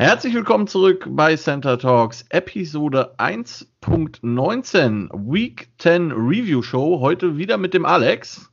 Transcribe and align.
Herzlich 0.00 0.32
willkommen 0.32 0.68
zurück 0.68 1.08
bei 1.10 1.34
Center 1.34 1.76
Talks, 1.76 2.24
Episode 2.28 3.16
1.19, 3.18 5.08
Week 5.12 5.70
10 5.78 6.12
Review 6.12 6.62
Show. 6.62 7.00
Heute 7.00 7.36
wieder 7.36 7.58
mit 7.58 7.74
dem 7.74 7.84
Alex. 7.84 8.48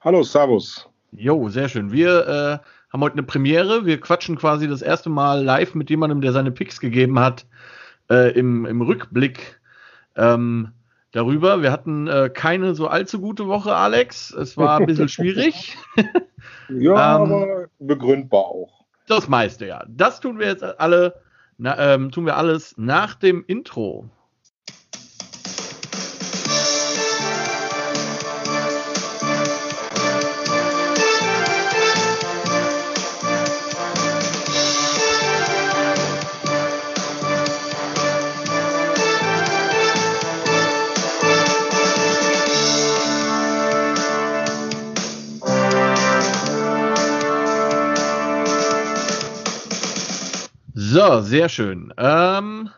Hallo, 0.00 0.24
Servus. 0.24 0.88
Jo, 1.12 1.48
sehr 1.50 1.68
schön. 1.68 1.92
Wir 1.92 2.26
äh, 2.26 2.58
haben 2.92 3.00
heute 3.00 3.12
eine 3.12 3.22
Premiere. 3.22 3.86
Wir 3.86 4.00
quatschen 4.00 4.34
quasi 4.34 4.66
das 4.66 4.82
erste 4.82 5.08
Mal 5.08 5.44
live 5.44 5.76
mit 5.76 5.88
jemandem, 5.88 6.20
der 6.20 6.32
seine 6.32 6.50
Picks 6.50 6.80
gegeben 6.80 7.20
hat, 7.20 7.46
äh, 8.10 8.36
im, 8.36 8.66
im 8.66 8.82
Rückblick 8.82 9.60
ähm, 10.16 10.72
darüber. 11.12 11.62
Wir 11.62 11.70
hatten 11.70 12.08
äh, 12.08 12.28
keine 12.28 12.74
so 12.74 12.88
allzu 12.88 13.20
gute 13.20 13.46
Woche, 13.46 13.76
Alex. 13.76 14.32
Es 14.32 14.56
war 14.56 14.80
ein 14.80 14.86
bisschen 14.86 15.08
schwierig. 15.10 15.78
ja, 16.68 17.18
ähm, 17.22 17.32
aber 17.32 17.66
begründbar 17.78 18.46
auch. 18.46 18.75
Das 19.06 19.28
meiste, 19.28 19.66
ja. 19.66 19.84
Das 19.88 20.20
tun 20.20 20.38
wir 20.38 20.46
jetzt 20.48 20.62
alle, 20.62 21.20
na, 21.58 21.94
ähm, 21.94 22.10
tun 22.10 22.26
wir 22.26 22.36
alles 22.36 22.74
nach 22.76 23.14
dem 23.14 23.44
Intro. 23.46 24.10
Sehr 51.22 51.48
schön. 51.48 51.92
Ähm, 51.96 52.70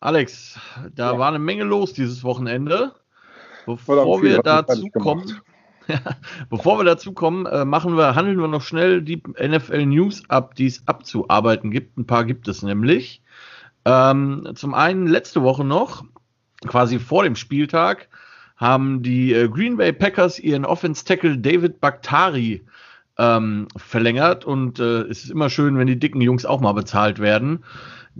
Alex, 0.00 0.58
da 0.94 1.12
ja. 1.12 1.18
war 1.18 1.28
eine 1.28 1.38
Menge 1.38 1.64
los 1.64 1.92
dieses 1.92 2.24
Wochenende. 2.24 2.92
Bevor 3.66 4.22
wir 4.22 4.42
dazu 4.42 4.88
kommen, 4.88 5.40
bevor 6.50 6.78
wir 6.78 6.84
dazu 6.84 7.12
kommen, 7.12 7.46
äh, 7.46 7.64
machen 7.64 7.96
wir, 7.96 8.14
handeln 8.14 8.40
wir 8.40 8.48
noch 8.48 8.62
schnell 8.62 9.02
die 9.02 9.22
NFL 9.40 9.86
News 9.86 10.28
ab, 10.28 10.54
die 10.56 10.66
es 10.66 10.86
abzuarbeiten 10.86 11.70
gibt. 11.70 11.96
Ein 11.96 12.06
paar 12.06 12.24
gibt 12.24 12.48
es 12.48 12.62
nämlich. 12.62 13.22
Ähm, 13.84 14.48
zum 14.54 14.74
einen 14.74 15.06
letzte 15.06 15.42
Woche 15.42 15.64
noch, 15.64 16.04
quasi 16.66 16.98
vor 16.98 17.24
dem 17.24 17.36
Spieltag, 17.36 18.08
haben 18.56 19.02
die 19.02 19.32
äh, 19.32 19.48
Green 19.48 19.76
Bay 19.76 19.92
Packers 19.92 20.38
ihren 20.38 20.64
Offense 20.64 21.04
Tackle 21.04 21.38
David 21.38 21.80
Bakhtari 21.80 22.64
ähm, 23.18 23.68
verlängert 23.76 24.44
und 24.44 24.78
äh, 24.78 25.02
es 25.02 25.24
ist 25.24 25.30
immer 25.30 25.50
schön, 25.50 25.78
wenn 25.78 25.86
die 25.86 25.98
dicken 25.98 26.20
Jungs 26.20 26.44
auch 26.44 26.60
mal 26.60 26.72
bezahlt 26.72 27.18
werden. 27.18 27.64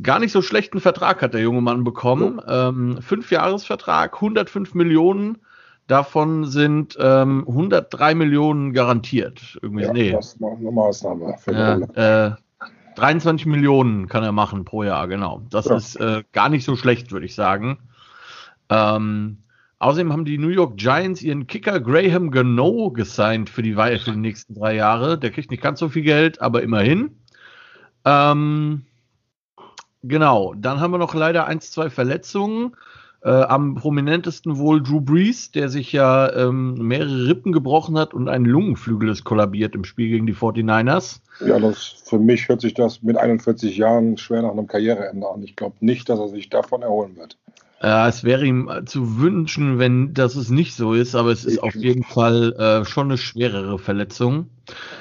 Gar 0.03 0.21
nicht 0.21 0.33
so 0.33 0.41
schlechten 0.41 0.81
Vertrag 0.81 1.21
hat 1.23 1.35
der 1.35 1.43
junge 1.43 1.61
Mann 1.61 1.85
bekommen. 1.85 2.41
Ähm, 2.49 3.03
fünf 3.03 3.31
Jahresvertrag, 3.31 4.15
105 4.15 4.75
Millionen. 4.75 5.39
Davon 5.87 6.47
sind 6.47 6.97
ähm, 6.99 7.45
103 7.47 8.15
Millionen 8.15 8.73
garantiert. 8.73 9.59
Irgendwie, 9.61 9.85
ja, 9.85 9.93
nee. 9.93 10.13
Das 10.13 10.39
eine 10.41 10.71
Maßnahme. 10.71 11.37
Äh, 11.47 12.29
äh, 12.29 12.33
23 12.95 13.47
Millionen 13.47 14.09
kann 14.09 14.23
er 14.23 14.33
machen 14.33 14.65
pro 14.65 14.83
Jahr, 14.83 15.09
genau. 15.09 15.43
Das 15.51 15.67
ja. 15.67 15.77
ist 15.77 15.97
äh, 15.97 16.23
gar 16.33 16.49
nicht 16.49 16.65
so 16.65 16.77
schlecht, 16.77 17.13
würde 17.13 17.27
ich 17.27 17.35
sagen. 17.35 17.79
Ähm, 18.71 19.42
Außerdem 19.83 20.13
haben 20.13 20.25
die 20.25 20.39
New 20.39 20.51
York 20.51 20.77
Giants 20.77 21.23
ihren 21.23 21.49
Kicker 21.49 21.81
Graham 21.81 22.31
Gano 22.31 22.93
gesigned 22.93 23.51
für 23.51 23.63
die, 23.63 23.75
für 23.75 24.13
die 24.13 24.17
nächsten 24.17 24.55
drei 24.55 24.77
Jahre. 24.77 25.19
Der 25.19 25.33
kriegt 25.33 25.51
nicht 25.51 25.63
ganz 25.63 25.81
so 25.81 25.89
viel 25.89 26.03
Geld, 26.03 26.41
aber 26.41 26.63
immerhin. 26.63 27.17
Ähm, 28.05 28.87
genau, 30.05 30.55
dann 30.55 30.79
haben 30.79 30.93
wir 30.93 30.99
noch 30.99 31.15
leider 31.15 31.49
ein, 31.49 31.61
zwei 31.61 31.91
Verletzungen. 31.91 32.77
Äh, 33.25 33.31
am 33.31 33.75
prominentesten 33.75 34.57
wohl 34.57 34.81
Drew 34.85 35.01
Brees, 35.01 35.51
der 35.51 35.69
sich 35.69 35.91
ja 35.91 36.33
ähm, 36.33 36.75
mehrere 36.75 37.27
Rippen 37.27 37.51
gebrochen 37.51 37.99
hat 37.99 38.15
und 38.15 38.29
ein 38.29 38.45
Lungenflügel 38.45 39.09
ist 39.09 39.25
kollabiert 39.25 39.75
im 39.75 39.83
Spiel 39.83 40.11
gegen 40.11 40.29
die 40.29 40.35
49ers. 40.35 41.23
Ja, 41.45 41.59
das, 41.59 42.03
für 42.05 42.21
mich 42.21 42.49
hört 42.49 42.61
sich 42.61 42.75
das 42.75 43.03
mit 43.03 43.17
41 43.17 43.77
Jahren 43.77 44.17
schwer 44.17 44.43
nach 44.43 44.53
einem 44.53 44.69
Karriereende 44.69 45.29
an. 45.29 45.43
Ich 45.43 45.57
glaube 45.57 45.75
nicht, 45.81 46.09
dass 46.09 46.21
er 46.21 46.29
sich 46.29 46.51
davon 46.51 46.83
erholen 46.83 47.17
wird. 47.17 47.37
Äh, 47.83 48.09
es 48.09 48.23
wäre 48.23 48.47
ihm 48.47 48.71
zu 48.87 49.19
wünschen, 49.19 49.81
wenn 49.81 50.15
das 50.15 50.37
es 50.37 50.51
nicht 50.51 50.77
so 50.77 50.95
ist, 50.95 51.17
aber 51.17 51.31
es 51.31 51.45
ist 51.45 51.55
ich 51.55 51.63
auf 51.63 51.75
jeden 51.75 52.05
Fall 52.05 52.53
äh, 52.53 52.85
schon 52.85 53.09
eine 53.09 53.19
schwerere 53.19 53.77
Verletzung. 53.77 54.47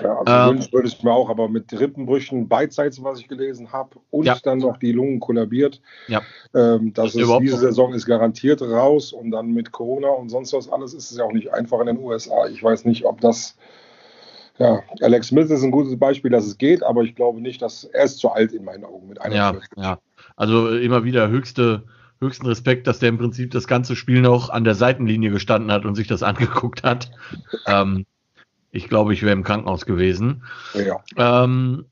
Ja, 0.01 0.17
also 0.17 0.33
ähm, 0.33 0.57
wünschen 0.57 0.73
würde 0.73 0.87
ich 0.87 1.03
mir 1.03 1.11
auch, 1.11 1.29
aber 1.29 1.47
mit 1.47 1.71
Rippenbrüchen 1.79 2.47
beidseits, 2.47 3.03
was 3.03 3.19
ich 3.19 3.27
gelesen 3.27 3.71
habe, 3.71 3.99
und 4.09 4.25
ja. 4.25 4.35
dann 4.41 4.57
noch 4.57 4.77
die 4.77 4.93
Lungen 4.93 5.19
kollabiert. 5.19 5.79
Ja. 6.07 6.23
Ähm, 6.55 6.91
das, 6.93 7.13
das 7.13 7.21
ist, 7.21 7.39
diese 7.39 7.57
Saison 7.57 7.93
ist 7.93 8.07
garantiert 8.07 8.63
raus 8.63 9.13
und 9.13 9.29
dann 9.29 9.51
mit 9.51 9.71
Corona 9.71 10.09
und 10.09 10.29
sonst 10.29 10.51
was 10.53 10.67
alles 10.71 10.95
ist 10.95 11.11
es 11.11 11.17
ja 11.17 11.23
auch 11.23 11.33
nicht 11.33 11.53
einfach 11.53 11.79
in 11.81 11.85
den 11.85 11.99
USA. 11.99 12.47
Ich 12.47 12.63
weiß 12.63 12.85
nicht, 12.85 13.05
ob 13.05 13.21
das 13.21 13.55
ja, 14.57 14.81
Alex 15.01 15.27
Smith 15.27 15.49
ist 15.51 15.63
ein 15.63 15.71
gutes 15.71 15.97
Beispiel, 15.97 16.31
dass 16.31 16.45
es 16.45 16.57
geht, 16.57 16.81
aber 16.81 17.03
ich 17.03 17.15
glaube 17.15 17.41
nicht, 17.41 17.61
dass 17.61 17.83
er 17.83 18.05
ist 18.05 18.17
zu 18.17 18.29
alt 18.29 18.53
in 18.53 18.63
meinen 18.63 18.85
Augen 18.85 19.07
mit 19.07 19.21
einer 19.21 19.35
Ja, 19.35 19.55
ja. 19.75 19.99
Also 20.35 20.69
immer 20.69 21.03
wieder 21.03 21.29
höchste 21.29 21.83
höchsten 22.21 22.45
Respekt, 22.45 22.87
dass 22.87 22.99
der 22.99 23.09
im 23.09 23.17
Prinzip 23.17 23.51
das 23.51 23.67
ganze 23.67 23.95
Spiel 23.95 24.21
noch 24.21 24.49
an 24.49 24.63
der 24.63 24.75
Seitenlinie 24.75 25.31
gestanden 25.31 25.71
hat 25.71 25.85
und 25.85 25.95
sich 25.95 26.07
das 26.07 26.23
angeguckt 26.23 26.83
hat. 26.83 27.11
Ähm, 27.67 28.05
ich 28.71 28.87
glaube, 28.87 29.13
ich 29.13 29.23
wäre 29.23 29.33
im 29.33 29.43
Krankenhaus 29.43 29.85
gewesen. 29.85 30.43
Ja. 30.73 31.03
Ähm, 31.17 31.85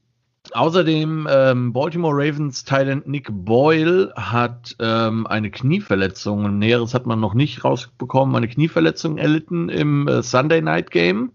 außerdem, 0.53 1.27
ähm, 1.29 1.73
Baltimore 1.73 2.15
Ravens 2.15 2.63
Thailand 2.63 3.07
Nick 3.07 3.27
Boyle 3.29 4.13
hat 4.15 4.75
ähm, 4.79 5.27
eine 5.27 5.51
Knieverletzung, 5.51 6.57
Näheres 6.57 6.93
hat 6.93 7.05
man 7.05 7.19
noch 7.19 7.33
nicht 7.33 7.65
rausbekommen, 7.65 8.35
eine 8.35 8.47
Knieverletzung 8.47 9.17
erlitten 9.17 9.67
im 9.67 10.07
äh, 10.07 10.23
Sunday 10.23 10.61
Night 10.61 10.91
Game. 10.91 11.33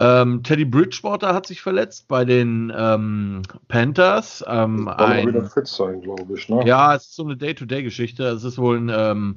Ähm, 0.00 0.42
Teddy 0.44 0.64
Bridgewater 0.64 1.34
hat 1.34 1.46
sich 1.46 1.60
verletzt 1.60 2.06
bei 2.06 2.24
den 2.24 2.72
ähm, 2.76 3.42
Panthers. 3.66 4.44
Ähm, 4.46 4.86
das 4.86 5.08
ein, 5.08 5.26
wieder 5.26 5.44
fit 5.44 5.66
sein, 5.66 6.00
glaube 6.00 6.34
ich. 6.34 6.48
Ne? 6.48 6.64
Ja, 6.64 6.94
es 6.94 7.06
ist 7.06 7.16
so 7.16 7.24
eine 7.24 7.36
Day-to-Day-Geschichte. 7.36 8.24
Es 8.24 8.44
ist 8.44 8.58
wohl 8.58 8.78
ein, 8.78 8.90
ähm, 8.94 9.36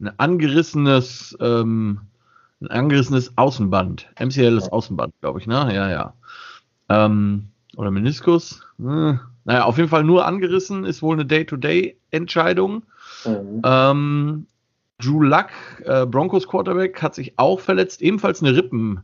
ein 0.00 0.12
angerissenes, 0.18 1.36
ähm, 1.40 2.00
ein 2.60 2.70
angerissenes 2.70 3.36
Außenband. 3.38 4.06
MCL 4.20 4.58
ist 4.58 4.66
ja. 4.66 4.72
Außenband, 4.72 5.14
glaube 5.22 5.40
ich, 5.40 5.46
ne? 5.46 5.74
Ja, 5.74 5.88
ja. 5.90 6.12
Ähm, 6.90 7.48
oder 7.76 7.90
Meniskus. 7.90 8.62
Hm. 8.78 9.18
Naja, 9.44 9.64
auf 9.64 9.78
jeden 9.78 9.88
Fall 9.88 10.04
nur 10.04 10.26
angerissen, 10.26 10.84
ist 10.84 11.02
wohl 11.02 11.14
eine 11.16 11.26
Day-to-Day-Entscheidung. 11.26 12.84
Mhm. 13.24 13.62
Ähm, 13.64 14.46
Drew 14.98 15.22
Luck, 15.22 15.48
äh, 15.84 16.06
Broncos 16.06 16.46
Quarterback, 16.46 17.02
hat 17.02 17.14
sich 17.14 17.38
auch 17.38 17.60
verletzt, 17.60 18.02
ebenfalls 18.02 18.42
eine 18.42 18.54
Rippen. 18.54 19.00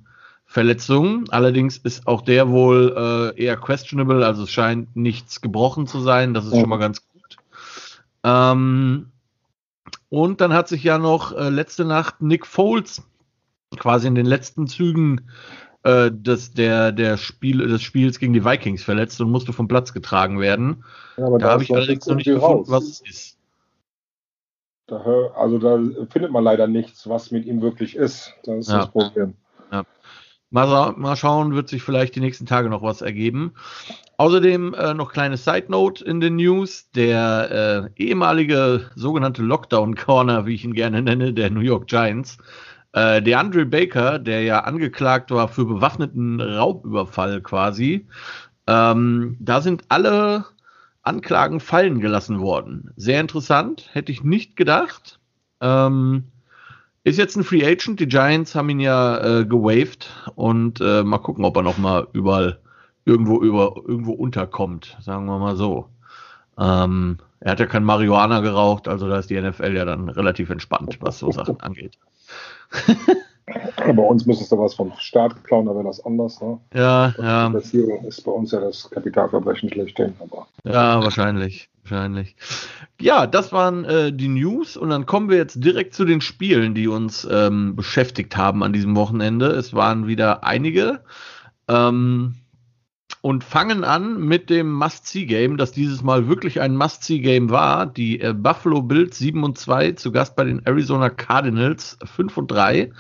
Verletzung. 0.51 1.29
Allerdings 1.29 1.77
ist 1.77 2.07
auch 2.07 2.23
der 2.23 2.49
wohl 2.49 3.35
äh, 3.37 3.41
eher 3.41 3.59
questionable, 3.59 4.25
also 4.25 4.45
es 4.45 4.51
scheint 4.51 4.97
nichts 4.97 5.43
gebrochen 5.43 5.87
zu 5.87 6.01
sein. 6.01 6.33
Das 6.33 6.47
ist 6.47 6.55
ja. 6.55 6.61
schon 6.61 6.71
mal 6.71 6.79
ganz 6.79 7.07
gut. 7.07 7.37
Ähm, 8.25 9.11
und 10.09 10.41
dann 10.41 10.55
hat 10.55 10.67
sich 10.67 10.83
ja 10.83 10.97
noch 10.97 11.37
äh, 11.37 11.51
letzte 11.51 11.85
Nacht 11.85 12.23
Nick 12.23 12.47
Foles 12.47 13.03
quasi 13.77 14.09
in 14.09 14.15
den 14.15 14.25
letzten 14.25 14.67
Zügen 14.67 15.31
äh, 15.83 16.11
des, 16.11 16.55
der, 16.55 16.93
der 16.93 17.19
Spiel, 17.19 17.59
des 17.59 17.83
Spiels 17.83 18.19
gegen 18.19 18.33
die 18.33 18.47
Vikings 18.47 18.83
verletzt 18.83 19.21
und 19.21 19.31
musste 19.31 19.53
vom 19.53 19.69
Platz 19.69 19.93
getragen 19.93 20.41
werden. 20.41 20.83
Ja, 21.19 21.29
da 21.37 21.51
habe 21.51 21.63
ich 21.63 21.75
allerdings 21.75 22.07
noch 22.07 22.17
nicht 22.17 22.25
gefunden, 22.25 22.65
was 22.69 22.85
es 22.85 23.01
ist. 23.03 23.39
Da, 24.87 24.97
also 25.37 25.59
da 25.59 25.79
findet 26.09 26.33
man 26.33 26.43
leider 26.43 26.67
nichts, 26.67 27.07
was 27.07 27.31
mit 27.31 27.45
ihm 27.45 27.61
wirklich 27.61 27.95
ist. 27.95 28.33
Das 28.45 28.61
ist 28.61 28.71
ja. 28.71 28.79
das 28.79 28.91
Problem. 28.91 29.35
Mal, 30.51 30.93
mal, 30.97 31.17
schauen, 31.17 31.55
wird 31.55 31.69
sich 31.69 31.83
vielleicht 31.83 32.17
die 32.17 32.21
nächsten 32.21 32.47
Tage 32.47 32.71
noch 32.71 32.83
was 32.83 33.03
ergeben. 33.03 33.53
Außerdem 34.17 34.75
äh, 34.75 34.95
noch 34.95 35.13
kleine 35.13 35.37
Side 35.37 35.67
Note 35.69 36.05
in 36.05 36.21
den 36.21 36.37
News. 36.37 36.91
Der 36.93 37.91
äh, 37.97 38.03
ehemalige 38.03 38.91
sogenannte 38.95 39.43
Lockdown 39.43 39.95
Corner, 39.95 40.47
wie 40.47 40.55
ich 40.55 40.65
ihn 40.65 40.73
gerne 40.73 41.03
nenne, 41.03 41.35
der 41.35 41.51
New 41.51 41.61
York 41.61 41.87
Giants, 41.87 42.39
äh, 42.93 43.21
der 43.21 43.39
Andre 43.41 43.67
Baker, 43.67 44.19
der 44.19 44.43
ja 44.43 44.61
angeklagt 44.61 45.31
war 45.31 45.49
für 45.49 45.67
bewaffneten 45.67 46.41
Raubüberfall 46.41 47.43
quasi, 47.43 48.09
ähm, 48.67 49.37
da 49.41 49.61
sind 49.61 49.85
alle 49.89 50.47
Anklagen 51.03 51.61
fallen 51.61 52.01
gelassen 52.01 52.41
worden. 52.41 52.93
Sehr 52.97 53.21
interessant, 53.21 53.89
hätte 53.93 54.13
ich 54.13 54.25
nicht 54.25 54.57
gedacht. 54.57 55.21
Ähm, 55.61 56.25
ist 57.05 57.19
jetzt 57.19 57.37
ein 57.37 57.45
Free 57.45 57.65
Agent. 57.65 58.01
Die 58.01 58.09
Giants 58.09 58.55
haben 58.55 58.69
ihn 58.71 58.81
ja 58.81 59.41
äh, 59.41 59.45
gewaved 59.45 60.11
und 60.35 60.81
äh, 60.81 61.03
mal 61.03 61.19
gucken, 61.19 61.45
ob 61.45 61.57
er 61.57 61.63
noch 61.63 61.79
mal 61.79 62.07
überall 62.13 62.59
irgendwo 63.05 63.41
über 63.41 63.75
irgendwo 63.87 64.13
unterkommt, 64.13 64.97
sagen 65.01 65.27
wir 65.27 65.39
mal 65.39 65.57
so. 65.57 65.87
Ähm, 66.59 67.19
er 67.41 67.53
hat 67.53 67.61
ja 67.61 67.67
kein 67.67 67.85
Marihuana 67.85 68.41
geraucht, 68.41 68.89
also 68.89 69.09
da 69.09 69.19
ist 69.19 69.31
die 69.31 69.41
NFL 69.41 69.75
ja 69.75 69.85
dann 69.85 70.09
relativ 70.09 70.51
entspannt, 70.51 70.99
was 71.01 71.19
so 71.19 71.31
Sachen 71.31 71.61
angeht. 71.61 71.99
Bei 73.47 74.03
uns 74.03 74.27
müsstest 74.27 74.53
du 74.53 74.59
was 74.59 74.75
vom 74.75 74.93
Staat 74.99 75.43
klauen, 75.45 75.67
da 75.67 75.75
wäre 75.75 75.85
das 75.85 76.05
anders. 76.05 76.41
Ne? 76.43 76.59
Ja, 76.75 77.15
ja. 77.19 77.49
Das 77.49 77.71
hier 77.71 78.05
ist 78.05 78.23
bei 78.25 78.33
uns 78.33 78.53
ja 78.53 78.61
das 78.61 78.91
Kapitalverbrechen 78.91 79.71
schlechthin. 79.71 80.15
Aber. 80.21 80.47
Ja, 80.65 81.03
wahrscheinlich. 81.03 81.71
Wahrscheinlich. 81.91 82.37
Ja, 83.01 83.27
das 83.27 83.53
waren 83.53 83.85
äh, 83.85 84.13
die 84.13 84.29
News 84.29 84.77
und 84.77 84.91
dann 84.91 85.07
kommen 85.07 85.31
wir 85.31 85.37
jetzt 85.37 85.63
direkt 85.65 85.95
zu 85.95 86.05
den 86.05 86.21
Spielen, 86.21 86.75
die 86.75 86.89
uns 86.89 87.27
ähm, 87.31 87.77
beschäftigt 87.77 88.37
haben 88.37 88.63
an 88.63 88.73
diesem 88.73 88.97
Wochenende. 88.97 89.47
Es 89.47 89.73
waren 89.73 90.07
wieder 90.07 90.45
einige. 90.45 91.03
Ähm, 91.69 92.35
und 93.21 93.43
fangen 93.43 93.85
an 93.85 94.21
mit 94.21 94.49
dem 94.51 94.73
Must-See-Game, 94.73 95.57
das 95.57 95.73
dieses 95.73 96.03
Mal 96.03 96.29
wirklich 96.29 96.61
ein 96.61 96.77
Must-See-Game 96.77 97.51
war. 97.51 97.87
Die 97.87 98.21
äh, 98.21 98.33
Buffalo 98.33 98.83
Bills 98.83 99.19
7 99.19 99.43
und 99.43 99.59
2 99.59 99.93
zu 99.93 100.13
Gast 100.13 100.37
bei 100.37 100.45
den 100.45 100.65
Arizona 100.65 101.11
Cardinals 101.11 101.99
5 102.05 102.37
und 102.37 102.51
3. 102.51 102.93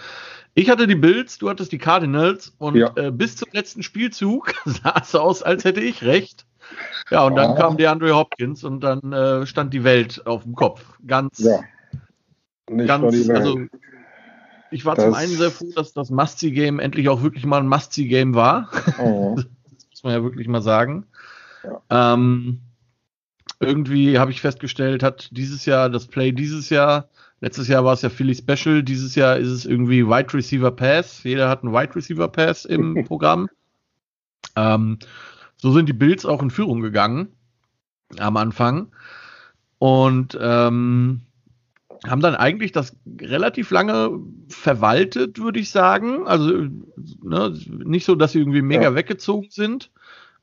Ich 0.54 0.70
hatte 0.70 0.86
die 0.86 0.96
Bills, 0.96 1.38
du 1.38 1.48
hattest 1.48 1.70
die 1.72 1.78
Cardinals 1.78 2.54
und 2.58 2.76
ja. 2.76 2.90
äh, 2.96 3.12
bis 3.12 3.36
zum 3.36 3.48
letzten 3.52 3.82
Spielzug 3.82 4.54
sah 4.64 4.94
es 5.00 5.14
aus, 5.14 5.42
als 5.42 5.64
hätte 5.64 5.80
ich 5.80 6.02
recht. 6.02 6.46
Ja, 7.10 7.24
und 7.24 7.36
dann 7.36 7.52
ah. 7.52 7.54
kam 7.54 7.76
der 7.76 7.90
Andre 7.90 8.14
Hopkins 8.14 8.64
und 8.64 8.80
dann 8.80 9.12
äh, 9.12 9.46
stand 9.46 9.72
die 9.72 9.84
Welt 9.84 10.26
auf 10.26 10.42
dem 10.42 10.54
Kopf. 10.54 10.84
Ganz, 11.06 11.38
ja. 11.38 11.60
Ganz, 12.66 13.30
also 13.30 13.60
ich 14.70 14.84
war 14.84 14.94
das 14.94 15.04
zum 15.04 15.14
einen 15.14 15.32
sehr 15.32 15.50
froh, 15.50 15.70
dass 15.74 15.92
das 15.92 16.10
Must-See-Game 16.10 16.78
endlich 16.78 17.08
auch 17.08 17.22
wirklich 17.22 17.46
mal 17.46 17.60
ein 17.60 17.68
Must-See-Game 17.68 18.34
war. 18.34 18.70
Oh. 18.98 19.36
muss 19.36 20.02
man 20.02 20.12
ja 20.12 20.22
wirklich 20.22 20.48
mal 20.48 20.62
sagen. 20.62 21.06
Ja. 21.64 22.14
Ähm, 22.14 22.60
irgendwie 23.60 24.18
habe 24.18 24.30
ich 24.30 24.40
festgestellt, 24.40 25.02
hat 25.02 25.28
dieses 25.32 25.66
Jahr 25.66 25.90
das 25.90 26.06
Play 26.06 26.32
dieses 26.32 26.70
Jahr, 26.70 27.08
letztes 27.40 27.68
Jahr 27.68 27.84
war 27.84 27.94
es 27.94 28.02
ja 28.02 28.08
Philly 28.08 28.34
Special, 28.34 28.82
dieses 28.82 29.14
Jahr 29.14 29.36
ist 29.36 29.48
es 29.48 29.64
irgendwie 29.64 30.06
Wide 30.06 30.34
Receiver 30.34 30.70
Pass. 30.70 31.24
Jeder 31.24 31.48
hat 31.48 31.62
einen 31.62 31.72
Wide 31.72 31.94
Receiver 31.96 32.28
Pass 32.28 32.64
im 32.64 33.04
Programm. 33.06 33.48
Ähm, 34.56 34.98
so 35.60 35.72
sind 35.72 35.88
die 35.88 35.94
Bills 35.94 36.24
auch 36.24 36.42
in 36.42 36.50
Führung 36.50 36.80
gegangen 36.80 37.28
am 38.18 38.36
Anfang 38.36 38.88
und 39.78 40.38
ähm, 40.40 41.22
haben 42.06 42.20
dann 42.20 42.34
eigentlich 42.34 42.72
das 42.72 42.96
relativ 43.20 43.70
lange 43.70 44.20
verwaltet, 44.48 45.38
würde 45.38 45.58
ich 45.58 45.70
sagen. 45.70 46.26
Also 46.26 46.68
ne, 47.22 47.54
nicht 47.66 48.04
so, 48.04 48.14
dass 48.14 48.32
sie 48.32 48.38
irgendwie 48.38 48.62
mega 48.62 48.84
ja. 48.84 48.94
weggezogen 48.94 49.48
sind, 49.50 49.90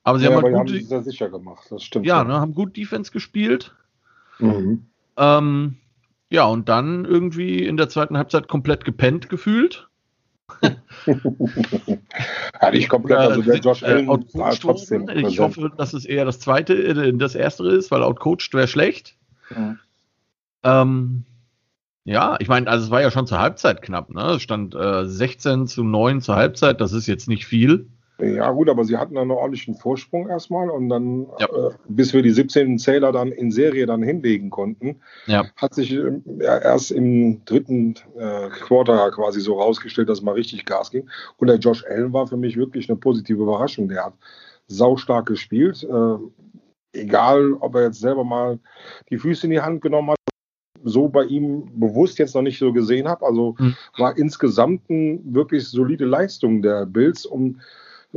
aber 0.03 0.19
sie 0.19 0.25
ja, 0.25 0.31
haben 0.31 0.43
halt 0.43 0.67
gut, 0.67 0.91
haben 0.91 1.03
sicher 1.03 1.29
gemacht. 1.29 1.65
Das 1.69 1.83
stimmt. 1.83 2.05
Ja, 2.05 2.23
ne, 2.23 2.33
haben 2.33 2.53
gut 2.53 2.75
Defense 2.75 3.11
gespielt. 3.11 3.73
Mhm. 4.39 4.85
Ähm, 5.17 5.77
ja, 6.29 6.45
und 6.45 6.67
dann 6.67 7.05
irgendwie 7.05 7.63
in 7.65 7.77
der 7.77 7.89
zweiten 7.89 8.17
Halbzeit 8.17 8.47
komplett 8.47 8.83
gepennt 8.83 9.29
gefühlt. 9.29 9.87
ja, 12.61 12.71
nicht 12.71 12.89
komplett, 12.89 13.17
also 13.17 13.41
der 13.41 13.59
Josh 13.59 13.81
äh, 13.83 13.87
Allen 13.87 14.07
war 14.07 14.53
trotzdem. 14.53 15.09
Ich 15.09 15.39
hoffe, 15.39 15.71
dass 15.75 15.93
es 15.93 16.05
eher 16.05 16.25
das 16.25 16.39
zweite, 16.39 16.73
äh, 16.73 17.13
das 17.13 17.35
erste 17.35 17.67
ist, 17.67 17.91
weil 17.91 18.03
outcoached 18.03 18.53
wäre 18.53 18.67
schlecht. 18.67 19.15
Mhm. 19.49 19.79
Ähm, 20.63 21.25
ja, 22.03 22.37
ich 22.39 22.47
meine, 22.47 22.69
also 22.69 22.85
es 22.85 22.91
war 22.91 23.01
ja 23.01 23.09
schon 23.11 23.27
zur 23.27 23.39
Halbzeit 23.39 23.81
knapp, 23.81 24.11
ne? 24.11 24.33
Es 24.33 24.43
stand 24.43 24.75
äh, 24.75 25.05
16 25.05 25.67
zu 25.67 25.83
9 25.83 26.21
zur 26.21 26.35
Halbzeit, 26.35 26.79
das 26.79 26.93
ist 26.93 27.07
jetzt 27.07 27.27
nicht 27.27 27.45
viel. 27.45 27.89
Ja, 28.19 28.49
gut, 28.51 28.69
aber 28.69 28.85
sie 28.85 28.97
hatten 28.97 29.15
dann 29.15 29.23
einen 29.23 29.31
ordentlichen 29.31 29.75
Vorsprung 29.75 30.29
erstmal 30.29 30.69
und 30.69 30.87
dann, 30.87 31.27
ja. 31.37 31.47
äh, 31.47 31.71
bis 31.87 32.13
wir 32.13 32.21
die 32.21 32.31
17 32.31 32.79
Zähler 32.79 33.11
dann 33.11 33.31
in 33.31 33.51
Serie 33.51 33.85
dann 33.85 34.01
hinlegen 34.01 34.49
konnten, 34.49 35.01
ja. 35.25 35.45
hat 35.57 35.73
sich 35.73 35.91
äh, 35.91 36.21
erst 36.39 36.91
im 36.91 37.43
dritten 37.43 37.95
äh, 38.17 38.49
Quarter 38.49 39.11
quasi 39.11 39.41
so 39.41 39.59
rausgestellt, 39.59 40.07
dass 40.07 40.21
mal 40.21 40.33
richtig 40.33 40.65
Gas 40.65 40.91
ging. 40.91 41.09
Und 41.37 41.47
der 41.47 41.57
Josh 41.57 41.83
Allen 41.85 42.13
war 42.13 42.25
für 42.27 42.37
mich 42.37 42.55
wirklich 42.55 42.89
eine 42.89 42.97
positive 42.97 43.41
Überraschung. 43.41 43.89
Der 43.89 44.05
hat 44.05 44.13
saustark 44.67 45.25
gespielt. 45.25 45.83
Äh, 45.83 46.17
egal, 46.93 47.53
ob 47.59 47.75
er 47.75 47.83
jetzt 47.83 47.99
selber 47.99 48.23
mal 48.23 48.59
die 49.09 49.17
Füße 49.17 49.45
in 49.47 49.51
die 49.51 49.61
Hand 49.61 49.81
genommen 49.81 50.11
hat 50.11 50.17
so 50.85 51.09
bei 51.09 51.23
ihm 51.23 51.67
bewusst 51.79 52.19
jetzt 52.19 52.35
noch 52.35 52.43
nicht 52.43 52.59
so 52.59 52.71
gesehen 52.71 53.07
habe. 53.07 53.25
Also 53.25 53.55
mhm. 53.57 53.75
war 53.97 54.17
insgesamt 54.17 54.83
eine 54.89 55.19
wirklich 55.23 55.67
solide 55.67 56.05
Leistung 56.05 56.61
der 56.61 56.85
Bills 56.85 57.25
und 57.25 57.59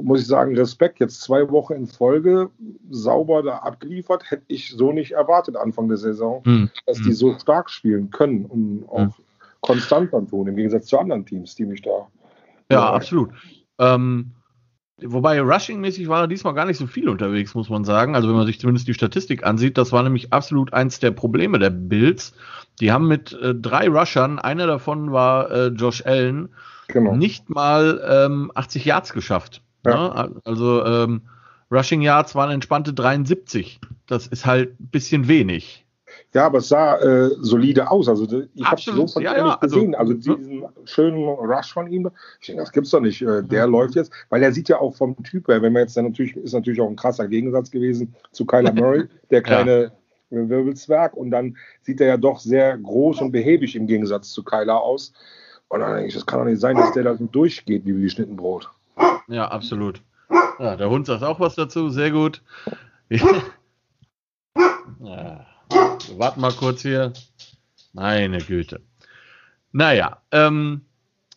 muss 0.03 0.21
ich 0.21 0.27
sagen, 0.27 0.57
Respekt. 0.57 1.01
Jetzt 1.01 1.21
zwei 1.21 1.51
Wochen 1.51 1.75
in 1.75 1.87
Folge 1.87 2.51
sauber 2.91 3.43
da 3.43 3.59
abgeliefert, 3.59 4.31
hätte 4.31 4.45
ich 4.49 4.71
so 4.71 4.93
nicht 4.93 5.13
erwartet 5.13 5.57
Anfang 5.57 5.89
der 5.89 5.97
Saison, 5.97 6.43
mhm. 6.45 6.71
dass 6.87 6.99
die 6.99 7.05
hm. 7.05 7.15
so 7.15 7.39
stark 7.39 7.71
spielen 7.71 8.11
können 8.11 8.45
und 8.47 8.85
auch 8.89 8.99
mhm. 9.01 9.13
konstant 9.61 10.13
dann 10.13 10.29
tun, 10.29 10.47
im 10.47 10.57
Gegensatz 10.57 10.87
zu 10.87 10.99
anderen 10.99 11.27
Teams, 11.27 11.55
die 11.55 11.65
mich 11.65 11.83
da. 11.83 12.09
Ja, 12.71 12.91
äh, 12.91 12.97
absolut. 12.97 13.31
Ähm, 13.79 14.33
Wobei 15.01 15.41
Rushing-mäßig 15.41 16.09
war 16.09 16.27
diesmal 16.27 16.55
gar 16.55 16.65
nicht 16.65 16.77
so 16.77 16.89
viel 16.89 17.09
unterwegs, 17.09 17.55
muss 17.55 17.69
man 17.69 17.85
sagen. 17.85 18.17
Also 18.17 18.29
wenn 18.29 18.37
man 18.37 18.47
sich 18.47 18.59
zumindest 18.59 18.89
die 18.89 18.95
Statistik 18.95 19.47
ansieht, 19.47 19.79
das 19.79 19.93
war 19.93 20.03
nämlich 20.03 20.33
absolut 20.33 20.73
eins 20.73 20.99
der 20.99 21.13
Probleme 21.13 21.61
der 21.61 21.71
Bills. 21.71 22.35
Die 22.81 22.91
haben 22.91 23.07
mit 23.07 23.33
äh, 23.33 23.55
drei 23.55 23.89
Rushern, 23.89 24.41
einer 24.41 24.67
davon 24.67 25.13
war 25.13 25.51
äh, 25.53 25.67
Josh 25.69 26.05
Allen, 26.05 26.49
genau. 26.89 27.15
nicht 27.15 27.49
mal 27.49 28.03
ähm, 28.09 28.51
80 28.57 28.85
Yards 28.85 29.13
geschafft. 29.13 29.63
Ja. 29.91 30.27
Ne? 30.27 30.41
Also 30.45 30.85
ähm, 30.85 31.23
Rushing 31.71 32.03
Yards 32.03 32.35
waren 32.35 32.51
entspannte 32.51 32.93
73. 32.93 33.81
Das 34.07 34.27
ist 34.27 34.47
halt 34.47 34.81
ein 34.81 34.89
bisschen 34.89 35.29
wenig. 35.29 35.85
Ja, 36.35 36.47
aber 36.47 36.59
es 36.59 36.69
sah 36.69 36.97
äh, 36.99 37.31
solide 37.41 37.91
aus. 37.91 38.09
Also 38.09 38.27
ich 38.55 38.65
habe 38.65 38.81
so 38.81 39.07
von 39.07 39.23
ja, 39.23 39.37
ihm 39.37 39.45
nicht 39.45 39.63
also, 39.63 39.77
gesehen. 39.77 39.95
Also, 39.95 40.13
also 40.15 40.35
diesen 40.35 40.63
ja. 40.63 40.73
schönen 40.85 41.25
Rush 41.25 41.73
von 41.73 41.91
ihm. 41.91 42.11
Ich 42.41 42.47
denke, 42.47 42.63
das 42.63 42.73
gibt's 42.73 42.91
doch 42.91 43.01
nicht. 43.01 43.23
Äh, 43.23 43.43
der 43.43 43.67
mhm. 43.67 43.73
läuft 43.73 43.95
jetzt, 43.95 44.13
weil 44.29 44.43
er 44.43 44.53
sieht 44.53 44.69
ja 44.69 44.79
auch 44.79 44.95
vom 44.95 45.23
Typ 45.23 45.49
her, 45.49 45.63
wenn 45.63 45.73
man 45.73 45.83
jetzt 45.83 45.97
dann 45.97 46.05
natürlich, 46.07 46.37
ist 46.37 46.53
natürlich 46.53 46.81
auch 46.81 46.89
ein 46.89 46.97
krasser 46.97 47.29
Gegensatz 47.29 47.71
gewesen 47.71 48.15
zu 48.33 48.45
Kyler 48.45 48.73
Murray, 48.73 49.05
der 49.31 49.43
kleine 49.43 49.93
ja. 50.31 50.49
Wirbelzwerg. 50.49 51.15
Und 51.15 51.31
dann 51.31 51.57
sieht 51.83 52.01
er 52.01 52.09
ja 52.09 52.17
doch 52.17 52.41
sehr 52.41 52.77
groß 52.77 53.23
und 53.23 53.33
behäbig 53.33 53.75
im 53.75 53.87
Gegensatz 53.87 54.31
zu 54.31 54.45
Kyler 54.45 54.81
aus. 54.81 55.13
Und 55.69 55.81
dann 55.81 55.95
denke 55.95 56.09
ich, 56.09 56.15
das 56.15 56.27
kann 56.27 56.41
doch 56.41 56.47
nicht 56.47 56.61
sein, 56.61 56.77
dass 56.77 56.93
der 56.93 57.05
da 57.05 57.15
durchgeht 57.15 57.85
wie 57.87 57.97
wie 57.97 58.09
Schnittenbrot. 58.09 58.71
Ja, 59.29 59.49
absolut. 59.49 60.03
Ja, 60.59 60.77
der 60.77 60.91
Hund 60.91 61.07
sagt 61.07 61.23
auch 61.23 61.39
was 61.41 61.55
dazu, 61.55 61.91
sehr 61.91 62.11
gut. 62.11 62.43
ja. 63.11 63.31
Wir 65.71 66.19
warten 66.19 66.41
mal 66.41 66.53
kurz 66.53 66.83
hier. 66.83 67.13
Meine 67.93 68.39
Güte. 68.39 68.81
Naja, 69.73 70.19
ähm, 70.33 70.83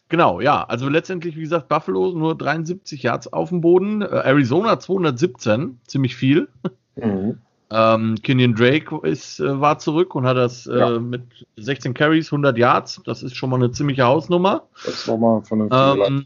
genau, 0.10 0.42
ja. 0.42 0.64
Also 0.64 0.90
letztendlich, 0.90 1.36
wie 1.36 1.42
gesagt, 1.42 1.68
Buffalo 1.70 2.12
nur 2.12 2.38
73 2.38 3.04
Yards 3.04 3.32
auf 3.32 3.50
dem 3.50 3.62
Boden. 3.62 4.02
Äh, 4.02 4.06
Arizona 4.06 4.80
217, 4.80 5.80
ziemlich 5.88 6.16
viel. 6.16 6.48
Mhm. 6.98 7.38
Ähm, 7.72 8.18
Kenyon 8.22 8.54
Drake 8.54 9.00
ist, 9.04 9.40
äh, 9.40 9.62
war 9.62 9.80
zurück 9.80 10.14
und 10.14 10.26
hat 10.26 10.36
das 10.36 10.68
äh, 10.68 10.78
ja. 10.78 11.00
mit 11.00 11.24
16 11.56 11.94
Carries, 11.94 12.28
100 12.28 12.58
Yards. 12.58 13.02
Das 13.06 13.24
ist 13.24 13.38
schon 13.38 13.50
mal 13.50 13.56
eine 13.56 13.72
ziemliche 13.72 14.04
Hausnummer. 14.04 14.64
Das 14.86 15.08
war 15.08 15.18
mal 15.18 15.42
von 15.42 15.70
ähm, 15.72 16.26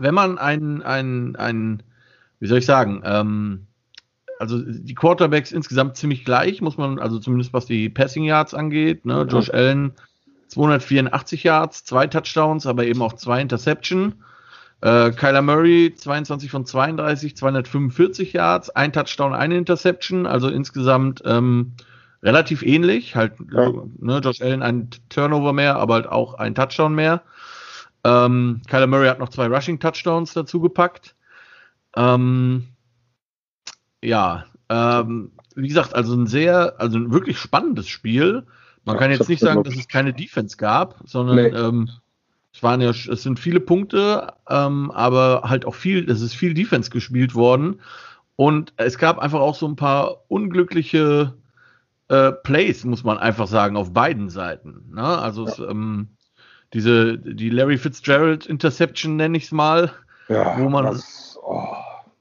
Wenn 0.00 0.14
man 0.14 0.38
ein, 0.38 0.82
ein, 0.82 1.36
ein, 1.36 1.82
wie 2.40 2.46
soll 2.46 2.58
ich 2.58 2.66
sagen, 2.66 3.02
ähm, 3.04 3.66
also 4.38 4.58
die 4.60 4.94
Quarterbacks 4.94 5.52
insgesamt 5.52 5.96
ziemlich 5.96 6.24
gleich, 6.24 6.60
muss 6.60 6.76
man, 6.76 6.98
also 6.98 7.18
zumindest 7.18 7.52
was 7.52 7.66
die 7.66 7.88
Passing 7.88 8.24
Yards 8.24 8.54
angeht. 8.54 9.04
Ne? 9.04 9.26
Josh 9.28 9.50
Allen 9.50 9.92
284 10.48 11.44
Yards, 11.44 11.84
zwei 11.84 12.06
Touchdowns, 12.06 12.66
aber 12.66 12.86
eben 12.86 13.02
auch 13.02 13.14
zwei 13.14 13.40
Interception. 13.40 14.14
Äh, 14.80 15.10
Kyler 15.10 15.42
Murray 15.42 15.92
22 15.94 16.50
von 16.50 16.64
32, 16.64 17.36
245 17.36 18.32
Yards, 18.32 18.70
ein 18.70 18.92
Touchdown, 18.92 19.34
eine 19.34 19.56
Interception, 19.56 20.24
also 20.26 20.48
insgesamt 20.48 21.20
ähm, 21.24 21.72
relativ 22.22 22.62
ähnlich. 22.62 23.16
Halt, 23.16 23.32
ja. 23.52 23.72
ne, 23.98 24.20
Josh 24.22 24.40
Allen 24.40 24.62
ein 24.62 24.90
Turnover 25.08 25.52
mehr, 25.52 25.76
aber 25.76 25.94
halt 25.94 26.06
auch 26.06 26.34
ein 26.34 26.54
Touchdown 26.54 26.94
mehr. 26.94 27.22
Ähm, 28.04 28.62
Kyler 28.68 28.86
Murray 28.86 29.08
hat 29.08 29.18
noch 29.18 29.28
zwei 29.28 29.46
Rushing 29.46 29.80
Touchdowns 29.80 30.32
dazu 30.32 30.60
gepackt. 30.60 31.14
Ähm, 31.96 32.68
ja, 34.02 34.44
ähm, 34.68 35.32
wie 35.54 35.68
gesagt, 35.68 35.94
also 35.94 36.14
ein 36.14 36.26
sehr, 36.26 36.80
also 36.80 36.98
ein 36.98 37.12
wirklich 37.12 37.38
spannendes 37.38 37.88
Spiel. 37.88 38.46
Man 38.84 38.96
ja, 38.96 39.00
kann 39.00 39.10
jetzt 39.10 39.28
nicht 39.28 39.40
sagen, 39.40 39.64
dass 39.64 39.76
es 39.76 39.88
keine 39.88 40.12
Defense 40.12 40.56
gab, 40.56 41.00
sondern 41.04 41.36
nee. 41.36 41.48
ähm, 41.48 41.90
es 42.52 42.62
waren 42.62 42.80
ja, 42.80 42.90
es 42.90 43.22
sind 43.22 43.38
viele 43.38 43.60
Punkte, 43.60 44.32
ähm, 44.48 44.90
aber 44.90 45.42
halt 45.44 45.66
auch 45.66 45.74
viel, 45.74 46.08
es 46.10 46.20
ist 46.20 46.34
viel 46.34 46.54
Defense 46.54 46.90
gespielt 46.90 47.34
worden. 47.34 47.80
Und 48.36 48.72
es 48.76 48.98
gab 48.98 49.18
einfach 49.18 49.40
auch 49.40 49.54
so 49.54 49.66
ein 49.66 49.76
paar 49.76 50.22
unglückliche 50.28 51.34
äh, 52.08 52.32
Plays, 52.32 52.84
muss 52.84 53.04
man 53.04 53.18
einfach 53.18 53.48
sagen, 53.48 53.76
auf 53.76 53.92
beiden 53.92 54.30
Seiten. 54.30 54.90
Ne? 54.92 55.02
Also 55.02 55.46
ja. 55.46 55.52
es, 55.52 55.58
ähm, 55.58 56.08
diese, 56.74 57.18
die 57.18 57.50
Larry 57.50 57.78
Fitzgerald 57.78 58.46
Interception 58.46 59.16
nenne 59.16 59.38
ich 59.38 59.44
es 59.44 59.52
mal, 59.52 59.92
ja, 60.28 60.58
wo 60.58 60.68
man 60.68 60.84
das, 60.84 61.38
oh 61.42 61.66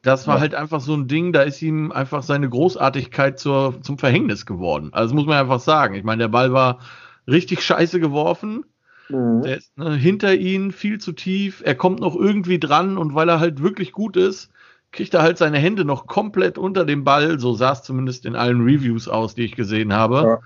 das 0.07 0.25
war 0.25 0.35
ja. 0.35 0.41
halt 0.41 0.55
einfach 0.55 0.79
so 0.79 0.93
ein 0.93 1.07
Ding, 1.07 1.33
da 1.33 1.41
ist 1.41 1.61
ihm 1.61 1.91
einfach 1.91 2.23
seine 2.23 2.49
Großartigkeit 2.49 3.37
zur, 3.39 3.81
zum 3.81 3.97
Verhängnis 3.97 4.45
geworden. 4.45 4.89
Also 4.93 5.09
das 5.09 5.15
muss 5.15 5.25
man 5.27 5.37
einfach 5.37 5.59
sagen. 5.59 5.95
Ich 5.95 6.03
meine, 6.03 6.23
der 6.23 6.29
Ball 6.29 6.53
war 6.53 6.79
richtig 7.27 7.61
scheiße 7.61 7.99
geworfen. 7.99 8.63
Mhm. 9.09 9.41
Der 9.41 9.57
ist 9.57 9.77
ne, 9.77 9.95
hinter 9.95 10.33
ihm 10.33 10.71
viel 10.71 10.99
zu 10.99 11.11
tief. 11.11 11.61
Er 11.65 11.75
kommt 11.75 11.99
noch 11.99 12.15
irgendwie 12.15 12.59
dran 12.59 12.97
und 12.97 13.15
weil 13.15 13.27
er 13.27 13.41
halt 13.41 13.61
wirklich 13.61 13.91
gut 13.91 14.15
ist, 14.15 14.49
kriegt 14.91 15.13
er 15.13 15.23
halt 15.23 15.37
seine 15.37 15.57
Hände 15.57 15.83
noch 15.83 16.07
komplett 16.07 16.57
unter 16.57 16.85
dem 16.85 17.03
Ball. 17.03 17.37
So 17.39 17.53
sah 17.53 17.73
es 17.73 17.83
zumindest 17.83 18.25
in 18.25 18.37
allen 18.37 18.61
Reviews 18.61 19.09
aus, 19.09 19.35
die 19.35 19.43
ich 19.43 19.55
gesehen 19.55 19.91
habe. 19.91 20.15
Ja. 20.15 20.39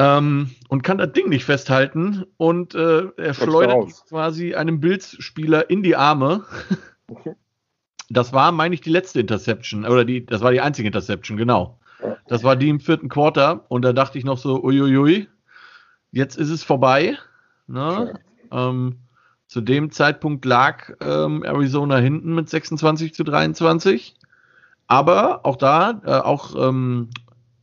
Ähm, 0.00 0.50
und 0.68 0.82
kann 0.82 0.96
das 0.96 1.12
Ding 1.12 1.28
nicht 1.28 1.44
festhalten 1.44 2.24
und 2.38 2.74
äh, 2.74 3.08
er 3.18 3.34
schleudert 3.34 3.92
quasi 4.08 4.54
einem 4.54 4.80
Bills-Spieler 4.80 5.68
in 5.68 5.82
die 5.82 5.94
Arme. 5.94 6.44
Das 8.08 8.32
war, 8.32 8.50
meine 8.50 8.74
ich, 8.74 8.80
die 8.80 8.90
letzte 8.90 9.20
Interception 9.20 9.84
oder 9.84 10.06
die, 10.06 10.24
das 10.24 10.40
war 10.40 10.52
die 10.52 10.62
einzige 10.62 10.88
Interception, 10.88 11.36
genau. 11.36 11.78
Das 12.28 12.42
war 12.42 12.56
die 12.56 12.70
im 12.70 12.80
vierten 12.80 13.10
Quarter 13.10 13.66
und 13.68 13.82
da 13.82 13.92
dachte 13.92 14.16
ich 14.16 14.24
noch 14.24 14.38
so, 14.38 14.62
uiuiui, 14.62 15.28
jetzt 16.12 16.38
ist 16.38 16.48
es 16.48 16.64
vorbei. 16.64 17.18
Ne? 17.66 18.14
Ähm, 18.50 19.00
zu 19.48 19.60
dem 19.60 19.90
Zeitpunkt 19.90 20.46
lag 20.46 20.94
ähm, 21.00 21.44
Arizona 21.44 21.98
hinten 21.98 22.34
mit 22.34 22.48
26 22.48 23.12
zu 23.12 23.22
23. 23.22 24.14
Aber 24.86 25.44
auch 25.44 25.56
da, 25.56 26.00
äh, 26.06 26.10
auch 26.12 26.54
ähm, 26.56 27.10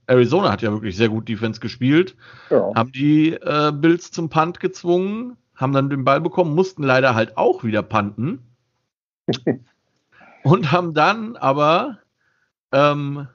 Arizona 0.07 0.51
hat 0.51 0.61
ja 0.61 0.71
wirklich 0.71 0.95
sehr 0.95 1.09
gut 1.09 1.27
Defense 1.27 1.59
gespielt. 1.59 2.15
Ja. 2.49 2.71
Haben 2.75 2.91
die 2.91 3.33
äh, 3.33 3.71
Bills 3.73 4.11
zum 4.11 4.29
Punt 4.29 4.59
gezwungen, 4.59 5.37
haben 5.55 5.73
dann 5.73 5.89
den 5.89 6.03
Ball 6.03 6.21
bekommen, 6.21 6.55
mussten 6.55 6.83
leider 6.83 7.13
halt 7.13 7.37
auch 7.37 7.63
wieder 7.63 7.83
punten. 7.83 8.39
und 10.43 10.71
haben 10.71 10.93
dann 10.93 11.35
aber 11.35 11.99
ähm, 12.71 13.27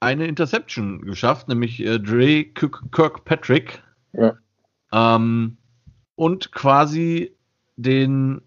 eine 0.00 0.26
Interception 0.26 1.02
geschafft, 1.02 1.48
nämlich 1.48 1.80
äh, 1.80 1.98
Dre 1.98 2.44
Kirkpatrick. 2.44 3.82
Ja. 4.12 4.36
Ähm, 4.92 5.56
und 6.14 6.52
quasi 6.52 7.36
den 7.76 8.42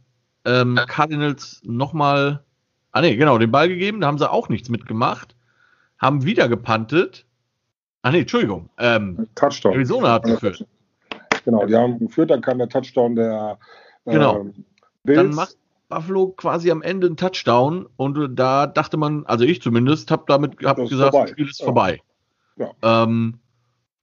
ähm, 0.46 0.80
Cardinals 0.88 1.62
nochmal, 1.66 2.44
ah 2.92 3.02
ne, 3.02 3.18
genau, 3.18 3.38
den 3.38 3.52
Ball 3.52 3.68
gegeben, 3.68 4.02
da 4.02 4.08
haben 4.08 4.18
sie 4.18 4.30
auch 4.30 4.48
nichts 4.50 4.70
mitgemacht, 4.70 5.36
haben 5.98 6.24
wieder 6.24 6.48
gepantet. 6.48 7.26
Ah 8.06 8.12
ne, 8.12 8.20
Entschuldigung. 8.20 8.70
Ähm, 8.78 9.28
Touchdown. 9.34 9.74
Arizona 9.74 10.14
hat 10.14 10.26
geführt. 10.26 10.64
Genau, 11.44 11.66
die 11.66 11.76
haben 11.76 11.98
geführt, 11.98 12.30
dann 12.30 12.42
kam 12.42 12.60
der 12.60 12.70
Touchdown 12.70 13.16
der 13.16 13.58
äh, 14.06 14.12
genau. 14.12 14.46
Bills. 15.04 15.18
Dann 15.18 15.34
macht 15.34 15.58
Buffalo 15.90 16.28
quasi 16.28 16.70
am 16.70 16.84
Ende 16.84 17.08
einen 17.08 17.18
Touchdown 17.18 17.88
und 17.98 18.38
da 18.38 18.68
dachte 18.68 18.98
man, 18.98 19.26
also 19.26 19.44
ich 19.44 19.60
zumindest, 19.60 20.12
habe 20.12 20.24
damit 20.28 20.64
hab 20.64 20.78
gesagt, 20.78 21.16
das 21.16 21.32
Spiel 21.32 21.50
ist 21.50 21.60
ja. 21.62 21.66
vorbei. 21.66 22.00
Ja. 22.58 22.70
Ähm, 22.84 23.40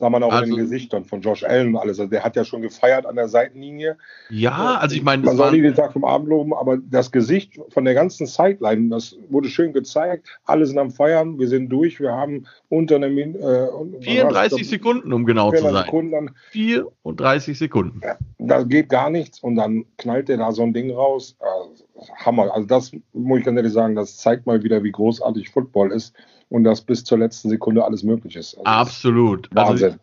sah 0.03 0.11
man 0.11 0.25
auch 0.25 0.33
also, 0.33 0.43
in 0.43 0.51
den 0.51 0.59
also 0.59 0.65
Gesichtern 0.65 1.05
von 1.05 1.21
Josh 1.21 1.45
Allen 1.45 1.69
und 1.69 1.77
alles. 1.77 2.01
Also 2.01 2.11
der 2.11 2.25
hat 2.25 2.35
ja 2.35 2.45
schon 2.45 2.61
gefeiert 2.61 3.07
an 3.07 3.15
der 3.15 3.29
Seitenlinie. 3.29 3.97
Ja, 4.31 4.75
also 4.81 4.97
ich 4.97 5.03
meine. 5.05 5.23
Man 5.23 5.37
soll 5.37 5.53
nicht 5.53 5.63
den 5.63 5.77
Tag 5.77 5.93
vom 5.93 6.05
Abend 6.05 6.29
loben, 6.29 6.53
aber 6.53 6.77
das 6.77 7.13
Gesicht 7.13 7.61
von 7.69 7.85
der 7.85 7.95
ganzen 7.95 8.27
Sideline, 8.27 8.89
das 8.89 9.17
wurde 9.31 9.49
schön 9.49 9.73
gezeigt. 9.73 10.27
Alle 10.45 10.67
sind 10.67 10.79
am 10.79 10.91
Feiern, 10.91 11.39
wir 11.39 11.47
sind 11.47 11.69
durch, 11.69 12.01
wir 12.01 12.11
haben 12.11 12.47
unter 12.69 12.97
einem. 12.97 13.17
Äh, 13.17 13.69
34 14.01 14.69
Sekunden, 14.69 15.13
um 15.13 15.25
genau 15.25 15.53
zu 15.53 15.63
sein. 15.63 15.85
Sekunden 15.85 16.11
dann, 16.11 16.31
34 16.51 17.57
Sekunden. 17.57 18.01
Ja, 18.03 18.17
da 18.41 18.65
geht 18.65 18.89
gar 18.89 19.09
nichts 19.09 19.39
und 19.39 19.55
dann 19.55 19.85
knallt 19.99 20.29
der 20.29 20.39
da 20.39 20.51
so 20.51 20.65
ein 20.65 20.73
Ding 20.73 20.91
raus. 20.91 21.37
Äh, 21.39 22.03
Hammer. 22.17 22.53
Also 22.53 22.67
das 22.67 22.91
muss 23.13 23.39
ich 23.39 23.45
ganz 23.45 23.57
ehrlich 23.57 23.73
sagen, 23.73 23.95
das 23.95 24.17
zeigt 24.17 24.47
mal 24.47 24.65
wieder, 24.65 24.83
wie 24.83 24.91
großartig 24.91 25.51
Football 25.51 25.93
ist 25.93 26.13
und 26.53 26.65
dass 26.65 26.83
bis 26.83 27.03
zur 27.03 27.19
letzten 27.19 27.49
Sekunde 27.49 27.83
alles 27.83 28.03
möglich 28.03 28.37
ist. 28.37 28.59
Also 28.59 28.65
Absolut. 28.67 29.47
Ist 29.47 29.57
also 29.57 29.87
ich, 29.87 29.95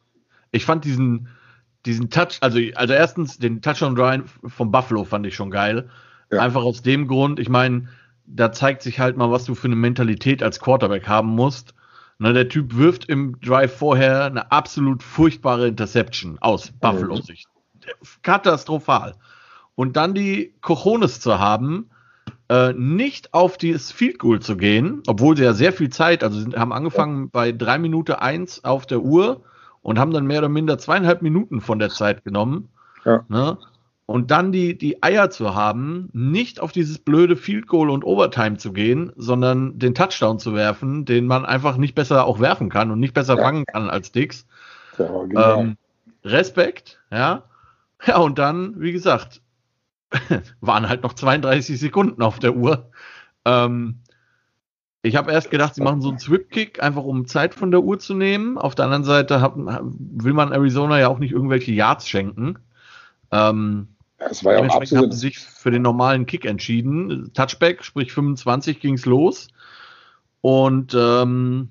ich, 0.51 0.65
fand 0.65 0.83
diesen, 0.83 1.27
diesen 1.85 2.09
Touch, 2.09 2.39
also, 2.41 2.59
also 2.73 2.93
erstens 2.93 3.37
den 3.37 3.61
Touchdown 3.61 3.95
Drive 3.95 4.39
vom 4.43 4.71
Buffalo 4.71 5.03
fand 5.03 5.27
ich 5.27 5.35
schon 5.35 5.51
geil. 5.51 5.89
Ja. 6.31 6.41
Einfach 6.41 6.63
aus 6.63 6.81
dem 6.81 7.07
Grund, 7.07 7.39
ich 7.39 7.49
meine, 7.49 7.87
da 8.25 8.51
zeigt 8.51 8.81
sich 8.81 8.99
halt 8.99 9.15
mal, 9.15 9.29
was 9.29 9.45
du 9.45 9.53
für 9.53 9.67
eine 9.67 9.75
Mentalität 9.75 10.41
als 10.41 10.59
Quarterback 10.59 11.07
haben 11.07 11.29
musst. 11.29 11.75
Na, 12.17 12.33
der 12.33 12.49
Typ 12.49 12.75
wirft 12.75 13.05
im 13.05 13.39
Drive 13.41 13.77
vorher 13.77 14.25
eine 14.25 14.51
absolut 14.51 15.03
furchtbare 15.03 15.67
Interception 15.67 16.37
aus 16.41 16.71
Buffalo-Sicht. 16.71 17.47
Katastrophal. 18.23 19.15
Und 19.75 19.95
dann 19.95 20.15
die 20.15 20.55
Cojones 20.61 21.19
zu 21.19 21.39
haben, 21.39 21.91
äh, 22.49 22.73
nicht 22.73 23.33
auf 23.33 23.57
das 23.57 23.91
Field 23.91 24.19
Goal 24.19 24.39
zu 24.39 24.57
gehen, 24.57 25.03
obwohl 25.07 25.37
sie 25.37 25.43
ja 25.43 25.53
sehr 25.53 25.71
viel 25.71 25.89
Zeit, 25.89 26.23
also 26.23 26.39
sind, 26.39 26.57
haben 26.57 26.73
angefangen 26.73 27.29
bei 27.29 27.51
drei 27.51 27.77
Minuten 27.77 28.13
eins 28.13 28.63
auf 28.63 28.85
der 28.85 29.01
Uhr 29.01 29.41
und 29.81 29.99
haben 29.99 30.11
dann 30.11 30.25
mehr 30.25 30.39
oder 30.39 30.49
minder 30.49 30.77
zweieinhalb 30.77 31.21
Minuten 31.21 31.61
von 31.61 31.79
der 31.79 31.89
Zeit 31.89 32.23
genommen. 32.23 32.69
Ja. 33.05 33.23
Ne? 33.29 33.57
Und 34.05 34.31
dann 34.31 34.51
die, 34.51 34.75
die 34.75 35.03
Eier 35.03 35.29
zu 35.29 35.53
haben, 35.53 36.09
nicht 36.13 36.59
auf 36.59 36.71
dieses 36.71 36.97
blöde 36.97 37.35
Field 37.35 37.67
Goal 37.67 37.91
und 37.91 38.03
Overtime 38.03 38.57
zu 38.57 38.73
gehen, 38.73 39.11
sondern 39.15 39.77
den 39.77 39.93
Touchdown 39.93 40.39
zu 40.39 40.55
werfen, 40.55 41.05
den 41.05 41.27
man 41.27 41.45
einfach 41.45 41.77
nicht 41.77 41.93
besser 41.93 42.25
auch 42.25 42.39
werfen 42.39 42.69
kann 42.69 42.89
und 42.89 42.99
nicht 42.99 43.13
besser 43.13 43.37
ja. 43.37 43.43
fangen 43.43 43.65
kann 43.65 43.91
als 43.91 44.11
Dix. 44.11 44.47
Ja, 44.97 45.23
genau. 45.25 45.59
ähm, 45.59 45.77
Respekt, 46.23 46.99
ja. 47.11 47.43
Ja, 48.07 48.17
und 48.17 48.39
dann, 48.39 48.79
wie 48.81 48.93
gesagt, 48.93 49.41
waren 50.61 50.89
halt 50.89 51.03
noch 51.03 51.13
32 51.13 51.79
Sekunden 51.79 52.21
auf 52.21 52.39
der 52.39 52.55
Uhr. 52.55 52.91
Ähm, 53.45 53.99
ich 55.01 55.15
habe 55.15 55.31
erst 55.31 55.49
gedacht, 55.49 55.75
sie 55.75 55.81
machen 55.81 56.01
so 56.01 56.09
einen 56.09 56.19
Swip-Kick, 56.19 56.83
einfach 56.83 57.03
um 57.03 57.25
Zeit 57.25 57.53
von 57.53 57.71
der 57.71 57.81
Uhr 57.81 57.99
zu 57.99 58.13
nehmen. 58.13 58.57
Auf 58.57 58.75
der 58.75 58.85
anderen 58.85 59.05
Seite 59.05 59.39
hab, 59.41 59.55
will 59.55 60.33
man 60.33 60.51
Arizona 60.51 60.99
ja 60.99 61.07
auch 61.07 61.19
nicht 61.19 61.31
irgendwelche 61.31 61.71
Yards 61.71 62.07
schenken. 62.07 62.59
Ähm, 63.31 63.95
das 64.17 64.43
war 64.43 64.53
ja 64.53 64.57
dementsprechend 64.57 64.97
haben 64.97 65.11
sie 65.13 65.19
sich 65.19 65.39
für 65.39 65.71
den 65.71 65.83
normalen 65.83 66.25
Kick 66.25 66.45
entschieden. 66.45 67.31
Touchback, 67.33 67.85
sprich 67.85 68.11
25 68.11 68.81
ging 68.81 68.95
es 68.95 69.05
los. 69.05 69.47
Und 70.41 70.93
ähm, 70.93 71.69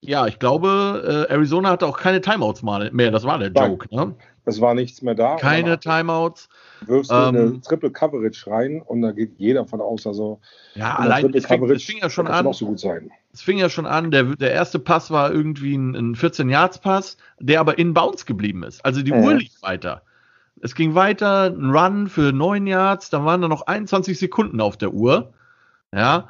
ja, 0.00 0.26
ich 0.26 0.40
glaube, 0.40 1.26
äh, 1.28 1.32
Arizona 1.32 1.70
hatte 1.70 1.86
auch 1.86 1.98
keine 1.98 2.20
Timeouts 2.20 2.62
mehr. 2.62 3.10
Das 3.12 3.24
war 3.24 3.38
der 3.38 3.52
Joke. 3.52 3.94
Ne? 3.94 4.14
Es 4.46 4.60
war 4.60 4.74
nichts 4.74 5.00
mehr 5.00 5.14
da. 5.14 5.36
Keine 5.36 5.78
Timeouts. 5.78 6.48
Wirfst 6.86 7.10
du 7.10 7.14
ähm, 7.14 7.22
eine 7.22 7.60
Triple 7.62 7.90
Coverage 7.90 8.50
rein 8.50 8.82
und 8.82 9.00
da 9.00 9.12
geht 9.12 9.38
jeder 9.38 9.64
von 9.64 9.80
aus. 9.80 10.06
Also 10.06 10.40
ja, 10.74 10.96
allein 10.96 11.32
es 11.34 11.46
fing, 11.46 11.70
es 11.70 11.84
fing, 11.84 11.98
ja 11.98 12.10
schon 12.10 12.26
an. 12.26 12.52
So 12.52 12.66
gut 12.66 12.78
sein. 12.78 13.10
Es 13.32 13.42
fing 13.42 13.58
ja 13.58 13.70
schon 13.70 13.86
an. 13.86 14.10
Der, 14.10 14.24
der 14.24 14.52
erste 14.52 14.78
Pass 14.78 15.10
war 15.10 15.32
irgendwie 15.32 15.76
ein, 15.76 15.94
ein 15.94 16.14
14 16.14 16.50
Yards 16.50 16.78
Pass, 16.78 17.16
der 17.40 17.60
aber 17.60 17.78
in 17.78 17.94
Bounds 17.94 18.26
geblieben 18.26 18.62
ist. 18.62 18.84
Also 18.84 19.02
die 19.02 19.12
ja. 19.12 19.18
Uhr 19.18 19.34
lief 19.34 19.62
weiter. 19.62 20.02
Es 20.60 20.74
ging 20.74 20.94
weiter, 20.94 21.46
ein 21.46 21.70
Run 21.70 22.08
für 22.08 22.32
9 22.32 22.66
Yards, 22.66 23.10
dann 23.10 23.24
waren 23.24 23.42
da 23.42 23.48
noch 23.48 23.66
21 23.66 24.18
Sekunden 24.18 24.60
auf 24.60 24.76
der 24.76 24.92
Uhr. 24.94 25.32
Ja, 25.92 26.28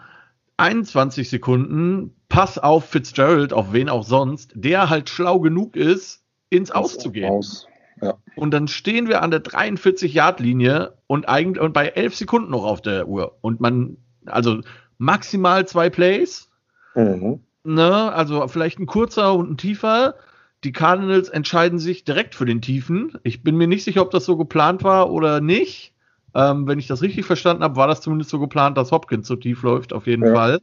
21 0.57 1.29
Sekunden, 1.29 2.15
Pass 2.29 2.59
auf 2.59 2.87
Fitzgerald, 2.87 3.53
auf 3.53 3.73
wen 3.73 3.89
auch 3.89 4.05
sonst, 4.05 4.53
der 4.55 4.91
halt 4.91 5.09
schlau 5.09 5.41
genug 5.41 5.77
ist, 5.77 6.23
ins 6.51 6.71
Auszugehen. 6.71 7.31
Aus. 7.31 7.67
Ja. 8.05 8.15
Und 8.37 8.51
dann 8.51 8.69
stehen 8.69 9.09
wir 9.09 9.23
an 9.23 9.31
der 9.31 9.43
43-Yard-Linie 9.43 10.95
und 11.07 11.29
eigentlich 11.29 11.63
und 11.63 11.73
bei 11.73 11.89
11 11.89 12.17
Sekunden 12.17 12.51
noch 12.51 12.65
auf 12.65 12.83
der 12.83 13.09
Uhr. 13.09 13.37
Und 13.41 13.61
man, 13.61 13.97
also 14.27 14.61
maximal 14.99 15.67
zwei 15.67 15.91
Plays. 15.91 16.51
Mhm. 16.95 17.41
Ne, 17.65 18.13
also 18.13 18.47
vielleicht 18.49 18.79
ein 18.79 18.87
kurzer 18.87 19.35
und 19.35 19.53
ein 19.53 19.57
tiefer. 19.57 20.17
Die 20.65 20.73
Cardinals 20.73 21.29
entscheiden 21.29 21.79
sich 21.79 22.05
direkt 22.05 22.35
für 22.35 22.45
den 22.45 22.61
Tiefen. 22.61 23.19
Ich 23.23 23.43
bin 23.43 23.57
mir 23.57 23.67
nicht 23.67 23.85
sicher, 23.85 24.03
ob 24.03 24.11
das 24.11 24.25
so 24.25 24.37
geplant 24.37 24.85
war 24.85 25.11
oder 25.11 25.41
nicht. 25.41 25.95
Ähm, 26.35 26.67
wenn 26.67 26.79
ich 26.79 26.87
das 26.87 27.01
richtig 27.01 27.25
verstanden 27.25 27.63
habe, 27.63 27.77
war 27.77 27.87
das 27.87 28.01
zumindest 28.01 28.31
so 28.31 28.39
geplant, 28.39 28.77
dass 28.77 28.91
Hopkins 28.91 29.27
so 29.27 29.37
tief 29.37 29.63
läuft, 29.63 29.93
auf 29.93 30.07
jeden 30.07 30.27
ja. 30.27 30.35
Fall. 30.35 30.61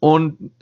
Und 0.00 0.52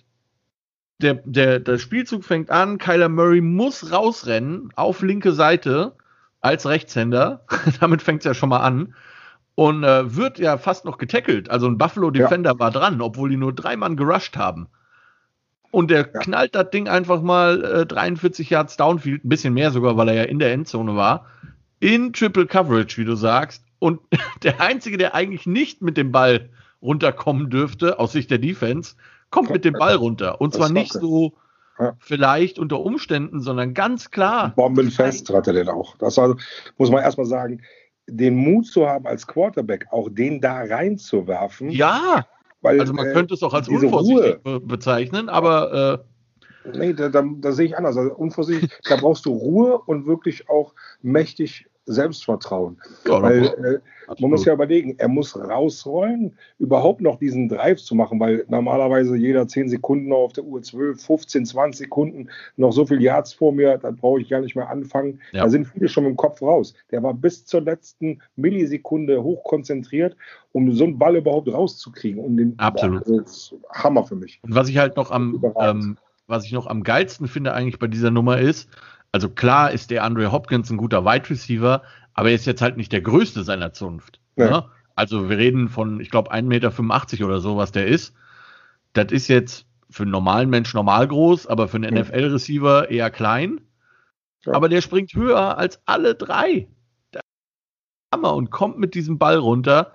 der, 1.03 1.15
der, 1.25 1.61
der 1.61 1.79
Spielzug 1.79 2.25
fängt 2.25 2.51
an, 2.51 2.79
Kyler 2.79 3.09
Murray 3.09 3.41
muss 3.41 3.93
rausrennen 3.93 4.71
auf 4.77 5.03
linke 5.03 5.33
Seite 5.33 5.95
als 6.41 6.67
Rechtshänder. 6.67 7.45
Damit 7.81 8.03
fängt 8.03 8.21
es 8.21 8.25
ja 8.25 8.35
schon 8.35 8.49
mal 8.49 8.61
an. 8.61 8.95
Und 9.55 9.85
äh, 9.85 10.17
wird 10.17 10.39
ja 10.39 10.57
fast 10.57 10.87
noch 10.87 10.97
getackelt. 10.97 11.51
Also 11.51 11.67
ein 11.67 11.77
Buffalo 11.77 12.11
Defender 12.11 12.53
ja. 12.53 12.59
war 12.59 12.71
dran, 12.71 13.03
obwohl 13.03 13.29
die 13.29 13.37
nur 13.37 13.53
drei 13.53 13.77
Mann 13.77 13.97
gerusht 13.97 14.37
haben. 14.37 14.69
Und 15.71 15.91
der 15.91 16.01
ja. 16.13 16.21
knallt 16.21 16.55
das 16.55 16.71
Ding 16.71 16.89
einfach 16.89 17.21
mal 17.21 17.65
äh, 17.65 17.87
43 17.87 18.49
Yards 18.49 18.77
Downfield, 18.77 19.25
ein 19.25 19.29
bisschen 19.29 19.55
mehr 19.55 19.71
sogar, 19.71 19.97
weil 19.97 20.09
er 20.09 20.15
ja 20.15 20.23
in 20.25 20.39
der 20.39 20.53
Endzone 20.53 20.97
war, 20.97 21.27
in 21.81 22.13
Triple 22.13 22.47
Coverage, 22.47 22.97
wie 22.97 23.05
du 23.05 23.15
sagst. 23.15 23.65
Und 23.79 24.01
der 24.43 24.61
Einzige, 24.61 24.97
der 24.97 25.15
eigentlich 25.15 25.47
nicht 25.47 25.83
mit 25.83 25.97
dem 25.97 26.13
Ball 26.13 26.49
runterkommen 26.81 27.51
dürfte, 27.51 27.99
aus 27.99 28.13
Sicht 28.13 28.31
der 28.31 28.39
Defense, 28.39 28.97
kommt 29.33 29.51
mit 29.51 29.65
dem 29.65 29.75
Ball 29.75 29.97
runter. 29.97 30.41
Und 30.41 30.55
zwar 30.55 30.71
nicht 30.71 30.93
so 30.93 31.33
ja. 31.81 31.97
vielleicht 31.99 32.61
unter 32.61 32.79
Umständen, 32.81 33.41
sondern 33.41 33.75
ganz 33.75 34.13
klar. 34.13 34.53
Bombenfest 34.55 35.29
hat 35.31 35.49
er 35.49 35.55
den 35.55 35.69
auch. 35.69 35.97
Das 35.97 36.19
also, 36.19 36.37
muss 36.79 36.91
man 36.91 37.03
erstmal 37.03 37.27
sagen, 37.27 37.63
den 38.07 38.37
Mut 38.37 38.67
zu 38.67 38.87
haben, 38.87 39.07
als 39.07 39.27
Quarterback 39.27 39.87
auch 39.91 40.09
den 40.11 40.41
da 40.41 40.63
reinzuwerfen. 40.63 41.71
Ja, 41.71 42.27
weil, 42.61 42.79
also 42.79 42.93
man 42.93 43.09
äh, 43.09 43.13
könnte 43.13 43.35
es 43.35 43.43
auch 43.43 43.55
als 43.55 43.69
unvorsichtig 43.69 44.39
Ruhe, 44.47 44.61
bezeichnen, 44.61 45.29
aber. 45.29 46.05
Äh, 46.65 46.79
nee, 46.79 46.93
da, 46.93 47.09
da, 47.09 47.25
da, 47.25 47.53
sehe 47.53 47.67
ich 47.67 47.77
anders. 47.77 47.97
Also 47.97 48.15
unvorsichtig, 48.15 48.71
da 48.85 48.97
brauchst 48.97 49.27
du 49.27 49.33
Ruhe 49.33 49.79
und 49.79 50.07
wirklich 50.07 50.49
auch 50.49 50.75
mächtig 51.01 51.67
Selbstvertrauen. 51.87 52.81
Ja, 53.07 53.23
weil 53.23 53.45
äh, 53.45 53.79
man 54.21 54.31
muss 54.31 54.45
ja 54.45 54.53
überlegen, 54.53 54.95
er 54.99 55.09
muss 55.09 55.37
rausrollen, 55.37 56.37
überhaupt 56.59 57.01
noch 57.01 57.19
diesen 57.19 57.49
Drive 57.49 57.83
zu 57.83 57.95
machen, 57.95 58.21
weil 58.21 58.45
normalerweise 58.49 59.17
jeder 59.17 59.49
10 59.49 59.69
Sekunden 59.69 60.13
auf 60.13 60.33
der 60.33 60.45
Uhr 60.45 60.63
12, 60.63 61.05
15, 61.05 61.47
20 61.47 61.87
Sekunden 61.87 62.29
noch 62.57 62.73
so 62.73 62.87
viel 62.87 63.03
Yards 63.03 63.33
vor 63.33 63.53
mir, 63.53 63.79
da 63.79 63.91
brauche 63.91 64.21
ich 64.21 64.29
gar 64.29 64.41
nicht 64.41 64.55
mehr 64.55 64.69
anfangen. 64.69 65.21
Ja. 65.33 65.45
Da 65.45 65.49
sind 65.49 65.67
viele 65.67 65.89
schon 65.89 66.05
mit 66.05 66.13
dem 66.13 66.17
Kopf 66.17 66.41
raus. 66.43 66.75
Der 66.91 67.03
war 67.03 67.15
bis 67.15 67.47
zur 67.47 67.63
letzten 67.63 68.21
Millisekunde 68.37 69.23
hochkonzentriert, 69.23 70.17
um 70.53 70.73
so 70.73 70.85
einen 70.85 70.99
Ball 70.99 71.17
überhaupt 71.17 71.53
rauszukriegen. 71.53 72.23
Und 72.23 72.37
den, 72.37 72.59
Absolut. 72.59 73.05
Boah, 73.05 73.23
das 73.23 73.33
ist 73.33 73.55
Hammer 73.73 74.05
für 74.05 74.17
mich. 74.17 74.41
Und 74.43 74.55
was 74.55 74.69
ich 74.69 74.79
halt 74.79 74.97
noch 74.97 75.11
am, 75.11 75.43
ähm, 75.59 75.97
was 76.27 76.45
ich 76.45 76.53
noch 76.53 76.67
am 76.67 76.83
geilsten 76.83 77.27
finde 77.27 77.55
eigentlich 77.55 77.79
bei 77.79 77.89
dieser 77.89 78.11
Nummer 78.11 78.39
ist, 78.39 78.69
also 79.13 79.29
klar 79.29 79.71
ist 79.71 79.91
der 79.91 80.05
Andre 80.05 80.33
Hopkins 80.33 80.71
ein 80.71 80.79
guter 80.79 81.05
Wide 81.05 81.29
Receiver, 81.29 81.83
aber 82.15 82.31
er 82.31 82.35
ist 82.35 82.47
jetzt 82.47 82.63
halt 82.63 82.79
nicht 82.79 82.93
der 82.93 83.03
größte 83.03 83.45
seiner 83.45 83.73
Zunft. 83.73 84.21
Ja. 84.37 84.51
Ne? 84.51 84.65
Also 84.97 85.29
wir 85.29 85.39
reden 85.39 85.69
von, 85.69 86.01
ich 86.01 86.11
glaube, 86.11 86.33
1,85 86.33 86.43
Meter 86.43 87.27
oder 87.27 87.41
so, 87.41 87.57
was 87.57 87.73
der 87.73 87.87
ist. 87.87 88.15
Das 88.95 89.13
ist 89.13 89.29
jetzt 89.29 89.67
für 89.91 90.03
einen 90.03 90.13
normalen 90.13 90.51
Mensch 90.51 90.73
normal 90.75 91.07
groß, 91.07 91.47
aber 91.47 91.69
für 91.69 91.77
einen. 91.77 91.95
NFL-Receiver 91.95 92.91
eher 92.91 93.11
klein. 93.11 93.61
Ja. 94.45 94.55
Aber 94.55 94.69
der 94.69 94.81
springt 94.81 95.15
höher 95.15 95.57
als 95.59 95.81
alle 95.87 96.15
drei. 96.15 96.69
Hammer 98.13 98.35
und 98.35 98.51
kommt 98.51 98.79
mit 98.79 98.95
diesem 98.95 99.19
Ball 99.19 99.37
runter. 99.37 99.93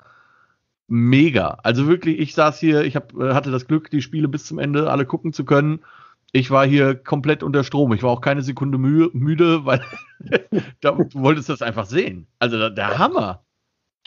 Mega. 0.88 1.58
Also 1.64 1.88
wirklich, 1.88 2.20
ich 2.20 2.34
saß 2.34 2.60
hier, 2.60 2.84
ich 2.84 2.96
hab, 2.96 3.14
äh, 3.16 3.34
hatte 3.34 3.52
das 3.52 3.68
Glück, 3.68 3.92
die 3.92 4.02
Spiele 4.02 4.28
bis 4.28 4.46
zum 4.46 4.58
Ende 4.58 4.90
alle 4.90 5.06
gucken 5.06 5.34
zu 5.34 5.44
können 5.44 5.82
ich 6.32 6.52
war 6.52 6.66
hier 6.66 6.96
komplett 6.96 7.44
unter 7.44 7.64
Strom. 7.64 7.94
Ich 7.94 8.04
war 8.04 8.12
auch 8.12 8.22
keine 8.22 8.42
Sekunde 8.42 8.78
müde, 8.78 9.10
müde 9.14 9.66
weil 9.66 9.82
du 10.82 11.10
wolltest 11.14 11.50
das 11.50 11.62
einfach 11.62 11.86
sehen. 11.86 12.28
Also 12.40 12.70
der 12.70 12.98
Hammer. 12.98 13.44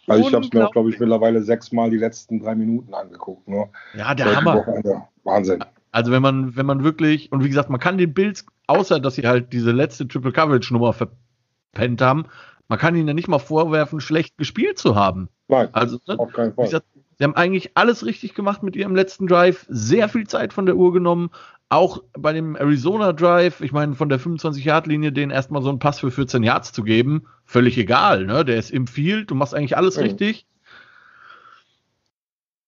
Also 0.06 0.28
ich 0.28 0.34
habe 0.34 0.44
es 0.44 0.52
mir 0.52 0.66
auch, 0.66 0.72
glaube 0.72 0.90
ich, 0.90 0.98
mittlerweile 0.98 1.42
sechsmal 1.42 1.90
die 1.90 1.98
letzten 1.98 2.40
drei 2.40 2.54
Minuten 2.54 2.94
angeguckt. 2.94 3.46
Ne? 3.46 3.68
Ja, 3.94 4.14
der 4.14 4.36
Hammer. 4.36 4.56
Wochenende. 4.56 5.02
Wahnsinn. 5.24 5.64
Also 5.92 6.12
wenn 6.12 6.22
man, 6.22 6.56
wenn 6.56 6.66
man 6.66 6.84
wirklich, 6.84 7.30
und 7.32 7.44
wie 7.44 7.48
gesagt, 7.48 7.70
man 7.70 7.80
kann 7.80 7.98
den 7.98 8.14
Bills, 8.14 8.46
außer 8.66 9.00
dass 9.00 9.16
sie 9.16 9.26
halt 9.26 9.52
diese 9.52 9.72
letzte 9.72 10.06
Triple 10.06 10.32
Coverage 10.32 10.72
Nummer 10.72 10.92
verpennt 10.92 12.00
haben, 12.00 12.26
man 12.68 12.78
kann 12.78 12.94
ihnen 12.94 13.08
ja 13.08 13.14
nicht 13.14 13.28
mal 13.28 13.40
vorwerfen, 13.40 14.00
schlecht 14.00 14.38
gespielt 14.38 14.78
zu 14.78 14.94
haben. 14.94 15.28
Nein, 15.48 15.68
also, 15.72 15.98
ne, 16.06 16.18
auf 16.18 16.32
keinen 16.32 16.54
Fall. 16.54 16.66
Gesagt, 16.66 16.86
sie 17.18 17.24
haben 17.24 17.34
eigentlich 17.34 17.76
alles 17.76 18.06
richtig 18.06 18.34
gemacht 18.34 18.62
mit 18.62 18.76
ihrem 18.76 18.94
letzten 18.94 19.26
Drive, 19.26 19.66
sehr 19.68 20.08
viel 20.08 20.28
Zeit 20.28 20.52
von 20.52 20.66
der 20.66 20.76
Uhr 20.76 20.92
genommen, 20.92 21.30
auch 21.70 22.02
bei 22.18 22.32
dem 22.32 22.56
Arizona 22.56 23.12
Drive, 23.12 23.60
ich 23.60 23.70
meine, 23.70 23.94
von 23.94 24.08
der 24.08 24.20
25-Yard-Linie 24.20 25.12
den 25.12 25.30
erstmal 25.30 25.62
so 25.62 25.68
einen 25.68 25.78
Pass 25.78 26.00
für 26.00 26.10
14 26.10 26.42
Yards 26.42 26.72
zu 26.72 26.82
geben, 26.82 27.26
völlig 27.44 27.78
egal, 27.78 28.26
ne? 28.26 28.44
Der 28.44 28.56
ist 28.56 28.72
im 28.72 28.88
Field, 28.88 29.30
du 29.30 29.36
machst 29.36 29.54
eigentlich 29.54 29.76
alles 29.76 29.96
mhm. 29.96 30.02
richtig. 30.02 30.46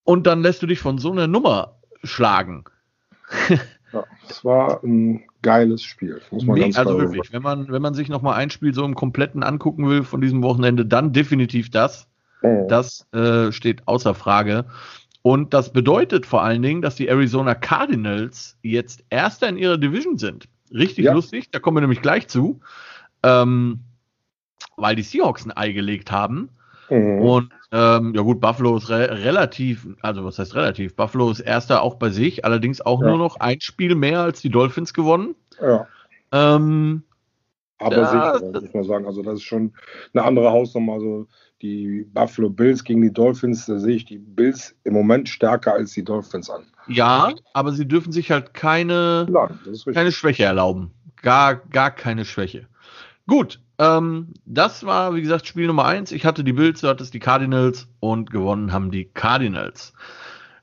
Und 0.05 0.27
dann 0.27 0.43
lässt 0.43 0.63
du 0.63 0.67
dich 0.67 0.79
von 0.79 0.99
so 0.99 1.11
einer 1.11 1.27
Nummer 1.27 1.77
schlagen. 2.05 2.65
ja, 3.93 4.05
es 4.29 4.45
war 4.45 4.83
ein 4.85 5.25
geiles 5.43 5.83
Spiel, 5.83 6.21
muss 6.31 6.45
man 6.45 6.55
nee, 6.55 6.63
ganz 6.63 6.79
Also 6.79 7.01
wirklich, 7.01 7.33
wenn 7.33 7.43
man, 7.43 7.73
wenn 7.73 7.83
man 7.83 7.95
sich 7.95 8.09
nochmal 8.09 8.35
ein 8.35 8.51
Spiel 8.51 8.73
so 8.73 8.85
im 8.85 8.95
Kompletten 8.95 9.43
angucken 9.43 9.89
will 9.89 10.05
von 10.05 10.21
diesem 10.21 10.45
Wochenende, 10.45 10.87
dann 10.87 11.13
definitiv 11.13 11.71
das. 11.71 12.07
Mhm. 12.41 12.69
Das 12.69 13.09
äh, 13.13 13.51
steht 13.51 13.89
außer 13.89 14.15
Frage. 14.15 14.67
Und 15.23 15.55
das 15.55 15.73
bedeutet 15.73 16.27
vor 16.27 16.43
allen 16.43 16.63
Dingen, 16.63 16.83
dass 16.83 16.97
die 16.97 17.07
Arizona 17.07 17.55
Cardinals 17.55 18.59
jetzt 18.63 19.05
Erster 19.09 19.49
in 19.49 19.57
ihrer 19.57 19.79
Division 19.79 20.19
sind. 20.19 20.49
Richtig 20.73 21.05
ja. 21.05 21.13
lustig, 21.13 21.51
da 21.51 21.59
kommen 21.61 21.77
wir 21.77 21.83
nämlich 21.83 22.03
gleich 22.03 22.29
zu, 22.29 22.61
ähm, 23.23 23.81
weil 24.77 24.97
die 24.97 25.03
Seahawks 25.03 25.45
ein 25.45 25.57
Ei 25.57 25.73
gelegt 25.73 26.11
haben. 26.11 26.49
Mhm. 26.91 27.21
Und 27.21 27.53
ähm, 27.71 28.15
ja 28.15 28.23
gut, 28.23 28.41
Buffalo 28.41 28.77
ist 28.77 28.91
re 28.91 29.09
relativ, 29.25 29.87
also 30.01 30.25
was 30.25 30.39
heißt 30.39 30.55
relativ? 30.55 30.97
Buffalo 30.97 31.31
ist 31.31 31.41
Erster 31.41 31.83
auch 31.83 31.95
bei 31.95 32.11
sich, 32.11 32.45
allerdings 32.45 32.81
auch 32.81 33.01
ja. 33.01 33.09
nur 33.09 33.19
noch 33.19 33.37
ein 33.37 33.61
Spiel 33.61 33.95
mehr 33.95 34.21
als 34.21 34.41
die 34.41 34.51
Dolphins 34.51 34.93
gewonnen. 34.93 35.37
Ja. 35.61 35.87
Ähm, 36.33 37.05
aber 37.83 37.97
ja, 37.97 38.39
sicher, 38.39 38.61
muss 38.61 38.75
man 38.75 38.85
sagen. 38.85 39.07
Also 39.07 39.23
das 39.23 39.35
ist 39.35 39.43
schon 39.43 39.73
eine 40.15 40.25
andere 40.25 40.51
Hausnummer. 40.51 40.95
Also 40.95 41.27
die 41.61 42.07
Buffalo 42.13 42.51
Bills 42.51 42.83
gegen 42.85 43.03
die 43.03 43.13
Dolphins, 43.13 43.67
da 43.67 43.79
sehe 43.79 43.97
ich 43.97 44.05
die 44.05 44.19
Bills 44.19 44.75
im 44.85 44.95
Moment 44.95 45.29
stärker 45.29 45.75
als 45.75 45.93
die 45.93 46.05
Dolphins 46.05 46.51
an. 46.51 46.65
Ja, 46.89 47.33
aber 47.55 47.73
sie 47.73 47.87
dürfen 47.87 48.13
sich 48.13 48.31
halt 48.31 48.55
keine, 48.55 49.27
Nein, 49.31 49.59
keine 49.95 50.13
Schwäche 50.13 50.45
erlauben. 50.45 50.91
Gar, 51.23 51.57
gar 51.57 51.93
keine 51.93 52.25
Schwäche. 52.25 52.67
Gut, 53.29 53.61
ähm, 53.79 54.35
das 54.45 54.85
war, 54.85 55.15
wie 55.15 55.23
gesagt, 55.23 55.47
Spiel 55.47 55.69
Nummer 55.69 55.85
eins. 55.85 56.11
Ich 56.11 56.27
hatte 56.27 56.43
die 56.43 56.53
Bills, 56.53 56.81
du 56.81 56.89
hattest 56.89 57.15
die 57.15 57.21
Cardinals 57.21 57.89
und 58.01 58.31
gewonnen 58.31 58.73
haben 58.73 58.91
die 58.91 59.05
Cardinals. 59.05 59.93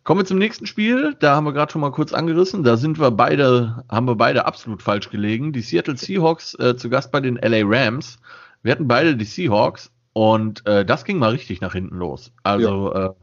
Kommen 0.09 0.21
wir 0.21 0.25
zum 0.25 0.39
nächsten 0.39 0.65
Spiel. 0.65 1.15
Da 1.19 1.35
haben 1.35 1.43
wir 1.43 1.53
gerade 1.53 1.71
schon 1.71 1.81
mal 1.81 1.91
kurz 1.91 2.13
angerissen. 2.13 2.63
Da 2.63 2.77
sind 2.77 2.99
wir 2.99 3.11
beide, 3.11 3.83
haben 3.91 4.07
wir 4.07 4.15
beide 4.15 4.47
absolut 4.47 4.81
falsch 4.81 5.11
gelegen. 5.11 5.53
Die 5.53 5.61
Seattle 5.61 5.97
Seahawks 5.97 6.55
äh, 6.55 6.75
zu 6.75 6.89
Gast 6.89 7.11
bei 7.11 7.19
den 7.19 7.35
LA 7.35 7.61
Rams. 7.63 8.17
Wir 8.63 8.71
hatten 8.71 8.87
beide 8.87 9.15
die 9.15 9.25
Seahawks 9.25 9.91
und 10.13 10.65
äh, 10.65 10.83
das 10.83 11.05
ging 11.05 11.19
mal 11.19 11.29
richtig 11.29 11.61
nach 11.61 11.73
hinten 11.73 11.97
los. 11.97 12.31
Also, 12.41 12.91
ja. 12.91 13.05
äh, 13.05 13.13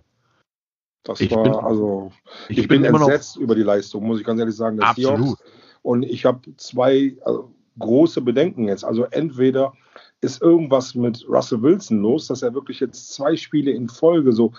das 1.03 1.21
ich 1.21 1.33
war, 1.33 1.43
bin, 1.43 1.55
also, 1.57 2.13
ich, 2.49 2.59
ich 2.59 2.69
bin, 2.69 2.83
bin 2.83 2.95
entsetzt 2.95 3.37
über 3.37 3.57
die 3.57 3.65
Leistung, 3.65 4.07
muss 4.07 4.21
ich 4.21 4.25
ganz 4.25 4.39
ehrlich 4.39 4.55
sagen. 4.55 4.81
absolut. 4.81 5.19
Seahawks. 5.19 5.43
Und 5.83 6.05
ich 6.05 6.25
habe 6.25 6.39
zwei 6.57 7.17
also, 7.25 7.53
große 7.81 8.21
Bedenken 8.21 8.69
jetzt. 8.69 8.85
Also, 8.85 9.07
entweder 9.11 9.73
ist 10.21 10.41
irgendwas 10.41 10.95
mit 10.95 11.27
Russell 11.29 11.63
Wilson 11.63 12.01
los, 12.01 12.29
dass 12.29 12.43
er 12.43 12.55
wirklich 12.55 12.79
jetzt 12.79 13.13
zwei 13.13 13.35
Spiele 13.35 13.73
in 13.73 13.89
Folge 13.89 14.31
so 14.31 14.53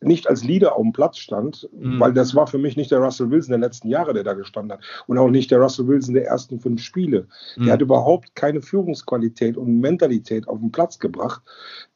nicht 0.00 0.28
als 0.28 0.44
Leader 0.44 0.76
auf 0.76 0.82
dem 0.82 0.92
Platz 0.92 1.18
stand, 1.18 1.68
mhm. 1.72 2.00
weil 2.00 2.12
das 2.12 2.34
war 2.34 2.46
für 2.46 2.58
mich 2.58 2.76
nicht 2.76 2.90
der 2.90 3.00
Russell 3.00 3.30
Wilson 3.30 3.50
der 3.50 3.68
letzten 3.68 3.88
Jahre, 3.88 4.14
der 4.14 4.24
da 4.24 4.32
gestanden 4.32 4.78
hat 4.78 4.84
und 5.06 5.18
auch 5.18 5.28
nicht 5.28 5.50
der 5.50 5.60
Russell 5.60 5.88
Wilson 5.88 6.14
der 6.14 6.26
ersten 6.26 6.58
fünf 6.58 6.82
Spiele. 6.82 7.26
Mhm. 7.56 7.64
Der 7.64 7.74
hat 7.74 7.82
überhaupt 7.82 8.34
keine 8.34 8.62
Führungsqualität 8.62 9.56
und 9.56 9.80
Mentalität 9.80 10.48
auf 10.48 10.58
den 10.58 10.72
Platz 10.72 10.98
gebracht. 10.98 11.42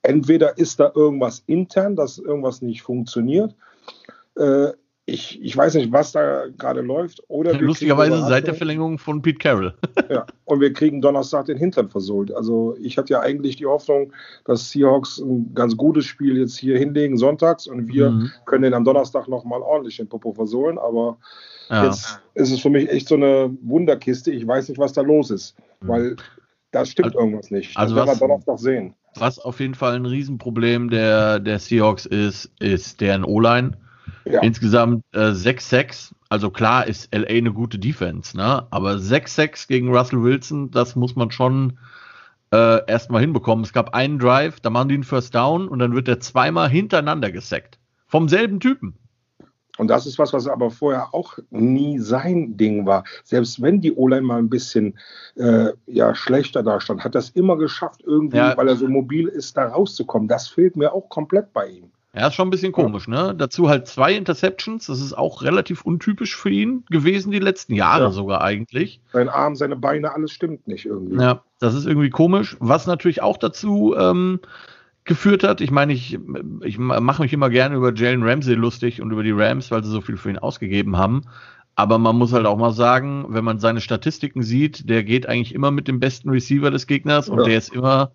Entweder 0.03 0.59
ist 0.59 0.81
da 0.81 0.93
irgendwas 0.95 1.43
intern, 1.47 1.97
dass 1.97 2.19
irgendwas 2.19 2.63
nicht 2.63 2.83
funktioniert. 2.83 3.55
Äh, 4.37 4.73
ich, 5.07 5.43
ich 5.43 5.55
weiß 5.55 5.75
nicht, 5.75 5.93
was 5.93 6.13
da 6.13 6.47
gerade 6.57 6.81
läuft. 6.81 7.23
Oder 7.29 7.53
Lustigerweise 7.59 8.23
seit 8.23 8.47
der 8.47 8.55
Verlängerung 8.55 8.99
von 8.99 9.21
Pete 9.21 9.39
Carroll. 9.39 9.75
ja, 10.11 10.25
und 10.45 10.61
wir 10.61 10.73
kriegen 10.73 11.03
Donnerstag 11.03 11.45
den 11.47 11.59
Hintern 11.59 11.91
versohlt. 11.91 12.33
Also 12.33 12.75
ich 12.81 12.97
hatte 12.97 13.13
ja 13.13 13.21
eigentlich 13.21 13.57
die 13.57 13.67
Hoffnung, 13.67 14.13
dass 14.47 14.71
Seahawks 14.71 15.19
ein 15.19 15.53
ganz 15.55 15.77
gutes 15.77 16.07
Spiel 16.07 16.39
jetzt 16.39 16.57
hier 16.57 16.79
hinlegen 16.79 17.19
sonntags 17.19 17.67
und 17.67 17.89
wir 17.89 18.11
mhm. 18.11 18.31
können 18.47 18.63
den 18.63 18.75
am 18.75 18.85
Donnerstag 18.85 19.29
nochmal 19.29 19.61
ordentlich 19.61 19.99
den 19.99 20.09
Popo 20.09 20.33
versohlen. 20.33 20.79
Aber 20.79 21.19
ja. 21.69 21.85
jetzt 21.85 22.21
ist 22.33 22.51
es 22.51 22.61
für 22.61 22.71
mich 22.71 22.89
echt 22.89 23.09
so 23.09 23.17
eine 23.17 23.55
Wunderkiste. 23.61 24.31
Ich 24.31 24.47
weiß 24.47 24.71
nicht, 24.71 24.79
was 24.79 24.95
da 24.95 25.03
los 25.03 25.31
ist, 25.31 25.55
mhm. 25.81 25.89
weil 25.89 26.17
da 26.71 26.87
stimmt 26.87 27.09
also, 27.09 27.19
irgendwas 27.19 27.51
nicht. 27.51 27.77
Das 27.77 27.83
also 27.83 27.97
werden 27.97 28.09
wir 28.09 28.17
Donnerstag 28.17 28.59
sehen. 28.59 28.95
Was 29.17 29.39
auf 29.39 29.61
jeden 29.61 29.75
Fall 29.75 29.97
ein 29.97 30.07
Riesenproblem 30.07 30.89
der, 30.89 31.41
der 31.41 31.59
Seahawks 31.59 32.07
ist, 32.07 32.51
ist 32.59 33.03
deren 33.03 33.23
O-Line 33.23 33.77
ja. 34.25 34.41
Insgesamt 34.41 35.05
äh, 35.13 35.31
6-6. 35.31 36.13
Also 36.29 36.51
klar 36.51 36.87
ist 36.87 37.15
LA 37.15 37.27
eine 37.27 37.53
gute 37.53 37.79
Defense, 37.79 38.37
ne? 38.37 38.67
Aber 38.71 38.95
6-6 38.95 39.69
gegen 39.69 39.95
Russell 39.95 40.23
Wilson, 40.23 40.71
das 40.71 40.97
muss 40.97 41.15
man 41.17 41.31
schon 41.31 41.79
äh, 42.53 42.87
erstmal 42.87 43.21
hinbekommen. 43.21 43.65
Es 43.65 43.73
gab 43.73 43.95
einen 43.95 44.19
Drive, 44.19 44.61
da 44.61 44.71
machen 44.71 44.89
die 44.89 44.95
einen 44.95 45.05
First 45.05 45.35
Down 45.35 45.69
und 45.69 45.79
dann 45.79 45.95
wird 45.95 46.09
der 46.09 46.21
zweimal 46.21 46.69
hintereinander 46.69 47.31
gesackt. 47.31 47.79
Vom 48.07 48.29
selben 48.29 48.61
Typen. 48.61 48.95
Und 49.77 49.89
das 49.89 50.07
ist 50.07 50.19
was, 50.19 50.33
was 50.33 50.47
aber 50.47 50.71
vorher 50.71 51.13
auch 51.15 51.37
nie 51.51 51.99
sein 51.99 52.57
Ding 52.57 52.87
war. 52.87 53.03
Selbst 53.25 53.61
wenn 53.61 53.81
die 53.81 53.93
O-Line 53.93 54.23
mal 54.23 54.39
ein 54.39 54.49
bisschen 54.49 54.97
äh, 55.35 55.71
ja, 55.87 56.15
schlechter 56.15 56.63
da 56.63 56.81
stand, 56.81 57.03
hat 57.03 57.17
das 57.17 57.31
immer 57.31 57.57
geschafft, 57.57 58.03
irgendwie, 58.07 58.37
ja. 58.37 58.57
weil 58.57 58.69
er 58.69 58.77
so 58.77 58.87
mobil 58.87 59.27
ist, 59.27 59.57
da 59.57 59.67
rauszukommen. 59.67 60.29
Das 60.29 60.47
fehlt 60.47 60.77
mir 60.77 60.93
auch 60.93 61.09
komplett 61.09 61.53
bei 61.53 61.67
ihm. 61.67 61.91
Ja, 62.15 62.29
ist 62.29 62.35
schon 62.35 62.47
ein 62.47 62.51
bisschen 62.51 62.73
komisch, 62.73 63.09
ne? 63.09 63.35
Dazu 63.37 63.69
halt 63.69 63.89
zwei 63.89 64.15
Interceptions, 64.15 64.87
das 64.87 65.01
ist 65.01 65.15
auch 65.15 65.43
relativ 65.43 65.83
untypisch 65.83 66.37
für 66.37 66.51
ihn 66.51 66.85
gewesen, 66.89 67.33
die 67.33 67.41
letzten 67.41 67.75
Jahre 67.75 68.05
ja. 68.05 68.11
sogar 68.11 68.41
eigentlich. 68.41 69.01
Sein 69.13 69.29
Arm, 69.29 69.57
seine 69.57 69.75
Beine, 69.75 70.13
alles 70.15 70.31
stimmt 70.31 70.69
nicht 70.69 70.87
irgendwie. 70.87 71.21
Ja, 71.21 71.43
das 71.59 71.75
ist 71.75 71.87
irgendwie 71.87 72.11
komisch. 72.11 72.57
Was 72.61 72.87
natürlich 72.87 73.21
auch 73.21 73.37
dazu 73.37 73.97
ähm, 73.99 74.39
geführt 75.03 75.43
hat, 75.43 75.61
ich 75.61 75.73
meine, 75.73 75.93
ich, 75.93 76.19
ich 76.63 76.79
mache 76.79 77.23
mich 77.23 77.33
immer 77.33 77.51
gerne 77.51 77.75
über 77.75 77.93
Jalen 77.93 78.23
Ramsey 78.23 78.55
lustig 78.55 79.03
und 79.03 79.11
über 79.11 79.25
die 79.25 79.33
Rams, 79.33 79.73
weil 79.73 79.83
sie 79.83 79.91
so 79.91 80.01
viel 80.01 80.17
für 80.17 80.31
ihn 80.31 80.39
ausgegeben 80.39 80.97
haben. 80.97 81.23
Aber 81.75 81.99
man 81.99 82.17
muss 82.17 82.33
halt 82.33 82.47
auch 82.47 82.57
mal 82.57 82.71
sagen, 82.71 83.27
wenn 83.31 83.45
man 83.45 83.59
seine 83.59 83.81
Statistiken 83.81 84.45
sieht, 84.45 84.89
der 84.89 85.03
geht 85.03 85.29
eigentlich 85.29 85.53
immer 85.53 85.73
mit 85.73 85.89
dem 85.89 85.99
besten 85.99 86.31
Receiver 86.31 86.71
des 86.71 86.87
Gegners 86.87 87.29
und 87.29 87.39
ja. 87.39 87.45
der 87.47 87.59
ist 87.59 87.75
immer 87.75 88.13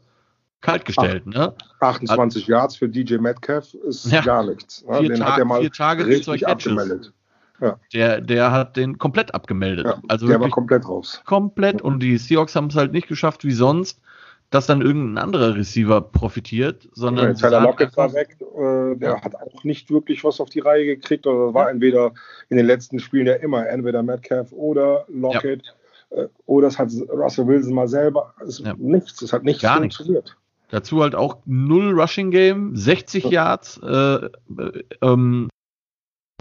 kaltgestellt. 0.61 1.25
Ne? 1.27 1.53
28 1.79 2.43
Hat, 2.43 2.49
Yards 2.49 2.75
für 2.75 2.89
DJ 2.89 3.17
Metcalf 3.17 3.73
ist 3.73 4.11
ja, 4.11 4.21
gar 4.21 4.45
nichts. 4.45 4.83
Ne? 4.85 5.07
Den 5.07 5.23
hat 5.23 5.39
er 5.39 5.45
mal 5.45 5.61
vier 5.61 5.71
Tage, 5.71 6.05
richtig 6.05 6.47
abgemeldet. 6.47 7.13
Ja. 7.61 7.79
Der, 7.93 8.21
der 8.21 8.51
hat 8.51 8.77
den 8.77 8.97
komplett 8.97 9.33
abgemeldet. 9.33 9.85
Ja, 9.85 10.01
also 10.07 10.27
der 10.27 10.39
war 10.39 10.49
komplett 10.49 10.87
raus. 10.87 11.21
Komplett. 11.25 11.81
Und 11.81 12.01
die 12.01 12.17
Seahawks 12.17 12.55
haben 12.55 12.67
es 12.67 12.75
halt 12.75 12.93
nicht 12.93 13.07
geschafft, 13.07 13.43
wie 13.43 13.51
sonst, 13.51 13.99
dass 14.49 14.65
dann 14.65 14.81
irgendein 14.81 15.23
anderer 15.23 15.55
Receiver 15.55 16.01
profitiert, 16.01 16.87
sondern. 16.93 17.27
Ja, 17.27 17.33
Tyler 17.33 17.61
Lockett 17.61 17.95
war 17.97 18.13
weg, 18.13 18.37
äh, 18.39 18.95
der 18.95 19.09
ja. 19.09 19.21
hat 19.21 19.35
auch 19.35 19.63
nicht 19.63 19.91
wirklich 19.91 20.23
was 20.23 20.39
auf 20.39 20.49
die 20.49 20.59
Reihe 20.59 20.85
gekriegt, 20.85 21.27
oder 21.27 21.53
war 21.53 21.69
entweder 21.69 22.13
in 22.49 22.57
den 22.57 22.65
letzten 22.65 22.99
Spielen 22.99 23.27
ja 23.27 23.33
immer 23.33 23.67
entweder 23.67 24.03
Metcalf 24.03 24.51
oder 24.51 25.05
Lockett. 25.09 25.63
Äh, 26.09 26.27
oder 26.45 26.67
es 26.67 26.79
hat 26.79 26.89
Russell 27.09 27.47
Wilson 27.47 27.73
mal 27.73 27.87
selber. 27.87 28.33
Es 28.41 28.63
nichts, 28.77 29.21
es 29.21 29.33
hat 29.33 29.43
nichts 29.43 29.61
Gar 29.61 29.77
funktioniert. 29.77 30.25
Nichts. 30.25 30.38
Dazu 30.69 31.01
halt 31.01 31.15
auch 31.15 31.39
null 31.45 31.99
Rushing 31.99 32.31
Game, 32.31 32.75
60 32.75 33.25
Yards, 33.25 33.79
äh, 33.83 34.25
äh, 34.25 34.29
ähm, 35.01 35.49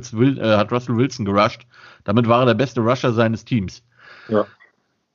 hat 0.00 0.70
Russell 0.70 0.96
Wilson 0.96 1.24
gerusht. 1.24 1.66
Damit 2.04 2.28
war 2.28 2.42
er 2.42 2.46
der 2.46 2.54
beste 2.54 2.80
Rusher 2.80 3.12
seines 3.12 3.44
Teams. 3.44 3.82
Ja. 4.28 4.46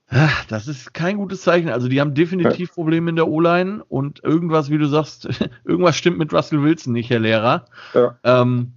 Ah, 0.09 0.29
das 0.47 0.67
ist 0.67 0.93
kein 0.93 1.17
gutes 1.17 1.41
Zeichen. 1.41 1.69
Also 1.69 1.87
die 1.87 2.01
haben 2.01 2.13
definitiv 2.13 2.69
ja. 2.69 2.73
Probleme 2.73 3.09
in 3.09 3.15
der 3.15 3.27
O-Line 3.27 3.83
und 3.87 4.23
irgendwas, 4.23 4.69
wie 4.69 4.77
du 4.77 4.87
sagst, 4.87 5.27
irgendwas 5.65 5.95
stimmt 5.95 6.17
mit 6.17 6.33
Russell 6.33 6.61
Wilson 6.61 6.93
nicht, 6.93 7.09
Herr 7.09 7.19
Lehrer. 7.19 7.65
Ja. 7.93 8.17
Ähm, 8.23 8.73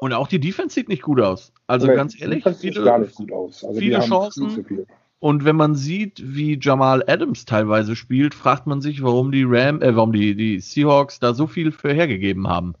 und 0.00 0.12
auch 0.14 0.28
die 0.28 0.40
Defense 0.40 0.74
sieht 0.74 0.88
nicht 0.88 1.02
gut 1.02 1.20
aus. 1.20 1.52
Also 1.66 1.86
nee, 1.86 1.94
ganz 1.94 2.20
ehrlich, 2.20 2.44
viele, 2.58 2.82
gar 2.82 2.98
nicht 2.98 3.14
gut 3.14 3.30
aus. 3.32 3.64
Also 3.64 3.78
viele 3.78 4.00
Chancen. 4.00 4.86
Und 5.20 5.44
wenn 5.44 5.56
man 5.56 5.74
sieht, 5.74 6.22
wie 6.24 6.58
Jamal 6.60 7.04
Adams 7.06 7.44
teilweise 7.44 7.94
spielt, 7.94 8.34
fragt 8.34 8.66
man 8.66 8.80
sich, 8.80 9.02
warum 9.02 9.30
die 9.30 9.44
Ram, 9.44 9.82
äh, 9.82 9.94
warum 9.94 10.12
die, 10.12 10.34
die 10.34 10.60
Seahawks 10.60 11.20
da 11.20 11.34
so 11.34 11.46
viel 11.46 11.72
für 11.72 11.92
hergegeben 11.92 12.48
haben. 12.48 12.74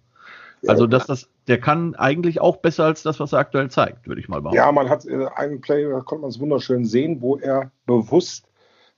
Also, 0.66 0.86
dass 0.86 1.06
das, 1.06 1.28
der 1.48 1.58
kann 1.60 1.94
eigentlich 1.94 2.40
auch 2.40 2.56
besser 2.58 2.84
als 2.84 3.02
das, 3.02 3.20
was 3.20 3.32
er 3.32 3.38
aktuell 3.38 3.70
zeigt, 3.70 4.06
würde 4.06 4.20
ich 4.20 4.28
mal 4.28 4.40
behaupten. 4.40 4.56
Ja, 4.56 4.72
man 4.72 4.88
hat 4.88 5.06
äh, 5.06 5.26
einen 5.36 5.60
Play, 5.60 5.88
da 5.88 6.00
konnte 6.00 6.22
man 6.22 6.30
es 6.30 6.40
wunderschön 6.40 6.84
sehen, 6.84 7.20
wo 7.20 7.36
er 7.36 7.70
bewusst 7.86 8.46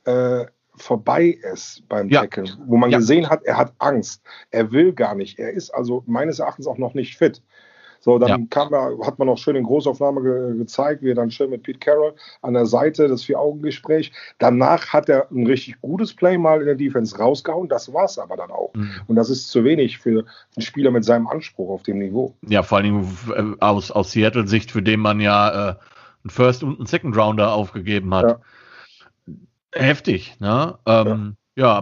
äh, 0.05 0.47
vorbei 0.77 1.39
ist 1.53 1.87
beim 1.89 2.09
ja. 2.09 2.23
Tackle, 2.23 2.47
wo 2.67 2.77
man 2.77 2.91
ja. 2.91 2.99
gesehen 2.99 3.29
hat, 3.29 3.45
er 3.45 3.57
hat 3.57 3.75
Angst. 3.79 4.23
Er 4.51 4.73
will 4.73 4.93
gar 4.93 5.15
nicht. 5.15 5.39
Er 5.39 5.53
ist 5.53 5.71
also 5.71 6.03
meines 6.07 6.39
Erachtens 6.39 6.67
auch 6.67 6.79
noch 6.79 6.95
nicht 6.95 7.17
fit. 7.17 7.43
So, 8.03 8.19
dann 8.19 8.29
ja. 8.29 8.39
kam 8.51 8.75
er, 8.75 8.99
hat 9.07 9.21
man 9.21 9.29
auch 9.29 9.39
schön 9.39 9.55
in 9.55 9.63
Großaufnahme 9.63 10.23
ge 10.23 10.59
gezeigt, 10.59 11.03
wie 11.03 11.11
er 11.11 11.15
dann 11.15 11.31
schön 11.31 11.51
mit 11.51 11.63
Pete 11.63 11.79
Carroll 11.79 12.15
an 12.43 12.55
der 12.55 12.67
Seite, 12.67 13.07
das 13.07 13.23
Vier-Augen-Gespräch. 13.23 14.13
Danach 14.39 14.93
hat 14.93 15.09
er 15.09 15.31
ein 15.31 15.47
richtig 15.47 15.81
gutes 15.81 16.13
Play 16.13 16.37
mal 16.37 16.61
in 16.61 16.67
der 16.67 16.75
Defense 16.75 17.17
rausgehauen, 17.17 17.69
das 17.69 17.93
war 17.93 18.07
es 18.07 18.19
aber 18.19 18.37
dann 18.37 18.51
auch. 18.51 18.75
Mhm. 18.75 18.91
Und 19.07 19.17
das 19.17 19.31
ist 19.31 19.49
zu 19.49 19.63
wenig 19.63 19.99
für 19.99 20.25
einen 20.57 20.63
Spieler 20.63 20.91
mit 20.91 21.05
seinem 21.05 21.29
Anspruch 21.29 21.71
auf 21.71 21.85
dem 21.85 21.99
Niveau. 21.99 22.35
Ja, 22.49 22.65
vor 22.65 22.79
allem 22.79 23.07
äh, 23.35 23.43
aus, 23.61 23.93
aus 23.93 24.11
Seattle-Sicht, 24.11 24.73
für 24.73 24.83
den 24.83 24.99
man 24.99 25.21
ja 25.21 25.71
äh, 25.71 25.75
einen 26.25 26.31
First- 26.31 26.65
und 26.65 26.79
einen 26.79 26.87
Second-Rounder 26.87 27.53
aufgegeben 27.53 28.13
hat. 28.15 28.25
Ja. 28.25 28.41
Heftig, 29.75 30.39
ne? 30.41 30.77
Ähm, 30.87 31.07
ja, 31.07 31.33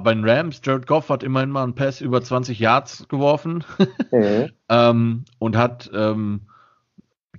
bei 0.00 0.12
den 0.12 0.28
Rams, 0.28 0.60
Jared 0.64 0.86
Goff 0.86 1.10
hat 1.10 1.22
immerhin 1.22 1.50
mal 1.50 1.62
einen 1.62 1.74
Pass 1.74 2.00
über 2.00 2.22
20 2.22 2.58
Yards 2.58 3.06
geworfen 3.08 3.64
mhm. 4.10 4.50
ähm, 4.68 5.24
und 5.38 5.56
hat 5.56 5.90
ähm, 5.94 6.42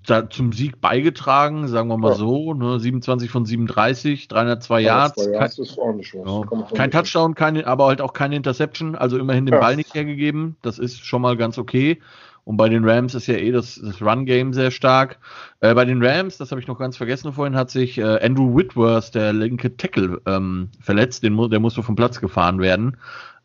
da 0.05 0.29
zum 0.29 0.51
Sieg 0.51 0.81
beigetragen, 0.81 1.67
sagen 1.67 1.89
wir 1.89 1.97
mal 1.97 2.11
ja. 2.11 2.15
so. 2.15 2.53
Ne? 2.53 2.79
27 2.79 3.29
von 3.29 3.45
37, 3.45 4.27
302 4.27 4.79
ja, 4.79 4.87
Yards. 4.87 5.25
Kein. 5.25 5.33
Ja, 5.33 6.67
kein 6.73 6.91
Touchdown, 6.91 7.35
keine, 7.35 7.67
aber 7.67 7.87
halt 7.87 8.01
auch 8.01 8.13
keine 8.13 8.35
Interception, 8.35 8.95
also 8.95 9.17
immerhin 9.17 9.45
den 9.45 9.59
Ball 9.59 9.75
nicht 9.75 9.93
hergegeben. 9.93 10.55
Das 10.61 10.79
ist 10.79 11.05
schon 11.05 11.21
mal 11.21 11.37
ganz 11.37 11.57
okay. 11.57 11.99
Und 12.43 12.57
bei 12.57 12.69
den 12.69 12.87
Rams 12.87 13.13
ist 13.15 13.27
ja 13.27 13.35
eh 13.35 13.51
das, 13.51 13.79
das 13.83 14.01
Run-Game 14.01 14.53
sehr 14.53 14.71
stark. 14.71 15.19
Äh, 15.59 15.73
bei 15.73 15.85
den 15.85 16.03
Rams, 16.03 16.37
das 16.37 16.51
habe 16.51 16.59
ich 16.59 16.67
noch 16.67 16.79
ganz 16.79 16.97
vergessen 16.97 17.33
vorhin, 17.33 17.55
hat 17.55 17.69
sich 17.69 17.97
äh, 17.97 18.23
Andrew 18.23 18.55
Whitworth, 18.55 19.13
der 19.13 19.33
linke 19.33 19.75
Tackle, 19.77 20.21
ähm, 20.25 20.69
verletzt. 20.79 21.23
Den, 21.23 21.37
der 21.49 21.59
musste 21.59 21.83
vom 21.83 21.95
Platz 21.95 22.19
gefahren 22.19 22.59
werden. 22.59 22.97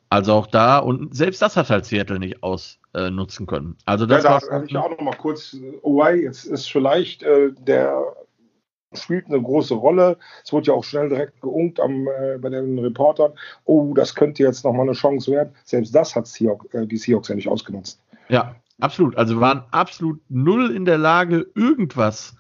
Also 0.09 0.33
auch 0.33 0.47
da, 0.47 0.79
und 0.79 1.15
selbst 1.15 1.43
das 1.43 1.57
hat 1.57 1.69
halt 1.69 1.85
Seattle 1.85 2.19
nicht 2.19 2.43
ausnutzen 2.43 3.45
äh, 3.45 3.47
können. 3.47 3.77
Also 3.85 4.07
das 4.07 4.23
ja, 4.23 4.39
da 4.39 4.47
war 4.51 4.65
ich 4.65 4.77
auch 4.77 4.91
noch 4.91 5.01
mal 5.01 5.17
kurz, 5.17 5.57
oh, 5.83 6.05
jetzt 6.07 6.45
ist 6.45 6.71
vielleicht 6.71 7.25
äh, 7.25 7.51
der 7.59 8.05
spielt 8.95 9.27
eine 9.27 9.43
große 9.43 9.75
Rolle. 9.75 10.17
Es 10.45 10.53
wurde 10.53 10.69
ja 10.69 10.75
auch 10.75 10.85
schnell 10.85 11.09
direkt 11.09 11.41
geunkt 11.41 11.81
am, 11.81 12.09
äh, 12.09 12.39
bei 12.39 12.49
den 12.49 12.79
Reportern. 12.79 13.33
Oh, 13.65 13.93
das 13.95 14.15
könnte 14.15 14.43
jetzt 14.43 14.65
noch 14.65 14.73
mal 14.73 14.83
eine 14.83 14.93
Chance 14.93 15.31
werden. 15.33 15.55
Selbst 15.65 15.95
das 15.95 16.15
hat 16.15 16.27
Seahawks, 16.27 16.73
äh, 16.73 16.87
die 16.87 16.97
Seahawks 16.97 17.29
ja 17.29 17.35
nicht 17.35 17.49
ausgenutzt. 17.49 18.01
Ja, 18.29 18.55
Absolut. 18.81 19.17
Also 19.17 19.41
waren 19.41 19.65
absolut 19.71 20.21
null 20.29 20.71
in 20.71 20.85
der 20.85 20.99
Lage, 20.99 21.47
irgendwas 21.55 22.37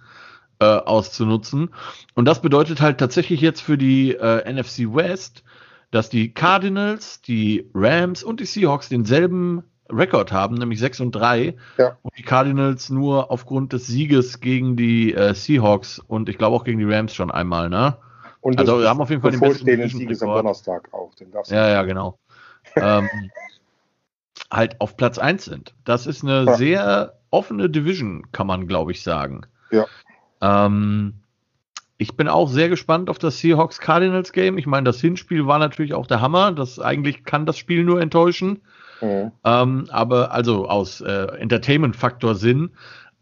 äh, 0.59 0.65
auszunutzen. 0.65 1.71
Und 2.15 2.27
das 2.27 2.43
bedeutet 2.43 2.81
halt 2.81 2.99
tatsächlich 2.99 3.41
jetzt 3.41 3.61
für 3.61 3.79
die 3.79 4.15
äh, 4.15 4.51
NFC 4.51 4.95
West, 4.95 5.45
dass 5.91 6.11
die 6.11 6.33
Cardinals, 6.33 7.23
die 7.23 7.71
Rams 7.75 8.23
und 8.23 8.41
die 8.41 8.45
Seahawks 8.47 8.89
denselben 8.89 9.63
Rekord 9.91 10.33
haben, 10.33 10.57
nämlich 10.57 10.81
6 10.81 11.01
und 11.01 11.13
3. 11.13 11.55
Ja. 11.79 11.97
Und 12.03 12.17
die 12.19 12.23
Cardinals 12.23 12.91
nur 12.91 13.31
aufgrund 13.31 13.73
des 13.73 13.87
Sieges 13.87 14.41
gegen 14.41 14.77
die 14.77 15.15
äh, 15.15 15.35
Seahawks 15.35 15.99
und 15.99 16.29
ich 16.29 16.39
glaube 16.39 16.57
auch 16.57 16.65
gegen 16.65 16.79
die 16.79 16.85
Rams 16.85 17.15
schon 17.15 17.31
einmal, 17.31 17.69
ne? 17.69 17.97
Und 18.41 18.59
also 18.59 18.81
wir 18.81 18.89
haben 18.89 19.01
auf 19.01 19.11
jeden 19.11 19.23
Fall 19.23 19.33
den 19.33 19.41
besten 19.41 19.89
Sieg 19.89 20.11
ist 20.11 20.23
am 20.23 20.29
Donnerstag 20.29 20.93
auch. 20.93 21.15
Den 21.15 21.33
ja, 21.47 21.69
ja, 21.69 21.83
genau. 21.83 22.19
ähm, 22.77 23.09
halt 24.51 24.81
auf 24.81 24.97
Platz 24.97 25.19
1 25.19 25.45
sind. 25.45 25.75
Das 25.85 26.07
ist 26.07 26.23
eine 26.23 26.45
ja. 26.45 26.55
sehr 26.55 27.13
offene 27.31 27.69
Division, 27.69 28.31
kann 28.33 28.47
man, 28.47 28.67
glaube 28.67 28.93
ich, 28.93 29.03
sagen. 29.03 29.43
Ja. 29.71 29.87
Ähm, 30.41 31.15
ich 31.99 32.17
bin 32.17 32.29
auch 32.29 32.49
sehr 32.49 32.69
gespannt 32.69 33.09
auf 33.09 33.19
das 33.19 33.39
Seahawks 33.39 33.81
Cardinals 33.81 34.33
Game. 34.33 34.59
Ich 34.59 34.67
meine, 34.67 34.85
das 34.85 35.01
Hinspiel 35.01 35.47
war 35.47 35.59
natürlich 35.59 35.95
auch 35.95 36.07
der 36.07 36.21
Hammer. 36.21 36.53
Das 36.53 36.79
eigentlich 36.79 37.25
kann 37.25 37.47
das 37.47 37.57
Spiel 37.57 37.85
nur 37.85 38.01
enttäuschen. 38.01 38.63
Mhm. 39.01 39.33
Ähm, 39.45 39.87
aber 39.91 40.33
also 40.33 40.69
aus 40.69 41.01
äh, 41.01 41.27
Entertainment-Faktor 41.39 42.35
Sinn. 42.35 42.71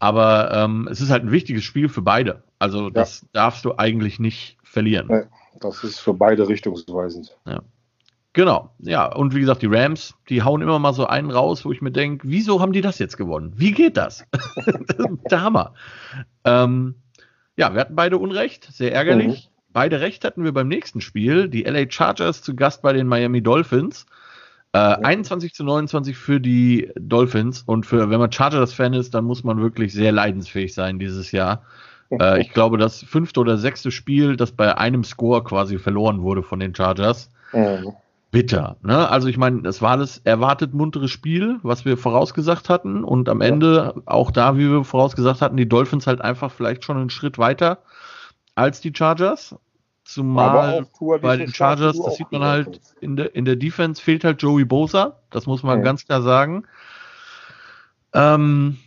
Aber 0.01 0.53
ähm, 0.53 0.89
es 0.91 1.01
ist 1.01 1.11
halt 1.11 1.25
ein 1.25 1.31
wichtiges 1.31 1.65
Spiel 1.65 1.89
für 1.89 2.03
beide. 2.03 2.43
Also 2.59 2.91
das 2.91 3.23
ja. 3.23 3.29
darfst 3.33 3.65
du 3.65 3.77
eigentlich 3.79 4.19
nicht 4.19 4.59
verlieren. 4.63 5.07
Nee, 5.09 5.23
das 5.61 5.85
ist 5.85 6.01
für 6.01 6.15
beide 6.15 6.49
richtungsweisend. 6.49 7.37
Ja. 7.47 7.63
Genau, 8.35 8.71
ja. 8.81 9.07
Und 9.07 9.33
wie 9.33 9.41
gesagt, 9.41 9.63
die 9.63 9.69
Rams, 9.69 10.15
die 10.29 10.43
hauen 10.43 10.61
immer 10.61 10.81
mal 10.81 10.93
so 10.93 11.07
einen 11.07 11.31
raus, 11.31 11.65
wo 11.65 11.71
ich 11.71 11.81
mir 11.81 11.93
denke, 11.93 12.29
wieso 12.29 12.61
haben 12.61 12.73
die 12.73 12.81
das 12.81 12.99
jetzt 12.99 13.17
gewonnen? 13.17 13.53
Wie 13.57 13.71
geht 13.71 13.97
das? 13.97 14.27
der 15.31 15.41
Hammer. 15.41 15.75
Ähm, 16.45 16.97
ja, 17.57 17.73
wir 17.73 17.81
hatten 17.81 17.95
beide 17.95 18.19
Unrecht, 18.19 18.65
sehr 18.73 18.93
ärgerlich. 18.93 19.49
Mhm. 19.49 19.73
Beide 19.73 20.01
Recht 20.01 20.25
hatten 20.25 20.43
wir 20.43 20.53
beim 20.53 20.67
nächsten 20.67 21.01
Spiel. 21.01 21.49
Die 21.49 21.63
LA 21.63 21.89
Chargers 21.89 22.43
zu 22.43 22.57
Gast 22.57 22.83
bei 22.83 22.93
den 22.93 23.07
Miami 23.07 23.41
Dolphins. 23.41 24.05
Äh, 24.73 24.79
21 24.79 25.55
zu 25.55 25.63
29 25.63 26.17
für 26.17 26.41
die 26.41 26.91
Dolphins. 26.97 27.63
Und 27.63 27.87
für, 27.87 28.11
wenn 28.11 28.19
man 28.19 28.33
Chargers-Fan 28.33 28.95
ist, 28.95 29.15
dann 29.15 29.25
muss 29.25 29.45
man 29.45 29.63
wirklich 29.63 29.93
sehr 29.93 30.11
leidensfähig 30.11 30.75
sein 30.75 30.99
dieses 30.99 31.31
Jahr. 31.31 31.63
Äh, 32.11 32.41
ich 32.41 32.51
glaube, 32.51 32.79
das 32.79 33.05
fünfte 33.05 33.39
oder 33.39 33.59
sechste 33.59 33.93
Spiel, 33.93 34.37
das 34.37 34.51
bei 34.51 34.77
einem 34.77 35.05
Score 35.05 35.45
quasi 35.45 35.79
verloren 35.79 36.21
wurde 36.23 36.43
von 36.43 36.59
den 36.59 36.75
Chargers. 36.75 37.31
Mhm 37.53 37.95
bitter. 38.35 38.77
Ne? 38.83 39.09
Also 39.09 39.29
ich 39.29 39.37
meine, 39.37 39.67
es 39.69 39.81
war 39.81 39.93
alles 39.93 40.19
erwartet 40.25 40.75
munteres 40.75 41.13
Spiel, 41.13 41.61
was 41.63 41.85
wir 41.85 41.97
vorausgesagt 41.97 42.69
hatten. 42.69 43.05
Und 43.05 43.29
am 43.29 43.41
ja. 43.41 43.47
Ende, 43.47 44.03
auch 44.07 44.33
da, 44.33 44.57
wie 44.59 44.69
wir 44.69 44.83
vorausgesagt 44.83 45.41
hatten, 45.41 45.57
die 45.57 45.69
Dolphins 45.69 46.09
halt 46.09 46.21
einfach 46.21 46.51
vielleicht 46.51 46.83
schon 46.83 46.97
einen 46.97 47.11
Schritt 47.11 47.39
weiter 47.39 47.79
als 48.57 48.81
die 48.81 48.93
Chargers. 48.93 49.55
Zumal 50.03 50.85
bei 51.23 51.37
den 51.37 51.55
Chargers, 51.55 51.97
das 51.97 52.17
sieht 52.17 52.33
man 52.33 52.43
halt 52.43 52.81
in 53.01 53.15
der, 53.15 53.37
in 53.37 53.45
der 53.45 53.55
Defense, 53.55 54.03
fehlt 54.03 54.25
halt 54.25 54.43
Joey 54.43 54.65
Bosa. 54.65 55.21
Das 55.31 55.47
muss 55.47 55.63
man 55.63 55.79
ja. 55.79 55.85
ganz 55.85 56.05
klar 56.05 56.21
sagen. 56.21 56.65
Ähm, 58.13 58.79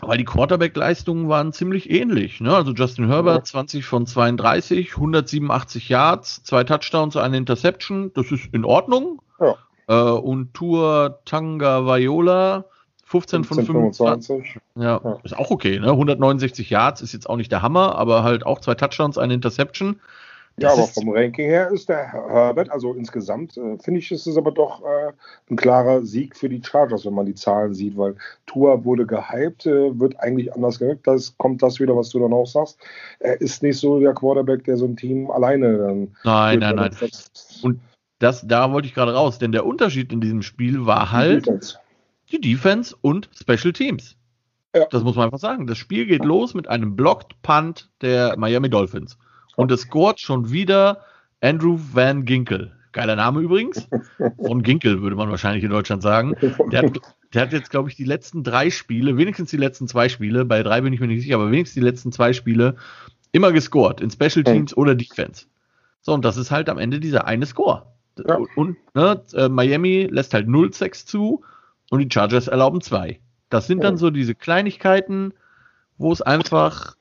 weil 0.00 0.18
die 0.18 0.24
Quarterback-Leistungen 0.24 1.28
waren 1.28 1.52
ziemlich 1.52 1.90
ähnlich. 1.90 2.40
Ne? 2.40 2.54
Also 2.54 2.72
Justin 2.72 3.06
Herbert, 3.06 3.38
ja. 3.38 3.44
20 3.44 3.84
von 3.84 4.06
32, 4.06 4.96
187 4.96 5.88
Yards, 5.88 6.42
zwei 6.44 6.64
Touchdowns, 6.64 7.16
eine 7.16 7.36
Interception. 7.36 8.12
Das 8.14 8.30
ist 8.30 8.52
in 8.52 8.64
Ordnung. 8.64 9.20
Ja. 9.40 9.56
Äh, 9.88 10.10
und 10.10 10.54
Tour 10.54 11.20
Tanga 11.24 11.86
Viola, 11.86 12.64
15, 13.04 13.44
15 13.44 13.66
von 13.66 13.74
25. 13.92 14.26
25. 14.26 14.62
Ja, 14.74 15.00
ja, 15.02 15.18
ist 15.22 15.36
auch 15.36 15.50
okay. 15.50 15.78
Ne? 15.78 15.90
169 15.90 16.70
Yards 16.70 17.00
ist 17.00 17.12
jetzt 17.12 17.28
auch 17.28 17.36
nicht 17.36 17.52
der 17.52 17.62
Hammer, 17.62 17.94
aber 17.96 18.22
halt 18.22 18.44
auch 18.44 18.60
zwei 18.60 18.74
Touchdowns, 18.74 19.16
eine 19.16 19.34
Interception. 19.34 20.00
Ja, 20.58 20.72
aber 20.72 20.86
vom 20.86 21.10
Ranking 21.10 21.50
her 21.50 21.70
ist 21.70 21.90
der 21.90 22.12
Herbert, 22.12 22.70
also 22.70 22.94
insgesamt 22.94 23.58
äh, 23.58 23.76
finde 23.78 24.00
ich, 24.00 24.10
ist 24.10 24.26
es 24.26 24.38
aber 24.38 24.52
doch 24.52 24.82
äh, 24.82 25.12
ein 25.50 25.56
klarer 25.56 26.02
Sieg 26.02 26.34
für 26.34 26.48
die 26.48 26.62
Chargers, 26.64 27.04
wenn 27.04 27.12
man 27.12 27.26
die 27.26 27.34
Zahlen 27.34 27.74
sieht, 27.74 27.96
weil 27.98 28.16
Tua 28.46 28.82
wurde 28.82 29.04
gehypt, 29.04 29.66
äh, 29.66 29.98
wird 30.00 30.18
eigentlich 30.18 30.54
anders 30.54 30.78
gewirkt. 30.78 31.06
Das 31.06 31.36
kommt 31.36 31.62
das 31.62 31.78
wieder, 31.78 31.94
was 31.94 32.08
du 32.08 32.20
dann 32.20 32.32
auch 32.32 32.46
sagst. 32.46 32.78
Er 33.18 33.38
ist 33.38 33.62
nicht 33.62 33.78
so 33.78 34.00
der 34.00 34.14
Quarterback, 34.14 34.64
der 34.64 34.78
so 34.78 34.86
ein 34.86 34.96
Team 34.96 35.30
alleine 35.30 35.76
dann. 35.76 36.16
Nein, 36.24 36.60
nein, 36.60 36.76
nein. 36.76 36.96
Und 37.62 37.80
das, 38.18 38.46
da 38.46 38.72
wollte 38.72 38.88
ich 38.88 38.94
gerade 38.94 39.12
raus, 39.12 39.38
denn 39.38 39.52
der 39.52 39.66
Unterschied 39.66 40.10
in 40.10 40.22
diesem 40.22 40.40
Spiel 40.40 40.86
war 40.86 41.12
halt 41.12 41.44
die 41.44 41.50
Defense, 41.50 41.78
die 42.32 42.40
Defense 42.40 42.96
und 43.02 43.28
Special 43.34 43.74
Teams. 43.74 44.16
Ja. 44.74 44.86
Das 44.90 45.02
muss 45.02 45.16
man 45.16 45.26
einfach 45.26 45.38
sagen. 45.38 45.66
Das 45.66 45.76
Spiel 45.76 46.06
geht 46.06 46.24
los 46.24 46.54
mit 46.54 46.68
einem 46.68 46.96
Blocked 46.96 47.40
Punt 47.42 47.90
der 48.00 48.38
Miami 48.38 48.70
Dolphins. 48.70 49.18
Und 49.56 49.72
es 49.72 49.82
scored 49.82 50.20
schon 50.20 50.50
wieder 50.52 51.02
Andrew 51.40 51.78
Van 51.92 52.24
Ginkel. 52.24 52.72
geiler 52.92 53.16
Name 53.16 53.40
übrigens, 53.40 53.88
von 54.46 54.62
Ginkel 54.62 55.02
würde 55.02 55.16
man 55.16 55.30
wahrscheinlich 55.30 55.64
in 55.64 55.70
Deutschland 55.70 56.02
sagen. 56.02 56.34
Der 56.70 56.82
hat, 56.82 57.00
der 57.34 57.42
hat 57.42 57.52
jetzt, 57.52 57.70
glaube 57.70 57.88
ich, 57.88 57.96
die 57.96 58.04
letzten 58.04 58.44
drei 58.44 58.70
Spiele, 58.70 59.16
wenigstens 59.16 59.50
die 59.50 59.56
letzten 59.56 59.88
zwei 59.88 60.08
Spiele, 60.08 60.44
bei 60.44 60.62
drei 60.62 60.80
bin 60.80 60.92
ich 60.92 61.00
mir 61.00 61.08
nicht 61.08 61.22
sicher, 61.22 61.34
aber 61.34 61.50
wenigstens 61.50 61.74
die 61.74 61.86
letzten 61.86 62.12
zwei 62.12 62.32
Spiele 62.32 62.76
immer 63.32 63.52
gescored, 63.52 64.00
in 64.00 64.10
Special 64.10 64.44
Teams 64.44 64.74
mhm. 64.74 64.80
oder 64.80 64.94
Defense. 64.94 65.46
So, 66.00 66.14
und 66.14 66.24
das 66.24 66.36
ist 66.36 66.50
halt 66.50 66.68
am 66.68 66.78
Ende 66.78 67.00
dieser 67.00 67.26
eine 67.26 67.46
Score. 67.46 67.86
Ja. 68.26 68.38
Und 68.54 68.76
ne, 68.94 69.20
äh, 69.34 69.48
Miami 69.48 70.08
lässt 70.10 70.32
halt 70.32 70.48
0-6 70.48 71.06
zu 71.06 71.42
und 71.90 71.98
die 71.98 72.08
Chargers 72.10 72.48
erlauben 72.48 72.80
zwei. 72.80 73.20
Das 73.50 73.66
sind 73.66 73.84
dann 73.84 73.96
so 73.96 74.10
diese 74.10 74.34
Kleinigkeiten, 74.34 75.34
wo 75.98 76.12
es 76.12 76.22
einfach 76.22 76.95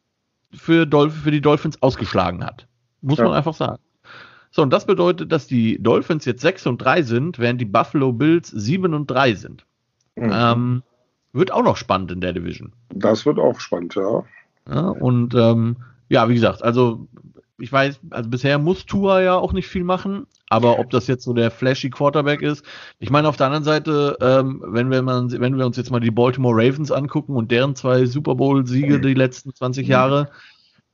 für, 0.56 0.86
Dolph 0.86 1.14
für 1.14 1.32
die 1.32 1.42
Dolphins 1.42 1.82
ausgeschlagen 1.82 2.44
hat. 2.44 2.68
Muss 3.02 3.20
ja. 3.20 3.26
man 3.26 3.34
einfach 3.34 3.54
sagen. 3.54 3.82
So, 4.52 4.62
und 4.62 4.72
das 4.72 4.86
bedeutet, 4.86 5.32
dass 5.32 5.48
die 5.48 5.82
Dolphins 5.82 6.24
jetzt 6.26 6.42
6 6.42 6.68
und 6.68 6.78
3 6.78 7.02
sind, 7.02 7.40
während 7.40 7.60
die 7.60 7.66
Buffalo 7.66 8.14
Bills 8.14 8.50
7 8.50 8.94
und 8.94 9.08
3 9.12 9.36
sind. 9.36 9.66
Mhm. 10.16 10.32
Ähm, 10.32 10.84
wird 11.34 11.52
auch 11.52 11.64
noch 11.64 11.76
spannend 11.76 12.12
in 12.12 12.22
der 12.22 12.32
Division. 12.32 12.72
Das 12.94 13.26
wird 13.26 13.38
auch 13.38 13.60
spannend, 13.60 13.96
ja. 13.96 14.24
ja 14.70 14.88
und 14.88 15.36
ähm, 15.36 15.76
ja, 16.08 16.30
wie 16.30 16.36
gesagt, 16.36 16.64
also 16.64 17.08
ich 17.58 17.72
weiß, 17.72 18.00
also 18.10 18.30
bisher 18.30 18.60
muss 18.60 18.86
Tua 18.86 19.22
ja 19.22 19.36
auch 19.36 19.54
nicht 19.54 19.68
viel 19.68 19.84
machen, 19.84 20.28
aber 20.50 20.78
ob 20.80 20.90
das 20.90 21.08
jetzt 21.08 21.24
so 21.24 21.34
der 21.34 21.52
flashy 21.52 21.90
Quarterback 21.90 22.42
ist, 22.42 22.66
ich 23.00 23.10
meine 23.10 23.30
auf 23.30 23.38
der 23.38 23.48
anderen 23.48 23.64
Seite, 23.64 24.18
ähm, 24.22 24.62
wenn 24.66 24.92
wir 24.92 25.02
man, 25.02 25.32
wenn 25.32 25.58
wir 25.58 25.66
uns 25.66 25.78
jetzt 25.78 25.92
mal 25.92 26.02
die 26.02 26.12
Baltimore 26.12 26.56
Ravens 26.56 26.92
angucken 26.92 27.36
und 27.36 27.52
deren 27.52 27.76
zwei 27.76 28.06
Super 28.06 28.36
Bowl 28.36 28.66
Siege 28.68 29.00
die 29.00 29.14
letzten 29.14 29.54
20 29.54 29.88
Jahre, 29.88 30.30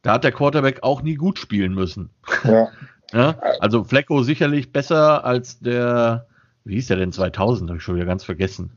da 0.04 0.14
hat 0.14 0.24
der 0.24 0.32
Quarterback 0.32 0.84
auch 0.84 1.02
nie 1.02 1.16
gut 1.16 1.40
spielen 1.40 1.74
müssen. 1.74 2.12
Ja. 2.44 2.68
ja? 3.14 3.36
Also 3.60 3.84
Flecko 3.84 4.22
sicherlich 4.24 4.72
besser 4.72 5.26
als 5.26 5.60
der, 5.60 6.28
wie 6.64 6.76
hieß 6.76 6.88
der 6.88 6.98
denn 6.98 7.12
2000? 7.12 7.70
Habe 7.70 7.78
ich 7.78 7.84
schon 7.84 7.96
wieder 7.96 8.06
ganz 8.06 8.24
vergessen. 8.24 8.72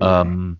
Ähm, 0.00 0.58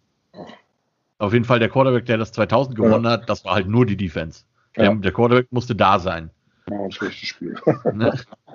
auf 1.18 1.32
jeden 1.32 1.44
Fall 1.44 1.58
der 1.58 1.68
Quarterback, 1.68 2.06
der 2.06 2.18
das 2.18 2.32
2000 2.32 2.76
gewonnen 2.76 3.04
ja. 3.04 3.12
hat, 3.12 3.28
das 3.28 3.44
war 3.44 3.54
halt 3.54 3.68
nur 3.68 3.86
die 3.86 3.96
Defense. 3.96 4.44
Der, 4.76 4.94
der 4.94 5.12
Quarterback 5.12 5.50
musste 5.50 5.74
da 5.74 5.98
sein. 5.98 6.30
War 6.70 6.84
ein 6.84 6.92
schlechtes 6.92 7.28
Spiel. 7.28 7.56
ne? 7.92 8.12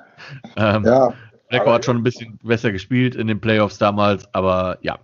ähm, 0.55 0.85
ja. 0.85 1.13
Flacco 1.49 1.71
hat 1.71 1.85
schon 1.85 1.97
ein 1.97 2.03
bisschen 2.03 2.39
besser 2.43 2.71
gespielt 2.71 3.15
in 3.15 3.27
den 3.27 3.39
Playoffs 3.39 3.77
damals, 3.77 4.27
aber 4.33 4.77
ja. 4.81 4.99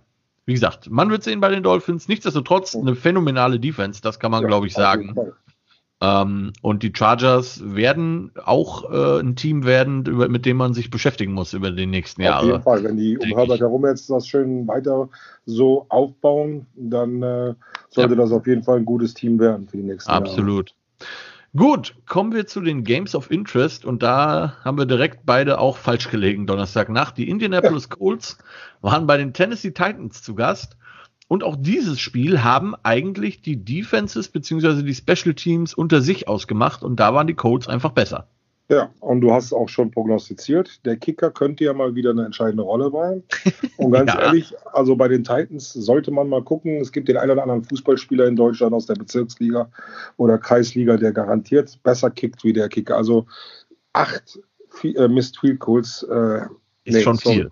Wie 0.46 0.54
gesagt, 0.54 0.90
man 0.90 1.10
wird 1.10 1.22
sehen 1.22 1.40
bei 1.40 1.48
den 1.48 1.62
Dolphins. 1.62 2.08
Nichtsdestotrotz 2.08 2.74
eine 2.74 2.96
phänomenale 2.96 3.60
Defense, 3.60 4.02
das 4.02 4.18
kann 4.18 4.32
man, 4.32 4.42
ja, 4.42 4.48
glaube 4.48 4.66
ich, 4.66 4.72
sagen. 4.72 5.14
Ähm, 6.02 6.52
und 6.62 6.82
die 6.82 6.92
Chargers 6.96 7.62
werden 7.62 8.32
auch 8.42 8.90
äh, 8.90 9.20
ein 9.20 9.36
Team 9.36 9.64
werden, 9.64 10.06
über, 10.06 10.28
mit 10.28 10.46
dem 10.46 10.56
man 10.56 10.72
sich 10.72 10.90
beschäftigen 10.90 11.32
muss 11.34 11.52
über 11.52 11.70
die 11.70 11.86
nächsten 11.86 12.22
Jahre. 12.22 12.40
Auf 12.40 12.50
jeden 12.50 12.62
Fall, 12.62 12.84
wenn 12.84 12.96
die 12.96 13.18
um 13.18 13.28
Herbert 13.28 13.60
herum 13.60 13.84
jetzt 13.84 14.08
das 14.08 14.26
schön 14.26 14.66
weiter 14.66 15.10
so 15.44 15.84
aufbauen, 15.90 16.66
dann 16.74 17.22
äh, 17.22 17.54
sollte 17.90 18.14
ja. 18.14 18.20
das 18.20 18.32
auf 18.32 18.46
jeden 18.46 18.62
Fall 18.62 18.78
ein 18.78 18.86
gutes 18.86 19.12
Team 19.12 19.38
werden 19.38 19.68
für 19.68 19.76
die 19.76 19.82
nächsten 19.82 20.10
Absolut. 20.10 20.38
Jahre. 20.38 20.60
Absolut. 20.60 20.74
Gut, 21.56 21.96
kommen 22.06 22.32
wir 22.32 22.46
zu 22.46 22.60
den 22.60 22.84
Games 22.84 23.16
of 23.16 23.28
Interest 23.28 23.84
und 23.84 24.04
da 24.04 24.58
haben 24.64 24.78
wir 24.78 24.86
direkt 24.86 25.26
beide 25.26 25.58
auch 25.58 25.78
falsch 25.78 26.08
gelegen 26.08 26.46
Donnerstagnacht. 26.46 27.18
Die 27.18 27.28
Indianapolis 27.28 27.88
Colts 27.88 28.38
waren 28.82 29.08
bei 29.08 29.16
den 29.16 29.32
Tennessee 29.32 29.72
Titans 29.72 30.22
zu 30.22 30.36
Gast 30.36 30.76
und 31.26 31.42
auch 31.42 31.56
dieses 31.58 31.98
Spiel 31.98 32.44
haben 32.44 32.76
eigentlich 32.84 33.42
die 33.42 33.64
Defenses 33.64 34.28
bzw. 34.28 34.84
die 34.84 34.94
Special 34.94 35.34
Teams 35.34 35.74
unter 35.74 36.00
sich 36.02 36.28
ausgemacht 36.28 36.84
und 36.84 37.00
da 37.00 37.14
waren 37.14 37.26
die 37.26 37.34
Colts 37.34 37.66
einfach 37.66 37.90
besser. 37.90 38.28
Ja, 38.70 38.88
und 39.00 39.20
du 39.20 39.32
hast 39.32 39.46
es 39.46 39.52
auch 39.52 39.68
schon 39.68 39.90
prognostiziert. 39.90 40.86
Der 40.86 40.96
Kicker 40.96 41.32
könnte 41.32 41.64
ja 41.64 41.72
mal 41.72 41.96
wieder 41.96 42.10
eine 42.10 42.24
entscheidende 42.24 42.62
Rolle 42.62 42.92
sein. 42.92 43.24
Und 43.76 43.90
ganz 43.92 44.12
ja. 44.12 44.20
ehrlich, 44.20 44.54
also 44.72 44.94
bei 44.94 45.08
den 45.08 45.24
Titans 45.24 45.72
sollte 45.72 46.12
man 46.12 46.28
mal 46.28 46.44
gucken. 46.44 46.76
Es 46.76 46.92
gibt 46.92 47.08
den 47.08 47.16
einen 47.16 47.32
oder 47.32 47.42
anderen 47.42 47.64
Fußballspieler 47.64 48.28
in 48.28 48.36
Deutschland 48.36 48.72
aus 48.72 48.86
der 48.86 48.94
Bezirksliga 48.94 49.68
oder 50.18 50.38
Kreisliga, 50.38 50.96
der 50.96 51.12
garantiert 51.12 51.82
besser 51.82 52.10
kickt 52.12 52.44
wie 52.44 52.52
der 52.52 52.68
Kicker. 52.68 52.96
Also 52.96 53.26
acht 53.92 54.38
äh, 54.84 55.08
Missed 55.08 55.38
Field 55.40 55.58
Goals. 55.58 56.04
Äh, 56.04 56.42
ist 56.84 56.94
nee, 56.94 57.00
schon 57.00 57.18
viel. 57.18 57.50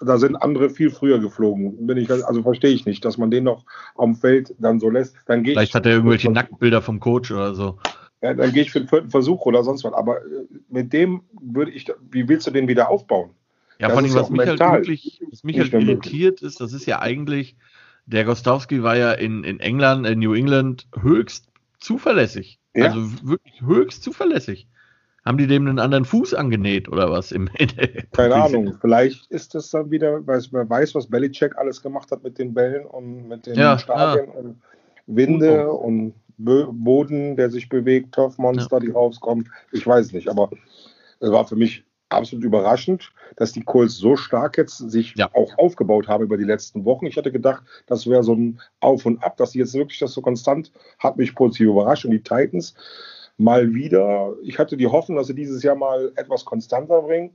Da 0.00 0.16
sind 0.16 0.36
andere 0.36 0.70
viel 0.70 0.90
früher 0.90 1.18
geflogen. 1.18 1.86
Bin 1.86 1.98
ich, 1.98 2.10
also 2.10 2.42
verstehe 2.42 2.70
ich 2.70 2.86
nicht, 2.86 3.04
dass 3.04 3.18
man 3.18 3.30
den 3.30 3.44
noch 3.44 3.66
am 3.96 4.14
Feld 4.14 4.54
dann 4.58 4.80
so 4.80 4.88
lässt. 4.88 5.16
Dann 5.26 5.44
Vielleicht 5.44 5.74
hat 5.74 5.84
er 5.84 5.92
irgendwelche 5.92 6.30
Nacktbilder 6.30 6.80
vom 6.80 6.98
Coach 6.98 7.30
oder 7.30 7.54
so. 7.54 7.78
Ja, 8.22 8.34
dann 8.34 8.52
gehe 8.52 8.62
ich 8.62 8.70
für 8.70 8.80
den 8.80 8.88
vierten 8.88 9.10
Versuch 9.10 9.46
oder 9.46 9.64
sonst 9.64 9.82
was. 9.84 9.92
Aber 9.94 10.18
äh, 10.18 10.46
mit 10.68 10.92
dem 10.92 11.22
würde 11.40 11.70
ich, 11.70 11.86
wie 12.10 12.28
willst 12.28 12.46
du 12.46 12.50
den 12.50 12.68
wieder 12.68 12.90
aufbauen? 12.90 13.30
Ja, 13.78 13.88
das 13.88 13.96
vor 13.96 14.04
allem, 14.04 14.14
was 14.14 14.30
mich 14.30 14.46
halt 14.46 14.60
wirklich, 14.60 15.22
was 15.30 15.42
mich 15.42 15.58
halt 15.58 15.72
irritiert 15.72 16.42
ist, 16.42 16.60
das 16.60 16.74
ist 16.74 16.84
ja 16.84 17.00
eigentlich, 17.00 17.56
der 18.04 18.24
Gostowski 18.24 18.82
war 18.82 18.96
ja 18.96 19.12
in, 19.12 19.42
in 19.44 19.58
England, 19.58 20.06
in 20.06 20.18
New 20.18 20.34
England 20.34 20.86
höchst 21.00 21.48
zuverlässig. 21.78 22.58
Ja. 22.74 22.86
Also 22.86 23.00
wirklich 23.22 23.62
höchst 23.62 24.02
zuverlässig. 24.02 24.68
Haben 25.24 25.38
die 25.38 25.46
dem 25.46 25.66
einen 25.66 25.78
anderen 25.78 26.04
Fuß 26.04 26.34
angenäht 26.34 26.88
oder 26.88 27.10
was? 27.10 27.32
Im, 27.32 27.48
Keine 28.12 28.34
Ahnung. 28.36 28.76
Vielleicht 28.80 29.30
ist 29.30 29.54
das 29.54 29.70
dann 29.70 29.90
wieder, 29.90 30.26
weil 30.26 30.42
man 30.50 30.68
weiß, 30.68 30.94
was 30.94 31.08
Belichick 31.08 31.56
alles 31.56 31.82
gemacht 31.82 32.10
hat 32.10 32.22
mit 32.22 32.38
den 32.38 32.54
Bällen 32.54 32.86
und 32.86 33.28
mit 33.28 33.46
den 33.46 33.54
ja, 33.54 33.78
Stadien 33.78 34.28
ja. 34.28 34.38
und 34.38 34.62
Winde 35.06 35.70
und 35.70 36.14
Boden, 36.44 37.36
der 37.36 37.50
sich 37.50 37.68
bewegt, 37.68 38.14
Turfmonster, 38.14 38.76
ja. 38.76 38.80
die 38.80 38.90
rauskommen. 38.90 39.50
Ich 39.72 39.86
weiß 39.86 40.12
nicht, 40.12 40.28
aber 40.28 40.50
es 41.20 41.30
war 41.30 41.46
für 41.46 41.56
mich 41.56 41.84
absolut 42.10 42.44
überraschend, 42.44 43.12
dass 43.36 43.52
die 43.52 43.62
Colts 43.62 43.96
so 43.96 44.16
stark 44.16 44.58
jetzt 44.58 44.78
sich 44.78 45.14
ja. 45.16 45.30
auch 45.32 45.56
aufgebaut 45.58 46.08
haben 46.08 46.24
über 46.24 46.36
die 46.36 46.44
letzten 46.44 46.84
Wochen. 46.84 47.06
Ich 47.06 47.16
hatte 47.16 47.32
gedacht, 47.32 47.62
das 47.86 48.06
wäre 48.06 48.22
so 48.22 48.34
ein 48.34 48.60
Auf 48.80 49.06
und 49.06 49.22
Ab, 49.22 49.36
dass 49.36 49.52
sie 49.52 49.60
jetzt 49.60 49.74
wirklich 49.74 50.00
das 50.00 50.12
so 50.12 50.20
konstant 50.20 50.72
hat 50.98 51.16
mich 51.16 51.34
positiv 51.34 51.68
überrascht. 51.68 52.04
Und 52.04 52.10
die 52.10 52.22
Titans 52.22 52.74
mal 53.38 53.72
wieder, 53.72 54.34
ich 54.42 54.58
hatte 54.58 54.76
die 54.76 54.88
Hoffnung, 54.88 55.16
dass 55.16 55.28
sie 55.28 55.34
dieses 55.34 55.62
Jahr 55.62 55.76
mal 55.76 56.12
etwas 56.16 56.44
konstanter 56.44 57.02
bringen. 57.02 57.30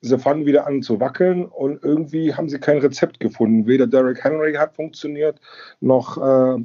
Sie 0.00 0.18
fangen 0.18 0.44
wieder 0.44 0.66
an 0.66 0.82
zu 0.82 1.00
wackeln 1.00 1.46
und 1.46 1.82
irgendwie 1.82 2.34
haben 2.34 2.50
sie 2.50 2.60
kein 2.60 2.78
Rezept 2.78 3.20
gefunden. 3.20 3.66
Weder 3.66 3.86
Derrick 3.86 4.22
Henry 4.22 4.52
hat 4.52 4.76
funktioniert, 4.76 5.40
noch 5.80 6.18
äh, 6.18 6.62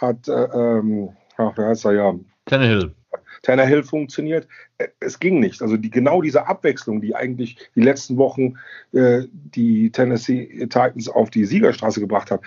hat, 0.00 0.28
äh, 0.28 0.32
ähm, 0.32 1.10
ach, 1.36 1.52
wer 1.56 1.68
heißt 1.68 1.84
er 1.86 1.92
ja? 1.92 2.14
Tannehill. 2.46 2.94
Tannehill 3.42 3.82
funktioniert. 3.82 4.46
Äh, 4.78 4.88
es 5.00 5.18
ging 5.18 5.40
nicht. 5.40 5.62
Also 5.62 5.76
die, 5.76 5.90
genau 5.90 6.22
diese 6.22 6.46
Abwechslung, 6.46 7.00
die 7.00 7.14
eigentlich 7.14 7.56
die 7.74 7.80
letzten 7.80 8.16
Wochen 8.16 8.54
äh, 8.92 9.22
die 9.32 9.90
Tennessee 9.90 10.66
Titans 10.66 11.08
auf 11.08 11.30
die 11.30 11.44
Siegerstraße 11.44 12.00
gebracht 12.00 12.30
hat, 12.30 12.40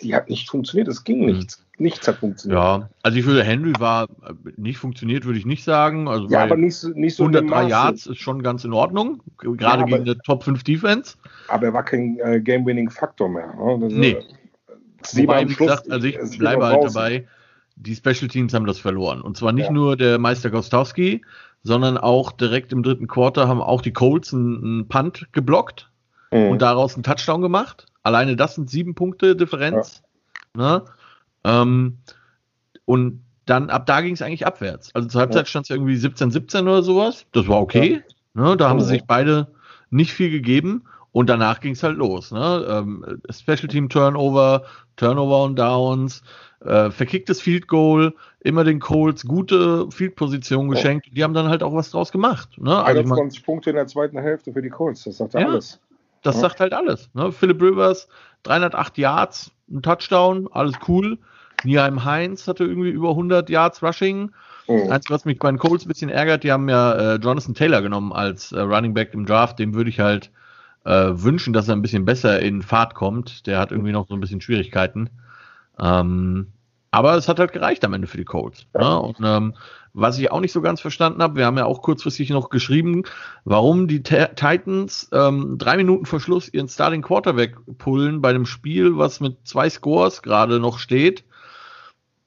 die 0.00 0.14
hat 0.14 0.30
nicht 0.30 0.48
funktioniert. 0.48 0.88
Es 0.88 1.04
ging 1.04 1.20
mhm. 1.20 1.26
nichts. 1.26 1.64
Nichts 1.78 2.06
hat 2.06 2.16
funktioniert. 2.16 2.60
Ja, 2.60 2.90
also 3.02 3.18
ich 3.18 3.24
würde, 3.24 3.42
Henry 3.42 3.72
war 3.78 4.04
äh, 4.04 4.34
nicht 4.56 4.78
funktioniert, 4.78 5.24
würde 5.24 5.38
ich 5.38 5.46
nicht 5.46 5.64
sagen. 5.64 6.08
Also 6.08 6.28
ja, 6.28 6.42
aber 6.42 6.56
nicht, 6.56 6.84
nicht 6.94 7.16
so 7.16 7.24
103 7.24 7.68
Yards 7.68 8.06
ist 8.06 8.18
schon 8.18 8.42
ganz 8.42 8.64
in 8.64 8.74
Ordnung, 8.74 9.22
gerade 9.38 9.80
ja, 9.80 9.84
gegen 9.84 10.02
eine 10.02 10.18
Top 10.18 10.44
5 10.44 10.62
Defense. 10.62 11.16
Aber 11.48 11.66
er 11.66 11.72
war 11.72 11.82
kein 11.82 12.18
äh, 12.18 12.40
Game-Winning-Faktor 12.40 13.30
mehr. 13.30 13.54
Ne? 13.54 13.78
Das, 13.80 13.92
nee. 13.92 14.18
Äh, 15.02 15.22
Wobei, 15.22 15.48
wie 15.48 15.54
gesagt, 15.54 15.90
also 15.90 16.06
ich 16.06 16.38
bleibe 16.38 16.66
halt 16.66 16.84
dabei, 16.84 17.26
die 17.76 17.94
Special 17.94 18.28
Teams 18.28 18.52
haben 18.52 18.66
das 18.66 18.78
verloren. 18.78 19.20
Und 19.22 19.36
zwar 19.36 19.52
nicht 19.52 19.66
ja. 19.66 19.72
nur 19.72 19.96
der 19.96 20.18
Meister 20.18 20.50
Gostowski, 20.50 21.22
sondern 21.62 21.98
auch 21.98 22.32
direkt 22.32 22.72
im 22.72 22.82
dritten 22.82 23.06
Quarter 23.06 23.48
haben 23.48 23.60
auch 23.60 23.82
die 23.82 23.92
Colts 23.92 24.32
einen, 24.32 24.62
einen 24.62 24.88
Punt 24.88 25.28
geblockt 25.32 25.90
mhm. 26.30 26.48
und 26.48 26.62
daraus 26.62 26.94
einen 26.94 27.02
Touchdown 27.02 27.42
gemacht. 27.42 27.86
Alleine 28.02 28.36
das 28.36 28.54
sind 28.54 28.70
sieben 28.70 28.94
Punkte 28.94 29.36
Differenz. 29.36 30.02
Ja. 30.56 30.78
Ne? 30.78 30.84
Ähm, 31.44 31.98
und 32.84 33.22
dann 33.46 33.70
ab 33.70 33.86
da 33.86 34.00
ging 34.00 34.14
es 34.14 34.22
eigentlich 34.22 34.46
abwärts. 34.46 34.94
Also 34.94 35.08
zur 35.08 35.20
Halbzeit 35.20 35.42
ja. 35.42 35.46
stand 35.46 35.66
es 35.66 35.70
irgendwie 35.70 35.96
17-17 35.96 36.62
oder 36.62 36.82
sowas. 36.82 37.26
Das 37.32 37.48
war 37.48 37.60
okay. 37.60 38.02
Ne? 38.34 38.56
Da 38.56 38.68
haben 38.68 38.80
sie 38.80 38.86
sich 38.86 39.04
beide 39.04 39.48
nicht 39.90 40.12
viel 40.12 40.30
gegeben. 40.30 40.84
Und 41.12 41.28
danach 41.28 41.60
ging 41.60 41.72
es 41.72 41.82
halt 41.82 41.96
los. 41.96 42.30
Ne? 42.30 42.66
Ähm, 42.68 43.20
Special 43.30 43.68
Team 43.68 43.88
Turnover, 43.88 44.64
Turnover 44.96 45.44
und 45.44 45.58
Downs, 45.58 46.22
äh, 46.64 46.90
verkicktes 46.90 47.40
Field 47.40 47.66
Goal, 47.66 48.14
immer 48.40 48.64
den 48.64 48.80
Colts 48.80 49.24
gute 49.24 49.90
Field 49.90 50.14
Position 50.14 50.68
geschenkt. 50.68 51.06
Oh. 51.10 51.14
Die 51.14 51.24
haben 51.24 51.34
dann 51.34 51.48
halt 51.48 51.62
auch 51.62 51.74
was 51.74 51.90
draus 51.90 52.12
gemacht. 52.12 52.50
Ne? 52.58 52.76
Also 52.76 53.00
21 53.00 53.44
Punkte 53.44 53.70
in 53.70 53.76
der 53.76 53.86
zweiten 53.86 54.18
Hälfte 54.18 54.52
für 54.52 54.62
die 54.62 54.70
Colts, 54.70 55.04
das 55.04 55.18
sagt 55.18 55.34
ja, 55.34 55.46
alles. 55.46 55.80
Das 56.22 56.36
ja. 56.36 56.42
sagt 56.42 56.60
halt 56.60 56.74
alles. 56.74 57.10
Ne? 57.14 57.32
Philip 57.32 57.60
Rivers, 57.60 58.08
308 58.44 58.98
Yards, 58.98 59.50
ein 59.70 59.82
Touchdown, 59.82 60.48
alles 60.52 60.74
cool. 60.86 61.18
Nieheim 61.64 62.04
Heinz 62.04 62.46
hatte 62.48 62.64
irgendwie 62.64 62.90
über 62.90 63.10
100 63.10 63.50
Yards 63.50 63.82
Rushing. 63.82 64.30
Mhm. 64.68 64.90
Eins, 64.90 65.10
was 65.10 65.24
mich 65.24 65.38
bei 65.38 65.50
den 65.50 65.58
Colts 65.58 65.84
ein 65.84 65.88
bisschen 65.88 66.10
ärgert, 66.10 66.44
die 66.44 66.52
haben 66.52 66.68
ja 66.68 66.92
äh, 66.92 67.16
Jonathan 67.16 67.54
Taylor 67.54 67.82
genommen 67.82 68.12
als 68.12 68.52
äh, 68.52 68.60
Running 68.60 68.94
Back 68.94 69.12
im 69.14 69.26
Draft. 69.26 69.58
Dem 69.58 69.74
würde 69.74 69.90
ich 69.90 70.00
halt 70.00 70.30
äh, 70.84 71.10
wünschen, 71.12 71.52
dass 71.52 71.68
er 71.68 71.76
ein 71.76 71.82
bisschen 71.82 72.04
besser 72.04 72.40
in 72.40 72.62
Fahrt 72.62 72.94
kommt. 72.94 73.46
Der 73.46 73.58
hat 73.58 73.72
irgendwie 73.72 73.92
noch 73.92 74.08
so 74.08 74.14
ein 74.14 74.20
bisschen 74.20 74.40
Schwierigkeiten. 74.40 75.10
Ähm, 75.78 76.48
Aber 76.90 77.14
es 77.16 77.28
hat 77.28 77.38
halt 77.38 77.52
gereicht 77.52 77.84
am 77.84 77.94
Ende 77.94 78.08
für 78.08 78.16
die 78.16 78.24
Colts. 78.24 78.66
Ne? 78.74 79.00
Und 79.00 79.18
ähm, 79.22 79.54
was 79.92 80.18
ich 80.18 80.30
auch 80.30 80.40
nicht 80.40 80.52
so 80.52 80.60
ganz 80.60 80.80
verstanden 80.80 81.22
habe, 81.22 81.36
wir 81.36 81.46
haben 81.46 81.58
ja 81.58 81.64
auch 81.64 81.82
kurzfristig 81.82 82.30
noch 82.30 82.48
geschrieben, 82.48 83.02
warum 83.44 83.88
die 83.88 84.02
T 84.02 84.26
Titans 84.36 85.08
ähm, 85.12 85.56
drei 85.58 85.76
Minuten 85.76 86.06
vor 86.06 86.20
Schluss 86.20 86.52
ihren 86.52 86.68
Starting 86.68 87.02
Quarterback 87.02 87.56
pullen 87.78 88.20
bei 88.20 88.30
einem 88.30 88.46
Spiel, 88.46 88.96
was 88.96 89.20
mit 89.20 89.46
zwei 89.46 89.68
Scores 89.68 90.22
gerade 90.22 90.60
noch 90.60 90.78
steht. 90.78 91.24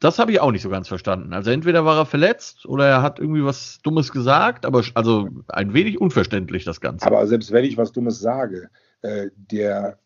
Das 0.03 0.19
habe 0.19 0.33
ich 0.33 0.41
auch 0.41 0.51
nicht 0.51 0.61
so 0.61 0.69
ganz 0.69 0.89
verstanden. 0.89 1.31
Also 1.31 1.49
entweder 1.49 1.85
war 1.85 1.97
er 1.97 2.05
verletzt 2.05 2.65
oder 2.65 2.85
er 2.85 3.01
hat 3.01 3.19
irgendwie 3.19 3.45
was 3.45 3.79
Dummes 3.83 4.11
gesagt, 4.11 4.65
aber 4.65 4.83
also 4.95 5.29
ein 5.47 5.73
wenig 5.73 6.01
unverständlich 6.01 6.65
das 6.65 6.81
Ganze. 6.81 7.05
Aber 7.07 7.25
selbst 7.25 7.53
wenn 7.53 7.63
ich 7.63 7.77
was 7.77 7.93
Dummes 7.93 8.19
sage, 8.19 8.69
äh, 9.01 9.29
der 9.35 9.97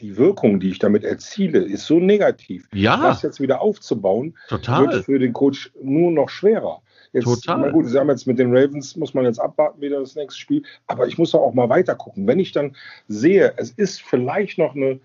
die 0.00 0.18
Wirkung, 0.18 0.60
die 0.60 0.70
ich 0.70 0.78
damit 0.78 1.04
erziele, 1.04 1.60
ist 1.60 1.86
so 1.86 2.00
negativ. 2.00 2.68
Ja. 2.74 2.96
Das 2.96 3.22
jetzt 3.22 3.40
wieder 3.40 3.62
aufzubauen, 3.62 4.36
Total. 4.48 4.88
wird 4.88 5.04
für 5.04 5.18
den 5.18 5.32
Coach 5.32 5.72
nur 5.80 6.10
noch 6.10 6.28
schwerer. 6.28 6.82
Jetzt, 7.14 7.24
Total. 7.24 7.60
Na 7.60 7.70
gut, 7.70 7.86
Sie 7.86 7.98
haben 7.98 8.10
jetzt 8.10 8.26
mit 8.26 8.38
den 8.38 8.54
Ravens, 8.54 8.96
muss 8.96 9.14
man 9.14 9.24
jetzt 9.24 9.38
abwarten, 9.38 9.80
wieder 9.80 10.00
das 10.00 10.16
nächste 10.16 10.38
Spiel. 10.38 10.64
Aber 10.86 11.06
ich 11.06 11.16
muss 11.16 11.30
doch 11.30 11.40
auch 11.40 11.54
mal 11.54 11.68
weiter 11.70 11.94
gucken. 11.94 12.26
Wenn 12.26 12.40
ich 12.40 12.52
dann 12.52 12.76
sehe, 13.06 13.54
es 13.56 13.70
ist 13.70 14.02
vielleicht 14.02 14.58
noch 14.58 14.74
eine, 14.74 14.94
ne, 14.94 15.00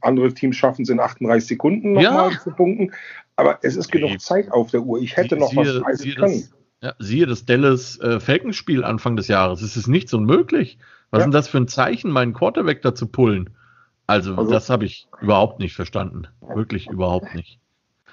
andere 0.00 0.34
Teams 0.34 0.56
schaffen 0.56 0.82
es 0.82 0.88
in 0.88 1.00
38 1.00 1.48
Sekunden 1.48 1.92
nochmal 1.92 2.32
ja. 2.32 2.38
zu 2.38 2.50
punkten, 2.50 2.92
aber 3.36 3.58
es 3.62 3.76
ist 3.76 3.90
genug 3.90 4.20
Zeit 4.20 4.50
auf 4.52 4.70
der 4.70 4.82
Uhr. 4.82 5.00
Ich 5.00 5.16
hätte 5.16 5.36
noch 5.36 5.50
siehe, 5.50 5.60
was 5.60 5.84
reißen 5.84 6.14
können. 6.14 6.40
Das, 6.40 6.52
ja, 6.82 6.94
siehe 6.98 7.26
das 7.26 7.44
Dallas 7.44 7.98
äh, 8.00 8.20
Falcons-Spiel 8.20 8.84
Anfang 8.84 9.16
des 9.16 9.28
Jahres. 9.28 9.62
Es 9.62 9.76
ist 9.76 9.88
nicht 9.88 10.08
so 10.08 10.18
unmöglich. 10.18 10.78
Was 11.10 11.18
ja. 11.18 11.22
ist 11.22 11.24
denn 11.24 11.32
das 11.32 11.48
für 11.48 11.58
ein 11.58 11.68
Zeichen, 11.68 12.10
meinen 12.10 12.34
Quarterback 12.34 12.82
da 12.82 12.94
zu 12.94 13.06
pullen? 13.06 13.50
Also, 14.06 14.34
also 14.34 14.50
das 14.50 14.70
habe 14.70 14.84
ich 14.84 15.08
überhaupt 15.20 15.58
nicht 15.58 15.74
verstanden. 15.74 16.28
Wirklich 16.40 16.88
überhaupt 16.88 17.34
nicht. 17.34 17.58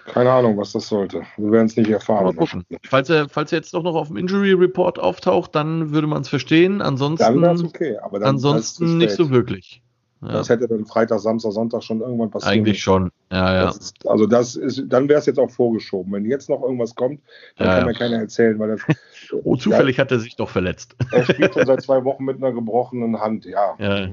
Keine 0.05 0.31
Ahnung, 0.31 0.57
was 0.57 0.71
das 0.71 0.87
sollte. 0.87 1.23
Wir 1.37 1.51
werden 1.51 1.65
es 1.65 1.77
nicht 1.77 1.89
erfahren. 1.89 2.37
Falls 2.83 3.09
er, 3.09 3.27
falls 3.27 3.51
er 3.51 3.57
jetzt 3.57 3.73
doch 3.73 3.81
noch 3.81 3.95
auf 3.95 4.09
dem 4.09 4.17
Injury 4.17 4.53
Report 4.53 4.99
auftaucht, 4.99 5.55
dann 5.55 5.91
würde 5.91 6.05
man 6.05 6.21
es 6.21 6.29
verstehen. 6.29 6.81
Ansonsten, 6.81 7.41
dann 7.41 7.65
okay, 7.65 7.97
aber 7.97 8.19
dann 8.19 8.35
ansonsten 8.35 8.97
nicht 8.97 9.11
so 9.11 9.31
wirklich. 9.31 9.81
Ja. 10.25 10.33
Das 10.33 10.49
hätte 10.49 10.67
dann 10.67 10.85
Freitag, 10.85 11.19
Samstag, 11.19 11.51
Sonntag 11.51 11.83
schon 11.83 12.01
irgendwann 12.01 12.31
passiert. 12.31 12.53
Eigentlich 12.53 12.81
schon, 12.81 13.11
ja, 13.31 13.53
ja. 13.53 13.65
Das 13.65 13.77
ist, 13.77 14.07
also 14.07 14.25
das 14.25 14.55
ist, 14.55 14.83
dann 14.87 15.07
wäre 15.07 15.19
es 15.19 15.25
jetzt 15.25 15.39
auch 15.39 15.49
vorgeschoben. 15.49 16.11
Wenn 16.13 16.25
jetzt 16.25 16.49
noch 16.49 16.61
irgendwas 16.63 16.95
kommt, 16.95 17.21
dann 17.57 17.67
ja, 17.67 17.77
kann 17.77 17.85
mir 17.85 17.93
keiner 17.93 18.17
erzählen, 18.17 18.57
weil 18.59 18.69
das. 18.69 18.81
oh, 19.43 19.55
zufällig 19.55 19.99
hat 19.99 20.11
er 20.11 20.19
sich 20.19 20.35
doch 20.35 20.49
verletzt. 20.49 20.95
er 21.11 21.25
spielt 21.25 21.53
schon 21.53 21.65
seit 21.65 21.81
zwei 21.81 22.03
Wochen 22.03 22.25
mit 22.25 22.37
einer 22.37 22.51
gebrochenen 22.51 23.19
Hand, 23.19 23.45
ja. 23.45 23.75
Ja. 23.77 24.09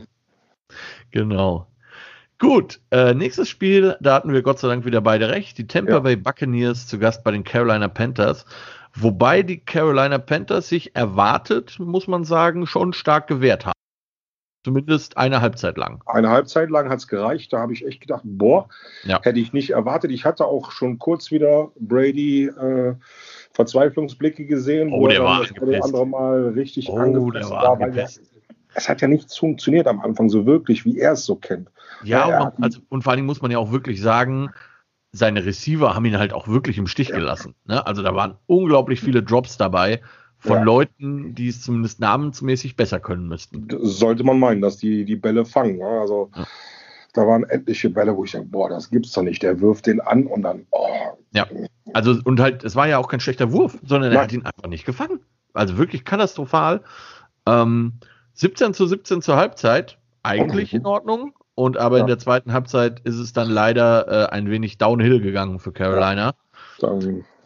Genau. 1.10 1.66
Gut, 2.38 2.80
äh, 2.90 3.14
nächstes 3.14 3.48
Spiel, 3.48 3.96
da 4.00 4.14
hatten 4.14 4.32
wir 4.32 4.42
Gott 4.42 4.58
sei 4.58 4.66
Dank 4.66 4.84
wieder 4.84 5.00
beide 5.00 5.28
recht. 5.28 5.58
Die 5.58 5.66
Tampa. 5.66 6.00
Bay 6.00 6.16
Buccaneers 6.16 6.88
zu 6.88 6.98
Gast 6.98 7.22
bei 7.22 7.30
den 7.30 7.44
Carolina 7.44 7.86
Panthers. 7.86 8.44
Wobei 8.94 9.42
die 9.42 9.58
Carolina 9.58 10.18
Panthers 10.18 10.68
sich 10.68 10.94
erwartet, 10.96 11.78
muss 11.78 12.08
man 12.08 12.24
sagen, 12.24 12.66
schon 12.66 12.92
stark 12.92 13.28
gewehrt 13.28 13.64
haben. 13.64 13.81
Zumindest 14.64 15.16
eine 15.16 15.40
Halbzeit 15.40 15.76
lang. 15.76 16.02
Eine 16.06 16.30
Halbzeit 16.30 16.70
lang 16.70 16.88
hat 16.88 17.00
es 17.00 17.08
gereicht. 17.08 17.52
Da 17.52 17.58
habe 17.58 17.72
ich 17.72 17.84
echt 17.84 18.00
gedacht, 18.00 18.22
boah, 18.24 18.68
ja. 19.02 19.20
hätte 19.22 19.40
ich 19.40 19.52
nicht 19.52 19.70
erwartet. 19.70 20.12
Ich 20.12 20.24
hatte 20.24 20.44
auch 20.44 20.70
schon 20.70 21.00
kurz 21.00 21.32
wieder 21.32 21.72
Brady 21.80 22.44
äh, 22.46 22.94
Verzweiflungsblicke 23.52 24.46
gesehen, 24.46 24.92
oh, 24.92 25.00
wo 25.00 25.08
der 25.08 25.24
war 25.24 25.40
das 25.40 25.82
andere 25.82 26.06
Mal 26.06 26.48
richtig 26.50 26.88
oh, 26.88 26.96
angepasst 26.96 27.50
war. 27.50 27.80
war 27.80 28.08
es 28.74 28.88
hat 28.88 29.02
ja 29.02 29.08
nichts 29.08 29.36
funktioniert 29.36 29.86
am 29.86 30.00
Anfang 30.00 30.28
so 30.28 30.46
wirklich, 30.46 30.84
wie 30.84 30.98
er 30.98 31.12
es 31.12 31.24
so 31.24 31.36
kennt. 31.36 31.68
Ja, 32.04 32.24
und, 32.24 32.58
man, 32.58 32.64
also, 32.64 32.80
und, 32.88 33.02
vor 33.02 33.12
allem 33.12 33.26
muss 33.26 33.42
man 33.42 33.50
ja 33.50 33.58
auch 33.58 33.72
wirklich 33.72 34.00
sagen, 34.00 34.50
seine 35.10 35.44
Receiver 35.44 35.94
haben 35.94 36.04
ihn 36.06 36.18
halt 36.18 36.32
auch 36.32 36.48
wirklich 36.48 36.78
im 36.78 36.86
Stich 36.86 37.08
ja. 37.08 37.16
gelassen. 37.16 37.54
Ne? 37.66 37.86
Also 37.86 38.02
da 38.02 38.14
waren 38.14 38.36
unglaublich 38.46 39.00
viele 39.00 39.22
Drops 39.22 39.58
dabei 39.58 40.00
von 40.42 40.58
ja. 40.58 40.62
Leuten, 40.64 41.36
die 41.36 41.48
es 41.48 41.62
zumindest 41.62 42.00
namensmäßig 42.00 42.74
besser 42.74 42.98
können 42.98 43.28
müssten. 43.28 43.68
Sollte 43.80 44.24
man 44.24 44.40
meinen, 44.40 44.60
dass 44.60 44.76
die 44.76 45.04
die 45.04 45.14
Bälle 45.14 45.44
fangen. 45.44 45.78
Ne? 45.78 45.86
Also 45.86 46.30
ja. 46.34 46.44
da 47.12 47.26
waren 47.28 47.44
etliche 47.44 47.90
Bälle, 47.90 48.16
wo 48.16 48.24
ich 48.24 48.32
denke, 48.32 48.48
boah, 48.48 48.68
das 48.68 48.90
gibt's 48.90 49.12
doch 49.12 49.22
nicht. 49.22 49.44
Der 49.44 49.60
wirft 49.60 49.86
den 49.86 50.00
an 50.00 50.26
und 50.26 50.42
dann, 50.42 50.66
oh. 50.72 50.88
Ja, 51.32 51.46
also 51.94 52.16
und 52.24 52.40
halt, 52.40 52.64
es 52.64 52.74
war 52.74 52.88
ja 52.88 52.98
auch 52.98 53.06
kein 53.06 53.20
schlechter 53.20 53.52
Wurf, 53.52 53.78
sondern 53.84 54.10
Nein. 54.10 54.18
er 54.18 54.22
hat 54.24 54.32
ihn 54.32 54.44
einfach 54.44 54.68
nicht 54.68 54.84
gefangen. 54.84 55.20
Also 55.54 55.78
wirklich 55.78 56.04
katastrophal. 56.04 56.82
Ähm, 57.46 57.94
17 58.34 58.74
zu 58.74 58.86
17 58.86 59.22
zur 59.22 59.36
Halbzeit, 59.36 59.98
eigentlich 60.24 60.74
in 60.74 60.86
Ordnung. 60.86 61.34
Und 61.54 61.76
aber 61.76 61.98
ja. 61.98 62.00
in 62.00 62.08
der 62.08 62.18
zweiten 62.18 62.52
Halbzeit 62.52 63.00
ist 63.00 63.18
es 63.18 63.32
dann 63.32 63.48
leider 63.48 64.08
äh, 64.08 64.26
ein 64.32 64.50
wenig 64.50 64.78
downhill 64.78 65.20
gegangen 65.20 65.60
für 65.60 65.72
Carolina. 65.72 66.34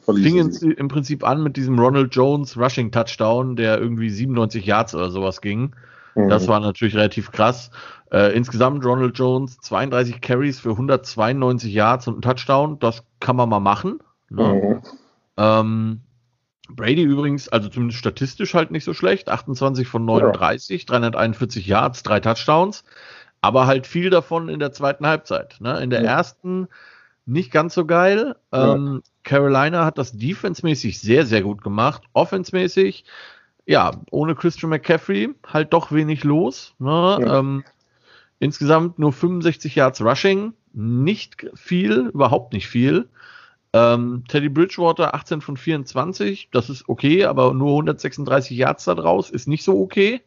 Ja, 0.07 0.15
Fing 0.15 0.37
im 0.39 0.89
Prinzip 0.89 1.25
an 1.25 1.43
mit 1.43 1.57
diesem 1.57 1.79
Ronald 1.79 2.15
Jones 2.15 2.57
Rushing 2.57 2.93
Touchdown, 2.93 3.57
der 3.57 3.79
irgendwie 3.79 4.11
97 4.11 4.65
Yards 4.65 4.95
oder 4.95 5.11
sowas 5.11 5.41
ging. 5.41 5.75
Mhm. 6.15 6.29
Das 6.29 6.49
war 6.49 6.61
natürlich 6.61 6.95
relativ 6.95 7.31
krass. 7.31 7.71
Äh, 8.11 8.37
insgesamt 8.37 8.85
Ronald 8.85 9.19
Jones 9.19 9.59
32 9.61 10.21
Carries 10.21 10.61
für 10.61 10.71
192 10.71 11.73
Yards 11.73 12.09
und 12.09 12.19
ein 12.19 12.23
Touchdown. 12.23 12.79
Das 12.79 13.05
kann 13.21 13.37
man 13.37 13.49
mal 13.49 13.61
machen. 13.61 14.01
Ne? 14.31 14.45
Mhm. 14.45 14.83
Ähm, 15.37 16.01
Brady 16.69 17.03
übrigens, 17.03 17.49
also 17.49 17.69
zumindest 17.69 17.99
statistisch 17.99 18.55
halt 18.55 18.71
nicht 18.71 18.85
so 18.85 18.95
schlecht. 18.95 19.29
28 19.29 19.87
von 19.87 20.05
39, 20.05 20.83
ja. 20.83 20.87
341 20.87 21.67
Yards, 21.67 22.03
drei 22.03 22.21
Touchdowns. 22.21 22.85
Aber 23.41 23.67
halt 23.67 23.87
viel 23.87 24.11
davon 24.11 24.49
in 24.49 24.59
der 24.59 24.73
zweiten 24.73 25.07
Halbzeit. 25.07 25.57
Ne? 25.61 25.81
In 25.81 25.91
der 25.91 26.03
ja. 26.03 26.11
ersten 26.11 26.69
nicht 27.27 27.51
ganz 27.51 27.75
so 27.75 27.85
geil. 27.85 28.37
Ja. 28.53 28.75
Ähm, 28.75 29.03
Carolina 29.25 29.85
hat 29.85 29.99
das 29.99 30.13
defensemäßig 30.13 31.01
sehr, 31.01 31.27
sehr 31.27 31.43
gut 31.43 31.63
gemacht. 31.63 32.05
Offensmäßig, 32.13 33.05
ja, 33.67 33.91
ohne 34.11 34.35
Christian 34.35 34.71
McCaffrey 34.71 35.35
halt 35.47 35.73
doch 35.73 35.93
wenig 35.93 36.25
los. 36.25 36.75
Ne? 36.79 37.19
Ähm, 37.27 37.65
insgesamt 38.39 38.99
nur 38.99 39.13
65 39.13 39.75
Yards 39.75 40.01
Rushing. 40.01 40.55
Nicht 40.73 41.47
viel, 41.55 42.11
überhaupt 42.13 42.53
nicht 42.53 42.69
viel. 42.69 43.09
Ähm, 43.73 44.25
Teddy 44.29 44.49
Bridgewater 44.49 45.15
18 45.15 45.41
von 45.41 45.57
24, 45.57 46.49
das 46.51 46.71
ist 46.71 46.89
okay, 46.89 47.25
aber 47.25 47.53
nur 47.53 47.73
136 47.73 48.57
Yards 48.57 48.85
da 48.85 48.95
draus 48.95 49.29
ist 49.29 49.49
nicht 49.49 49.65
so 49.65 49.79
okay. 49.81 50.23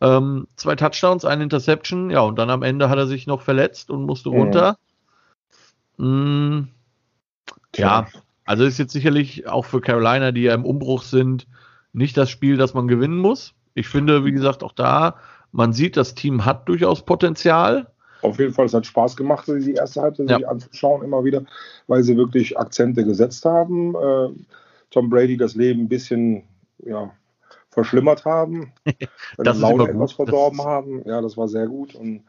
Ähm, 0.00 0.46
zwei 0.56 0.76
Touchdowns, 0.76 1.24
eine 1.24 1.44
Interception, 1.44 2.10
ja, 2.10 2.20
und 2.20 2.38
dann 2.38 2.50
am 2.50 2.62
Ende 2.62 2.88
hat 2.90 2.98
er 2.98 3.06
sich 3.06 3.26
noch 3.26 3.40
verletzt 3.40 3.90
und 3.90 4.04
musste 4.04 4.28
runter. 4.28 4.76
Mhm. 5.98 6.06
Mm, 6.06 6.68
ja, 7.76 8.06
also 8.44 8.64
ist 8.64 8.78
jetzt 8.78 8.92
sicherlich 8.92 9.46
auch 9.46 9.66
für 9.66 9.80
Carolina, 9.80 10.32
die 10.32 10.42
ja 10.42 10.54
im 10.54 10.64
Umbruch 10.64 11.02
sind, 11.02 11.46
nicht 11.92 12.16
das 12.16 12.30
Spiel, 12.30 12.56
das 12.56 12.74
man 12.74 12.88
gewinnen 12.88 13.18
muss. 13.18 13.54
Ich 13.74 13.88
finde, 13.88 14.24
wie 14.24 14.32
gesagt, 14.32 14.62
auch 14.62 14.72
da, 14.72 15.16
man 15.52 15.72
sieht, 15.72 15.96
das 15.96 16.14
Team 16.14 16.44
hat 16.44 16.68
durchaus 16.68 17.04
Potenzial. 17.04 17.90
Auf 18.22 18.38
jeden 18.38 18.52
Fall, 18.52 18.66
es 18.66 18.74
hat 18.74 18.86
Spaß 18.86 19.16
gemacht, 19.16 19.46
die 19.46 19.74
erste 19.74 20.02
Halbzeit 20.02 20.30
ja. 20.30 20.36
sich 20.38 20.48
anzuschauen, 20.48 21.04
immer 21.04 21.24
wieder, 21.24 21.44
weil 21.86 22.02
sie 22.02 22.16
wirklich 22.16 22.58
Akzente 22.58 23.04
gesetzt 23.04 23.44
haben. 23.44 23.94
Äh, 23.94 24.28
Tom 24.90 25.10
Brady 25.10 25.36
das 25.36 25.54
Leben 25.54 25.82
ein 25.82 25.88
bisschen 25.88 26.42
ja, 26.78 27.10
verschlimmert 27.70 28.24
haben, 28.24 28.72
das 29.36 29.58
Laune 29.58 29.88
etwas 29.88 30.12
verdorben 30.12 30.62
haben. 30.62 31.02
Ja, 31.04 31.20
das 31.20 31.36
war 31.36 31.48
sehr 31.48 31.66
gut. 31.66 31.94
Und 31.94 32.24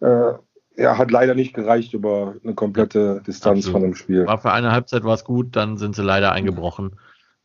äh, 0.00 0.32
ja, 0.80 0.96
hat 0.96 1.10
leider 1.10 1.34
nicht 1.34 1.52
gereicht 1.52 1.92
über 1.92 2.34
eine 2.42 2.54
komplette 2.54 3.22
Distanz 3.26 3.58
Absolut. 3.58 3.72
von 3.72 3.82
dem 3.82 3.94
Spiel. 3.94 4.26
War 4.26 4.38
für 4.38 4.52
eine 4.52 4.72
Halbzeit 4.72 5.04
war 5.04 5.14
es 5.14 5.24
gut, 5.24 5.54
dann 5.54 5.76
sind 5.76 5.94
sie 5.94 6.02
leider 6.02 6.32
eingebrochen. 6.32 6.92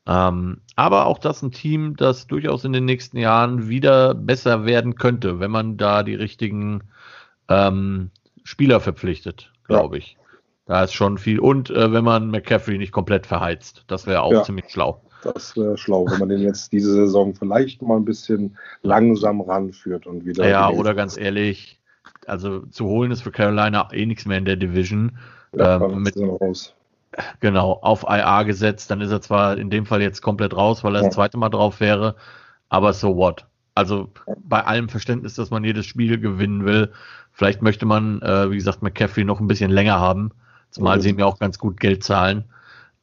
Ähm, 0.07 0.61
aber 0.75 1.05
auch 1.05 1.17
das 1.17 1.41
ein 1.41 1.51
Team, 1.51 1.95
das 1.97 2.27
durchaus 2.27 2.63
in 2.63 2.71
den 2.71 2.85
nächsten 2.85 3.17
Jahren 3.17 3.67
wieder 3.67 4.13
besser 4.13 4.65
werden 4.65 4.95
könnte, 4.95 5.39
wenn 5.39 5.51
man 5.51 5.77
da 5.77 6.03
die 6.03 6.15
richtigen 6.15 6.83
ähm, 7.49 8.11
Spieler 8.43 8.79
verpflichtet, 8.79 9.51
glaube 9.65 9.97
ja. 9.97 9.99
ich. 9.99 10.17
Da 10.65 10.83
ist 10.83 10.93
schon 10.93 11.17
viel. 11.17 11.39
Und 11.39 11.69
äh, 11.69 11.91
wenn 11.91 12.03
man 12.03 12.31
McCaffrey 12.31 12.77
nicht 12.77 12.91
komplett 12.91 13.27
verheizt, 13.27 13.83
das 13.87 14.07
wäre 14.07 14.21
auch 14.21 14.31
ja, 14.31 14.43
ziemlich 14.43 14.69
schlau. 14.69 15.01
Das 15.23 15.57
wäre 15.57 15.77
schlau, 15.77 16.05
wenn 16.09 16.19
man 16.19 16.29
den 16.29 16.41
jetzt 16.41 16.71
diese 16.71 16.91
Saison 16.93 17.35
vielleicht 17.35 17.81
mal 17.81 17.97
ein 17.97 18.05
bisschen 18.05 18.57
langsam 18.81 19.41
ranführt 19.41 20.07
und 20.07 20.25
wieder. 20.25 20.47
Ja, 20.47 20.69
oder 20.69 20.93
ganz 20.93 21.17
ehrlich, 21.17 21.79
also 22.27 22.61
zu 22.67 22.85
holen 22.85 23.11
ist 23.11 23.21
für 23.21 23.31
Carolina 23.31 23.87
eh 23.91 24.05
nichts 24.05 24.25
mehr 24.25 24.37
in 24.37 24.45
der 24.45 24.55
Division. 24.55 25.17
Ja, 25.53 25.77
ähm, 25.77 26.03
mit, 26.03 26.17
raus. 26.17 26.73
Genau, 27.39 27.79
auf 27.81 28.03
IA 28.03 28.43
gesetzt, 28.43 28.91
dann 28.91 28.99
ist 28.99 29.11
er 29.11 29.21
zwar 29.21 29.57
in 29.57 29.69
dem 29.69 29.85
Fall 29.85 30.01
jetzt 30.01 30.21
komplett 30.21 30.55
raus, 30.55 30.83
weil 30.83 30.95
er 30.95 31.01
ja. 31.01 31.07
das 31.07 31.15
zweite 31.15 31.37
Mal 31.37 31.49
drauf 31.49 31.79
wäre, 31.79 32.15
aber 32.67 32.91
so 32.91 33.15
what? 33.15 33.45
Also 33.73 34.09
bei 34.37 34.63
allem 34.65 34.89
Verständnis, 34.89 35.35
dass 35.35 35.49
man 35.49 35.63
jedes 35.63 35.85
Spiel 35.85 36.19
gewinnen 36.19 36.65
will, 36.65 36.91
Vielleicht 37.35 37.61
möchte 37.61 37.85
man, 37.85 38.21
äh, 38.21 38.49
wie 38.49 38.55
gesagt, 38.55 38.81
McCaffrey 38.81 39.25
noch 39.25 39.41
ein 39.41 39.47
bisschen 39.47 39.69
länger 39.69 39.99
haben, 39.99 40.31
zumal 40.71 40.97
mhm. 40.97 41.01
sie 41.01 41.09
ihm 41.09 41.19
ja 41.19 41.25
auch 41.25 41.37
ganz 41.37 41.59
gut 41.59 41.81
Geld 41.81 42.01
zahlen. 42.01 42.45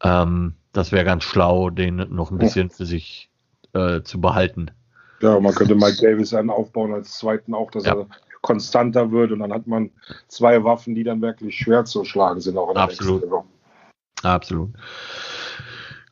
Ähm, 0.02 0.54
das 0.72 0.90
wäre 0.90 1.04
ganz 1.04 1.24
schlau, 1.24 1.68
den 1.68 1.96
noch 1.96 2.30
ein 2.30 2.38
bisschen 2.38 2.70
für 2.70 2.86
sich 2.86 3.30
äh, 3.74 4.00
zu 4.00 4.22
behalten. 4.22 4.70
Ja, 5.20 5.38
man 5.38 5.54
könnte 5.54 5.74
Mike 5.74 5.98
Davis 6.00 6.30
dann 6.30 6.48
aufbauen 6.48 6.94
als 6.94 7.18
zweiten 7.18 7.52
auch, 7.52 7.70
dass 7.70 7.84
ja. 7.84 7.94
er 7.94 8.06
konstanter 8.42 9.10
wird 9.10 9.32
und 9.32 9.38
dann 9.38 9.52
hat 9.52 9.66
man 9.66 9.90
zwei 10.28 10.62
Waffen, 10.64 10.94
die 10.94 11.04
dann 11.04 11.22
wirklich 11.22 11.56
schwer 11.56 11.84
zu 11.84 12.04
schlagen 12.04 12.40
sind 12.40 12.58
auch 12.58 12.68
in 12.68 12.74
der 12.74 12.84
Absolut. 12.84 13.24
Absolut. 14.22 14.70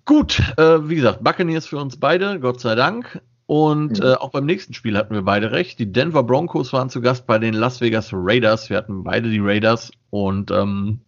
Gut, 0.04 0.40
äh, 0.56 0.88
wie 0.88 0.96
gesagt, 0.96 1.22
Buccaneers 1.22 1.66
für 1.66 1.78
uns 1.78 1.98
beide, 1.98 2.40
Gott 2.40 2.60
sei 2.60 2.74
Dank. 2.74 3.20
Und 3.46 3.98
mhm. 3.98 4.06
äh, 4.06 4.14
auch 4.14 4.30
beim 4.30 4.46
nächsten 4.46 4.74
Spiel 4.74 4.96
hatten 4.96 5.12
wir 5.12 5.22
beide 5.22 5.50
recht. 5.50 5.78
Die 5.80 5.92
Denver 5.92 6.22
Broncos 6.22 6.72
waren 6.72 6.88
zu 6.88 7.00
Gast 7.00 7.26
bei 7.26 7.38
den 7.38 7.54
Las 7.54 7.80
Vegas 7.80 8.10
Raiders. 8.12 8.70
Wir 8.70 8.76
hatten 8.76 9.02
beide 9.02 9.28
die 9.28 9.40
Raiders 9.40 9.90
und 10.10 10.52
ähm, 10.52 11.00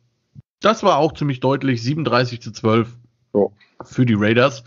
das 0.61 0.83
war 0.83 0.99
auch 0.99 1.13
ziemlich 1.13 1.41
deutlich, 1.41 1.83
37 1.83 2.41
zu 2.41 2.53
12 2.53 2.89
oh. 3.33 3.53
für 3.85 4.07
die 4.07 4.17
Raiders. 4.17 4.65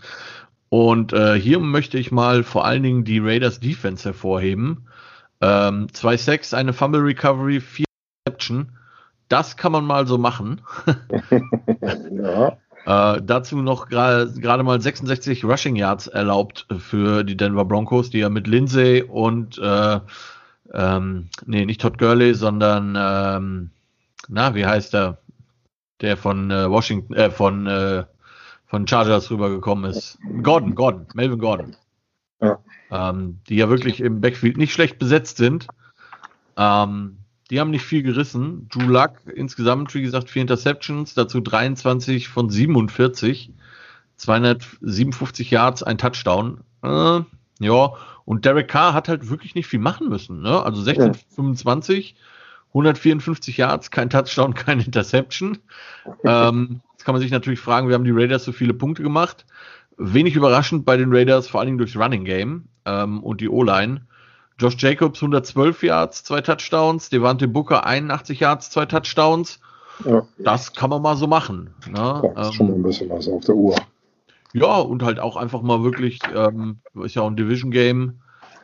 Und 0.68 1.12
äh, 1.12 1.38
hier 1.38 1.58
möchte 1.58 1.98
ich 1.98 2.10
mal 2.10 2.42
vor 2.42 2.64
allen 2.64 2.82
Dingen 2.82 3.04
die 3.04 3.18
Raiders 3.18 3.60
Defense 3.60 4.04
hervorheben. 4.04 4.86
Ähm, 5.40 5.92
zwei 5.92 6.16
Sacks, 6.16 6.54
eine 6.54 6.72
Fumble 6.72 7.02
Recovery, 7.02 7.60
vier 7.60 7.86
Reception. 8.26 8.72
Das 9.28 9.56
kann 9.56 9.72
man 9.72 9.84
mal 9.84 10.06
so 10.06 10.18
machen. 10.18 10.60
ja. 12.12 12.56
Äh, 12.86 13.20
dazu 13.20 13.56
noch 13.56 13.88
gerade 13.88 14.62
mal 14.62 14.80
66 14.80 15.44
Rushing 15.44 15.74
Yards 15.74 16.06
erlaubt 16.06 16.68
für 16.78 17.24
die 17.24 17.36
Denver 17.36 17.64
Broncos, 17.64 18.10
die 18.10 18.18
ja 18.18 18.28
mit 18.28 18.46
Lindsay 18.46 19.02
und 19.02 19.58
äh, 19.58 19.98
ähm, 20.72 21.28
nee, 21.46 21.66
nicht 21.66 21.80
Todd 21.80 21.98
Gurley, 21.98 22.34
sondern 22.34 22.96
ähm, 22.96 23.70
na, 24.28 24.54
wie 24.54 24.66
heißt 24.66 24.94
er? 24.94 25.18
Der 26.00 26.16
von 26.16 26.52
äh, 26.52 26.70
Washington, 26.70 27.14
äh, 27.14 27.30
von 27.32 27.66
äh, 27.66 28.04
von 28.66 28.86
Chargers 28.86 29.30
rübergekommen 29.30 29.90
ist. 29.90 30.18
Gordon, 30.42 30.74
Gordon, 30.74 31.06
Melvin 31.14 31.38
Gordon. 31.38 31.76
Ja. 32.40 32.58
Ähm, 32.90 33.40
die 33.48 33.56
ja 33.56 33.68
wirklich 33.68 34.00
im 34.00 34.20
Backfield 34.20 34.56
nicht 34.56 34.72
schlecht 34.72 34.98
besetzt 34.98 35.38
sind. 35.38 35.66
Ähm, 36.56 37.18
die 37.50 37.60
haben 37.60 37.70
nicht 37.70 37.84
viel 37.84 38.02
gerissen. 38.02 38.68
Drew 38.68 38.88
Luck 38.88 39.12
insgesamt, 39.34 39.94
wie 39.94 40.02
gesagt, 40.02 40.30
vier 40.30 40.42
Interceptions, 40.42 41.14
dazu 41.14 41.40
23 41.40 42.28
von 42.28 42.50
47, 42.50 43.52
257 44.16 45.50
Yards, 45.50 45.82
ein 45.82 45.98
Touchdown. 45.98 46.60
Äh, 46.82 47.20
ja, 47.60 47.92
und 48.24 48.44
Derek 48.44 48.68
Carr 48.68 48.92
hat 48.92 49.08
halt 49.08 49.30
wirklich 49.30 49.54
nicht 49.54 49.68
viel 49.68 49.78
machen 49.78 50.08
müssen. 50.08 50.42
Ne? 50.42 50.62
Also 50.62 50.82
16, 50.82 51.06
ja. 51.06 51.12
25, 51.34 52.16
154 52.68 53.56
Yards, 53.56 53.90
kein 53.90 54.10
Touchdown, 54.10 54.54
kein 54.54 54.80
Interception. 54.80 55.58
ähm, 56.24 56.80
jetzt 56.92 57.04
kann 57.04 57.14
man 57.14 57.22
sich 57.22 57.30
natürlich 57.30 57.60
fragen, 57.60 57.88
wir 57.88 57.94
haben 57.94 58.04
die 58.04 58.10
Raiders 58.10 58.44
so 58.44 58.52
viele 58.52 58.74
Punkte 58.74 59.02
gemacht. 59.02 59.46
Wenig 59.96 60.36
überraschend 60.36 60.84
bei 60.84 60.96
den 60.96 61.12
Raiders, 61.12 61.48
vor 61.48 61.60
allen 61.60 61.68
Dingen 61.68 61.78
durchs 61.78 61.96
Running 61.96 62.24
Game 62.24 62.68
ähm, 62.84 63.22
und 63.22 63.40
die 63.40 63.48
O-Line. 63.48 64.02
Josh 64.58 64.76
Jacobs 64.78 65.22
112 65.22 65.82
Yards, 65.82 66.24
zwei 66.24 66.40
Touchdowns. 66.40 67.08
Devante 67.10 67.48
Booker 67.48 67.86
81 67.86 68.40
Yards, 68.40 68.70
zwei 68.70 68.86
Touchdowns. 68.86 69.60
Ja. 70.04 70.26
Das 70.38 70.74
kann 70.74 70.90
man 70.90 71.02
mal 71.02 71.16
so 71.16 71.26
machen. 71.26 71.74
Ne? 71.88 72.32
Das 72.34 72.48
ist 72.48 72.54
schon 72.54 72.68
mal 72.68 72.74
ein 72.74 72.82
bisschen 72.82 73.10
was 73.10 73.28
auf 73.28 73.44
der 73.44 73.54
Uhr. 73.54 73.76
Ja, 74.52 74.78
und 74.78 75.02
halt 75.02 75.18
auch 75.18 75.36
einfach 75.36 75.62
mal 75.62 75.82
wirklich, 75.82 76.18
ähm, 76.34 76.78
ist 77.02 77.14
ja 77.14 77.22
auch 77.22 77.26
ein 77.26 77.36
Division 77.36 77.70
Game, 77.70 78.20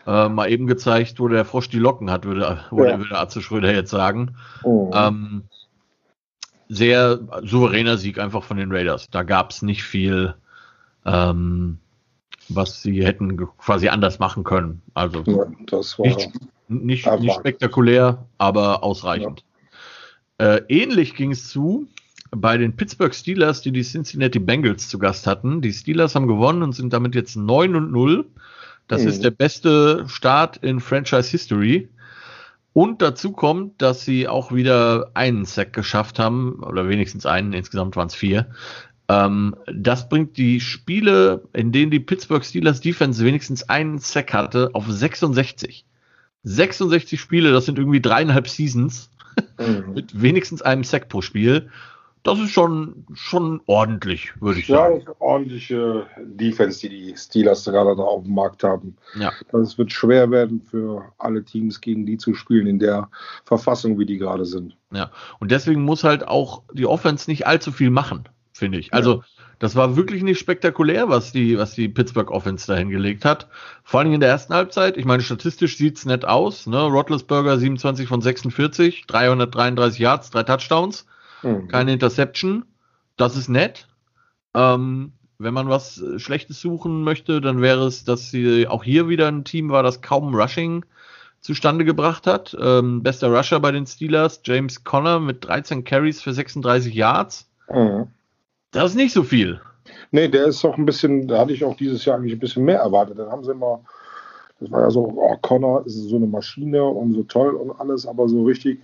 äh, 0.07 0.29
mal 0.29 0.51
eben 0.51 0.67
gezeigt, 0.67 1.21
wo 1.21 1.29
der 1.29 1.45
Frosch 1.45 1.69
die 1.69 1.79
Locken 1.79 2.11
hat, 2.11 2.25
würde, 2.25 2.61
würde, 2.71 2.91
ja. 2.91 2.99
würde 2.99 3.19
Atze 3.19 3.43
Schröder 3.43 3.73
jetzt 3.73 3.91
sagen. 3.91 4.37
Oh. 4.63 4.91
Ähm, 4.95 5.45
sehr 6.69 7.21
souveräner 7.43 7.99
Sieg 7.99 8.19
einfach 8.19 8.43
von 8.43 8.57
den 8.57 8.73
Raiders. 8.73 9.11
Da 9.11 9.23
gab 9.23 9.51
es 9.51 9.63
nicht 9.63 9.83
viel, 9.83 10.35
ähm, 11.05 11.79
was 12.49 12.83
sie 12.83 13.05
hätten 13.05 13.37
quasi 13.59 13.89
anders 13.89 14.19
machen 14.19 14.45
können. 14.45 14.83
Also 14.95 15.23
ja, 15.27 15.47
das 15.67 15.99
war 15.99 16.07
nicht, 16.07 16.31
nicht, 16.69 17.21
nicht 17.21 17.35
spektakulär, 17.35 18.27
aber 18.39 18.83
ausreichend. 18.83 19.45
Ja. 20.41 20.57
Äh, 20.57 20.63
ähnlich 20.69 21.15
ging 21.15 21.33
es 21.33 21.49
zu 21.49 21.87
bei 22.35 22.57
den 22.57 22.75
Pittsburgh 22.75 23.15
Steelers, 23.15 23.61
die 23.61 23.73
die 23.73 23.83
Cincinnati 23.83 24.39
Bengals 24.39 24.89
zu 24.89 24.99
Gast 24.99 25.27
hatten. 25.27 25.61
Die 25.61 25.73
Steelers 25.73 26.15
haben 26.15 26.27
gewonnen 26.27 26.63
und 26.63 26.75
sind 26.75 26.93
damit 26.93 27.15
jetzt 27.15 27.37
9 27.37 27.77
und 27.77 27.93
0. 27.93 28.25
Das 28.89 29.03
mhm. 29.03 29.09
ist 29.09 29.25
der 29.25 29.31
beste 29.31 30.09
Start 30.09 30.57
in 30.59 30.81
Franchise 30.81 31.31
History. 31.31 31.89
Und 32.73 33.03
dazu 33.03 33.33
kommt, 33.33 33.83
dass 33.83 34.05
sie 34.07 34.29
auch 34.29 34.51
wieder 34.51 35.11
einen 35.13 35.45
Sack 35.45 35.75
geschafft 35.75 36.19
haben, 36.19 36.63
oder 36.63 36.89
wenigstens 36.89 37.27
einen, 37.27 37.53
insgesamt 37.53 37.97
waren 37.97 38.09
es 38.09 38.15
vier. 38.15 38.47
Ähm, 39.13 39.55
das 39.67 40.09
bringt 40.09 40.37
die 40.37 40.61
Spiele, 40.61 41.43
in 41.53 41.73
denen 41.73 41.91
die 41.91 42.01
Pittsburgh 42.01 42.45
Steelers 42.45 42.81
Defense 42.81 43.25
wenigstens 43.25 43.69
einen 43.69 43.99
Sack 43.99 44.33
hatte, 44.33 44.71
auf 44.73 44.89
66. 44.89 45.85
66 46.45 47.21
Spiele, 47.21 47.53
das 47.53 47.67
sind 47.67 47.79
irgendwie 47.79 48.01
dreieinhalb 48.01 48.49
Seasons 48.49 49.11
mhm. 49.59 49.93
mit 49.95 50.21
wenigstens 50.21 50.63
einem 50.63 50.85
Sack 50.85 51.09
pro 51.09 51.21
Spiel. 51.21 51.71
Das 52.25 52.39
ist 52.39 52.53
schon, 52.53 53.05
schon 53.15 53.61
ordentlich, 53.67 54.33
würde 54.41 54.61
ich 54.61 54.69
ja, 54.69 54.77
sagen. 54.77 55.03
Ja, 55.05 55.13
ordentliche 55.19 56.07
Defense, 56.25 56.81
die 56.81 56.89
die 56.89 57.17
Steelers 57.17 57.65
gerade 57.65 57.97
da 57.97 58.03
auf 58.05 58.23
dem 58.23 58.35
Markt 58.35 58.63
haben. 58.63 58.97
Ja. 59.19 59.33
Das 59.51 59.77
wird 59.77 59.93
schwer 59.93 60.31
werden 60.31 60.63
für 60.63 61.05
alle 61.19 61.45
Teams, 61.45 61.81
gegen 61.81 62.07
die 62.07 62.19
zu 62.19 62.35
spielen, 62.35 62.69
in 62.69 62.79
der 62.79 63.11
Verfassung, 63.45 63.99
wie 63.99 64.07
die 64.07 64.19
gerade 64.19 64.45
sind. 64.45 64.77
Ja, 64.93 65.11
und 65.41 65.51
deswegen 65.51 65.83
muss 65.83 66.05
halt 66.05 66.27
auch 66.27 66.63
die 66.73 66.87
Offense 66.87 67.29
nicht 67.29 67.49
allzu 67.49 67.73
viel 67.73 67.91
machen 67.91 68.29
finde 68.63 68.79
ich. 68.79 68.95
Also, 68.95 69.25
das 69.59 69.75
war 69.75 69.97
wirklich 69.97 70.23
nicht 70.23 70.39
spektakulär, 70.39 71.09
was 71.09 71.33
die, 71.33 71.59
was 71.59 71.75
die 71.75 71.89
Pittsburgh 71.89 72.31
Offense 72.31 72.69
da 72.69 72.77
hingelegt 72.77 73.25
hat. 73.25 73.49
Vor 73.83 73.99
allem 73.99 74.13
in 74.13 74.21
der 74.21 74.29
ersten 74.29 74.55
Halbzeit. 74.55 74.97
Ich 74.97 75.05
meine, 75.05 75.21
statistisch 75.25 75.77
sieht 75.77 75.97
es 75.97 76.05
nett 76.05 76.25
aus. 76.25 76.69
Ne? 76.69 76.81
Rotlesburger 76.81 77.59
27 77.59 78.07
von 78.07 78.21
46, 78.21 79.09
333 79.09 79.99
Yards, 79.99 80.31
drei 80.31 80.45
Touchdowns, 80.45 81.07
mhm. 81.43 81.67
keine 81.67 81.93
Interception. 81.93 82.65
Das 83.17 83.37
ist 83.37 83.49
nett. 83.49 83.89
Ähm, 84.55 85.13
wenn 85.39 85.55
man 85.55 85.69
was 85.69 86.01
Schlechtes 86.19 86.61
suchen 86.61 87.03
möchte, 87.03 87.41
dann 87.41 87.61
wäre 87.61 87.85
es, 87.85 88.05
dass 88.05 88.31
sie 88.31 88.69
auch 88.69 88.85
hier 88.85 89.09
wieder 89.09 89.27
ein 89.27 89.43
Team 89.43 89.71
war, 89.71 89.83
das 89.83 90.03
kaum 90.03 90.37
Rushing 90.37 90.85
zustande 91.41 91.85
gebracht 91.85 92.29
hat. 92.29 92.57
Ähm, 92.61 93.03
bester 93.03 93.29
Rusher 93.29 93.59
bei 93.59 93.73
den 93.73 93.87
Steelers, 93.87 94.41
James 94.45 94.85
Conner 94.85 95.19
mit 95.19 95.45
13 95.45 95.83
Carries 95.83 96.23
für 96.23 96.33
36 96.33 96.95
Yards. 96.95 97.51
Mhm. 97.69 98.07
Das 98.73 98.91
ist 98.91 98.97
nicht 98.97 99.13
so 99.13 99.23
viel. 99.23 99.61
Nee, 100.11 100.29
der 100.29 100.47
ist 100.47 100.65
auch 100.65 100.77
ein 100.77 100.87
bisschen, 100.87 101.29
da 101.29 101.39
hatte 101.39 101.53
ich 101.53 101.65
auch 101.65 101.77
dieses 101.77 102.05
Jahr 102.05 102.17
eigentlich 102.17 102.33
ein 102.33 102.39
bisschen 102.39 102.65
mehr 102.65 102.81
erwartet. 102.81 103.19
Dann 103.19 103.31
haben 103.31 103.45
sie 103.45 103.53
immer, 103.53 103.81
das 104.61 104.71
war 104.71 104.83
ja 104.83 104.91
so, 104.91 105.13
oh, 105.15 105.37
Connor 105.43 105.87
ist 105.87 105.95
so 105.95 106.17
eine 106.17 106.27
Maschine 106.27 106.83
und 106.85 107.13
so 107.13 107.23
toll 107.25 107.55
und 107.55 107.79
alles, 107.79 108.07
aber 108.07 108.29
so 108.29 108.45
richtig. 108.45 108.81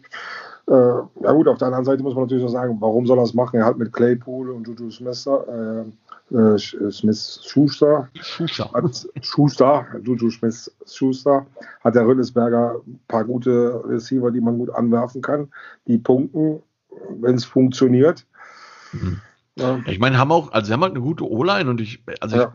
Äh, 0.66 0.72
ja 0.72 1.32
gut, 1.32 1.48
auf 1.48 1.56
der 1.56 1.68
anderen 1.68 1.86
Seite 1.86 2.02
muss 2.02 2.14
man 2.14 2.24
natürlich 2.24 2.44
auch 2.44 2.50
sagen, 2.50 2.76
warum 2.80 3.06
soll 3.06 3.18
er 3.18 3.22
das 3.22 3.32
machen? 3.32 3.58
Er 3.58 3.64
hat 3.64 3.78
mit 3.78 3.92
Claypool 3.92 4.50
und 4.50 4.68
Juju 4.68 4.90
Smith, 4.90 5.26
äh, 5.26 6.36
äh, 6.36 6.58
Smith 6.58 7.40
Schuster, 7.42 8.08
Schuster. 8.20 8.70
Hat, 8.74 9.06
Schuster, 9.22 9.86
Juju 10.02 10.30
Smith 10.30 10.70
Schuster, 10.86 11.46
hat 11.82 11.94
der 11.94 12.06
Rüllesberger 12.06 12.82
ein 12.86 13.00
paar 13.08 13.24
gute 13.24 13.82
Receiver, 13.86 14.30
die 14.30 14.42
man 14.42 14.58
gut 14.58 14.70
anwerfen 14.70 15.22
kann, 15.22 15.48
die 15.86 15.96
punkten, 15.96 16.62
wenn 17.20 17.36
es 17.36 17.46
funktioniert. 17.46 18.26
Mhm. 18.92 19.22
Ja. 19.58 19.80
Ich 19.86 19.98
meine, 19.98 20.18
haben 20.18 20.32
auch, 20.32 20.52
also 20.52 20.68
sie 20.68 20.72
haben 20.72 20.82
halt 20.82 20.92
eine 20.92 21.02
gute 21.02 21.28
O-Line 21.28 21.68
und 21.68 21.80
ich, 21.80 22.02
also 22.20 22.36
ja. 22.36 22.54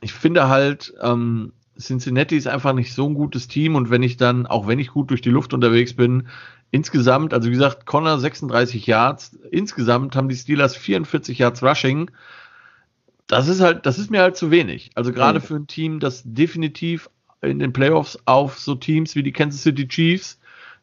ich, 0.00 0.10
ich, 0.10 0.12
finde 0.12 0.48
halt, 0.48 0.94
ähm, 1.02 1.52
Cincinnati 1.78 2.36
ist 2.36 2.46
einfach 2.46 2.72
nicht 2.72 2.94
so 2.94 3.08
ein 3.08 3.14
gutes 3.14 3.48
Team 3.48 3.74
und 3.74 3.90
wenn 3.90 4.02
ich 4.02 4.16
dann, 4.16 4.46
auch 4.46 4.66
wenn 4.66 4.78
ich 4.78 4.88
gut 4.88 5.10
durch 5.10 5.20
die 5.20 5.30
Luft 5.30 5.52
unterwegs 5.52 5.94
bin, 5.94 6.28
insgesamt, 6.70 7.34
also 7.34 7.48
wie 7.48 7.52
gesagt, 7.52 7.86
Connor 7.86 8.18
36 8.18 8.86
Yards, 8.86 9.36
insgesamt 9.50 10.14
haben 10.14 10.28
die 10.28 10.36
Steelers 10.36 10.76
44 10.76 11.38
Yards 11.38 11.62
Rushing. 11.62 12.10
Das 13.26 13.48
ist 13.48 13.60
halt, 13.60 13.86
das 13.86 13.98
ist 13.98 14.10
mir 14.10 14.20
halt 14.20 14.36
zu 14.36 14.50
wenig. 14.50 14.90
Also 14.94 15.12
gerade 15.12 15.40
mhm. 15.40 15.44
für 15.44 15.56
ein 15.56 15.66
Team, 15.66 16.00
das 16.00 16.22
definitiv 16.24 17.10
in 17.42 17.58
den 17.58 17.72
Playoffs 17.72 18.18
auf 18.26 18.58
so 18.58 18.74
Teams 18.74 19.14
wie 19.14 19.22
die 19.22 19.32
Kansas 19.32 19.62
City 19.62 19.88
Chiefs, 19.88 20.38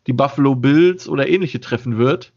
die 0.08 0.14
Buffalo 0.14 0.56
Bills 0.56 1.08
oder 1.08 1.28
ähnliche 1.28 1.60
treffen 1.60 1.98
wird, 1.98 2.34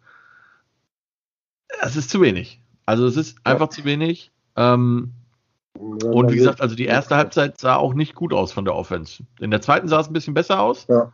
es 1.83 1.97
ist 1.97 2.11
zu 2.11 2.21
wenig. 2.21 2.61
Also 2.87 3.07
es 3.07 3.17
ist 3.17 3.39
einfach 3.45 3.69
zu 3.69 3.85
wenig. 3.85 4.31
Ähm, 4.57 5.13
und 5.75 6.31
wie 6.31 6.37
gesagt, 6.37 6.61
also 6.61 6.75
die 6.75 6.87
erste 6.87 7.17
Halbzeit 7.17 7.59
sah 7.59 7.77
auch 7.77 7.95
nicht 7.95 8.15
gut 8.15 8.33
aus 8.33 8.53
von 8.53 8.65
der 8.65 8.75
Offense. 8.75 9.25
In 9.39 9.51
der 9.51 9.61
zweiten 9.61 9.89
sah 9.89 10.01
es 10.01 10.09
ein 10.09 10.13
bisschen 10.13 10.35
besser 10.35 10.61
aus. 10.61 10.87
Ja. 10.89 11.13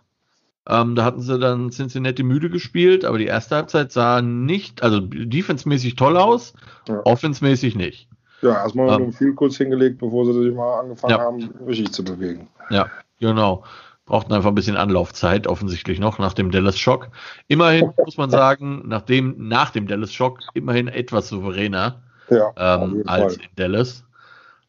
Ähm, 0.69 0.97
da 0.97 1.05
hatten 1.05 1.21
sie 1.21 1.39
dann 1.39 1.71
Cincinnati 1.71 2.23
müde 2.25 2.51
gespielt, 2.51 3.05
aber 3.05 3.19
die 3.19 3.27
erste 3.27 3.55
Halbzeit 3.55 3.93
sah 3.93 4.21
nicht, 4.21 4.83
also 4.83 4.99
defensemäßig 5.01 5.95
toll 5.95 6.17
aus, 6.17 6.55
ja. 6.89 7.01
offensmäßig 7.05 7.77
nicht. 7.77 8.09
Ja, 8.43 8.63
erstmal 8.63 9.01
ähm, 9.01 9.13
viel 9.13 9.35
kurz 9.35 9.57
hingelegt, 9.57 9.99
bevor 9.99 10.27
sie 10.27 10.33
sich 10.33 10.53
mal 10.53 10.81
angefangen 10.81 11.11
ja. 11.13 11.21
haben, 11.21 11.55
richtig 11.67 11.93
zu 11.93 12.03
bewegen. 12.03 12.49
Ja, 12.71 12.91
genau 13.21 13.63
brauchten 14.07 14.33
einfach 14.33 14.49
ein 14.49 14.55
bisschen 14.55 14.77
Anlaufzeit, 14.77 15.47
offensichtlich 15.47 15.99
noch 15.99 16.19
nach 16.19 16.33
dem 16.33 16.51
Dallas-Schock. 16.51 17.09
Immerhin 17.49 17.93
muss 18.05 18.17
man 18.17 18.31
sagen, 18.31 18.83
nachdem, 18.87 19.49
nach 19.49 19.71
dem 19.71 19.87
Dallas-Schock 19.87 20.39
immerhin 20.55 20.89
etwas 20.89 21.29
souveräner 21.29 22.03
ja, 22.31 22.53
ähm, 22.57 23.03
als 23.07 23.35
Fall. 23.35 23.45
in 23.45 23.51
Dallas. 23.57 24.05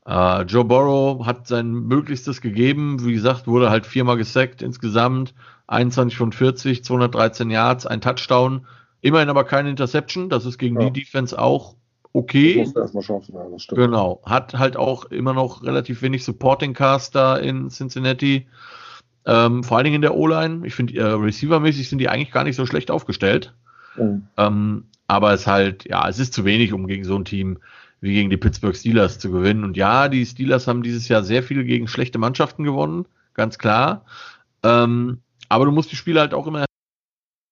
Äh, 0.08 0.42
Joe 0.44 0.66
Burrow 0.66 1.26
hat 1.26 1.48
sein 1.48 1.72
Möglichstes 1.72 2.42
gegeben. 2.42 3.04
Wie 3.06 3.14
gesagt, 3.14 3.48
wurde 3.48 3.70
halt 3.70 3.86
viermal 3.86 4.18
gesackt 4.18 4.62
insgesamt. 4.62 5.34
21 5.68 6.18
von 6.18 6.32
40, 6.32 6.84
213 6.84 7.50
Yards, 7.50 7.86
ein 7.86 8.02
Touchdown. 8.02 8.66
Immerhin 9.02 9.30
aber 9.30 9.44
keine 9.44 9.70
Interception. 9.70 10.30
Das 10.30 10.46
ist 10.46 10.58
gegen 10.58 10.80
ja. 10.80 10.90
die 10.90 11.02
Defense 11.02 11.38
auch 11.38 11.76
okay. 12.14 12.64
Das 12.64 12.76
erstmal 12.76 13.04
schaffen, 13.04 13.36
ja, 13.36 13.46
das 13.52 13.64
stimmt. 13.64 13.82
Genau. 13.82 14.22
Hat 14.26 14.54
halt 14.56 14.78
auch 14.78 15.06
immer 15.06 15.34
noch 15.34 15.64
relativ 15.64 16.02
wenig 16.02 16.24
Supporting 16.24 16.74
Cast 16.74 17.14
da 17.14 17.36
in 17.36 17.70
Cincinnati. 17.70 18.48
Ähm, 19.28 19.64
vor 19.64 19.78
allen 19.78 19.84
Dingen 19.84 19.98
in 19.98 20.02
der 20.02 20.16
O-Line. 20.16 20.66
Ich 20.66 20.74
finde, 20.74 20.98
äh, 20.98 21.04
receivermäßig 21.04 21.90
sind 21.90 22.00
die 22.00 22.08
eigentlich 22.08 22.32
gar 22.32 22.46
nicht 22.46 22.56
so 22.56 22.66
schlecht 22.66 22.90
aufgestellt. 22.90 23.54
Mhm. 23.98 24.28
Ähm, 24.38 24.86
aber 25.08 25.34
es 25.34 25.46
halt, 25.46 25.86
ja, 25.86 26.08
es 26.08 26.18
ist 26.18 26.34
zu 26.34 26.46
wenig, 26.46 26.74
um 26.74 26.88
gegen 26.88 27.04
so 27.04 27.16
ein 27.16 27.26
Team 27.26 27.60
wie 28.00 28.14
gegen 28.14 28.30
die 28.30 28.38
Pittsburgh 28.38 28.76
Steelers 28.76 29.20
zu 29.20 29.32
gewinnen. 29.32 29.64
Und 29.64 29.76
ja, 29.76 30.08
die 30.08 30.26
Steelers 30.26 30.68
haben 30.68 30.84
dieses 30.84 31.08
Jahr 31.08 31.24
sehr 31.24 31.44
viel 31.44 31.64
gegen 31.64 31.88
schlechte 31.88 32.20
Mannschaften 32.20 32.64
gewonnen, 32.64 33.06
ganz 33.34 33.58
klar. 33.58 34.06
Ähm, 34.64 35.20
aber 35.50 35.66
du 35.66 35.72
musst 35.72 35.92
die 35.92 35.96
Spiele 35.96 36.20
halt 36.20 36.34
auch 36.34 36.48
immer, 36.48 36.66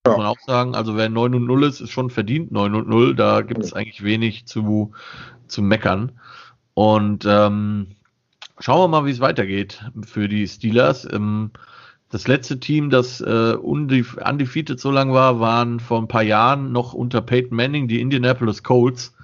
muss 0.08 0.18
man 0.18 0.28
auch 0.28 0.40
sagen, 0.46 0.76
also 0.76 0.96
wer 0.96 1.10
9 1.10 1.34
und 1.36 1.46
0 1.46 1.64
ist, 1.64 1.82
ist 1.82 1.92
schon 1.92 2.10
verdient 2.10 2.52
9 2.52 2.76
und 2.76 2.88
0. 2.88 3.16
Da 3.16 3.42
gibt 3.42 3.64
es 3.64 3.74
eigentlich 3.74 4.04
wenig 4.04 4.46
zu, 4.46 4.94
zu 5.48 5.62
meckern. 5.62 6.12
Und 6.74 7.26
ähm, 7.28 7.96
schauen 8.60 8.82
wir 8.82 8.88
mal, 8.88 9.06
wie 9.06 9.12
es 9.12 9.20
weitergeht 9.20 9.84
für 10.06 10.28
die 10.28 10.48
Steelers. 10.48 11.08
Ähm, 11.12 11.52
das 12.10 12.28
letzte 12.28 12.60
Team, 12.60 12.90
das 12.90 13.20
äh, 13.22 13.56
undefeated 13.56 14.80
so 14.80 14.92
lang 14.92 15.12
war, 15.12 15.40
waren 15.40 15.80
vor 15.80 16.00
ein 16.00 16.08
paar 16.08 16.24
Jahren 16.24 16.72
noch 16.72 16.94
unter 16.94 17.22
Peyton 17.22 17.56
Manning 17.56 17.88
die 17.88 18.00
Indianapolis 18.00 18.64
Colts 18.64 19.16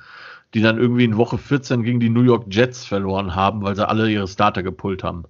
die 0.54 0.62
dann 0.62 0.78
irgendwie 0.78 1.06
in 1.06 1.18
Woche 1.18 1.38
14 1.38 1.84
gegen 1.84 2.00
die 2.00 2.10
New 2.10 2.24
York 2.24 2.46
Jets 2.50 2.86
verloren 2.86 3.36
haben, 3.36 3.64
weil 3.64 3.76
sie 3.76 3.88
alle 3.88 4.10
ihre 4.10 4.28
Starter 4.28 4.64
gepult 4.64 5.04
haben. 5.04 5.24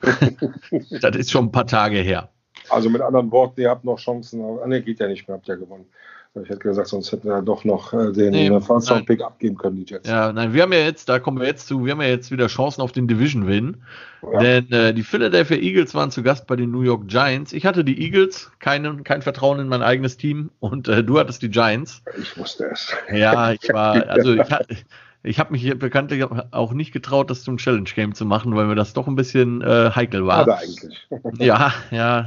das 0.00 1.16
ist 1.16 1.30
schon 1.30 1.46
ein 1.46 1.52
paar 1.52 1.66
Tage 1.66 1.98
her. 1.98 2.28
Also 2.70 2.90
mit 2.90 3.00
anderen 3.00 3.30
Worten, 3.30 3.60
ihr 3.62 3.70
habt 3.70 3.84
noch 3.84 3.98
Chancen. 3.98 4.40
Ne, 4.66 4.82
geht 4.82 5.00
ja 5.00 5.08
nicht 5.08 5.26
mehr, 5.26 5.38
habt 5.38 5.48
ihr 5.48 5.56
gewonnen. 5.56 5.86
Ich 6.34 6.48
hätte 6.48 6.60
gesagt, 6.60 6.88
sonst 6.88 7.10
hätten 7.10 7.28
wir 7.28 7.42
doch 7.42 7.64
noch 7.64 7.92
äh, 7.92 8.12
den 8.12 8.30
nee, 8.30 8.60
First 8.60 8.90
Round 8.90 9.06
Pick 9.06 9.22
abgeben 9.22 9.56
können, 9.56 9.76
die 9.76 9.84
Jets. 9.84 10.08
Ja, 10.08 10.32
nein, 10.32 10.52
wir 10.52 10.62
haben 10.62 10.72
ja 10.72 10.80
jetzt, 10.80 11.08
da 11.08 11.18
kommen 11.18 11.40
wir 11.40 11.46
jetzt 11.46 11.66
zu, 11.66 11.84
wir 11.84 11.92
haben 11.92 12.00
ja 12.00 12.08
jetzt 12.08 12.30
wieder 12.30 12.46
Chancen 12.46 12.82
auf 12.82 12.92
den 12.92 13.08
Division-Win. 13.08 13.78
Ja. 14.22 14.38
Denn 14.38 14.72
äh, 14.72 14.94
die 14.94 15.02
Philadelphia 15.02 15.56
Eagles 15.56 15.94
waren 15.94 16.10
zu 16.10 16.22
Gast 16.22 16.46
bei 16.46 16.56
den 16.56 16.70
New 16.70 16.82
York 16.82 17.08
Giants. 17.08 17.52
Ich 17.52 17.66
hatte 17.66 17.84
die 17.84 18.00
Eagles, 18.02 18.50
kein, 18.58 19.04
kein 19.04 19.22
Vertrauen 19.22 19.58
in 19.58 19.68
mein 19.68 19.82
eigenes 19.82 20.16
Team 20.16 20.50
und 20.60 20.88
äh, 20.88 21.02
du 21.02 21.18
hattest 21.18 21.42
die 21.42 21.50
Giants. 21.50 22.02
Ich 22.20 22.36
wusste 22.36 22.66
es. 22.66 22.92
Ja, 23.12 23.52
ich 23.60 23.68
war, 23.72 24.08
also 24.08 24.34
ich 24.34 24.50
hatte. 24.50 24.76
Ich 25.24 25.40
habe 25.40 25.50
mich 25.50 25.76
bekanntlich 25.78 26.24
auch 26.52 26.72
nicht 26.72 26.92
getraut, 26.92 27.28
das 27.28 27.42
zum 27.42 27.56
Challenge 27.56 27.90
Game 27.92 28.14
zu 28.14 28.24
machen, 28.24 28.54
weil 28.54 28.66
mir 28.66 28.76
das 28.76 28.92
doch 28.92 29.08
ein 29.08 29.16
bisschen 29.16 29.62
äh, 29.62 29.90
heikel 29.90 30.24
war. 30.24 30.38
Aber 30.38 30.58
eigentlich. 30.58 31.08
ja, 31.38 31.72
ja. 31.90 32.26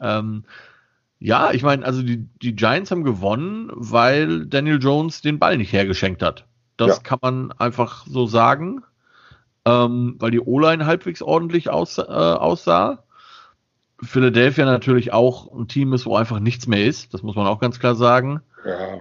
Ähm, 0.00 0.44
ja, 1.18 1.50
ich 1.52 1.62
meine, 1.62 1.84
also 1.84 2.02
die, 2.02 2.28
die 2.42 2.54
Giants 2.54 2.90
haben 2.90 3.04
gewonnen, 3.04 3.70
weil 3.72 4.46
Daniel 4.46 4.78
Jones 4.80 5.22
den 5.22 5.38
Ball 5.38 5.56
nicht 5.56 5.72
hergeschenkt 5.72 6.22
hat. 6.22 6.46
Das 6.76 6.96
ja. 6.96 7.02
kann 7.02 7.18
man 7.22 7.52
einfach 7.52 8.06
so 8.06 8.26
sagen, 8.26 8.82
ähm, 9.64 10.16
weil 10.18 10.30
die 10.30 10.40
O-Line 10.40 10.86
halbwegs 10.86 11.22
ordentlich 11.22 11.70
aus, 11.70 11.98
äh, 11.98 12.02
aussah. 12.02 13.02
Philadelphia 14.02 14.66
natürlich 14.66 15.12
auch 15.12 15.50
ein 15.52 15.68
Team 15.68 15.94
ist, 15.94 16.04
wo 16.04 16.16
einfach 16.16 16.38
nichts 16.38 16.66
mehr 16.66 16.84
ist. 16.84 17.14
Das 17.14 17.22
muss 17.22 17.34
man 17.34 17.46
auch 17.46 17.60
ganz 17.60 17.80
klar 17.80 17.94
sagen. 17.94 18.42
Ja. 18.66 19.00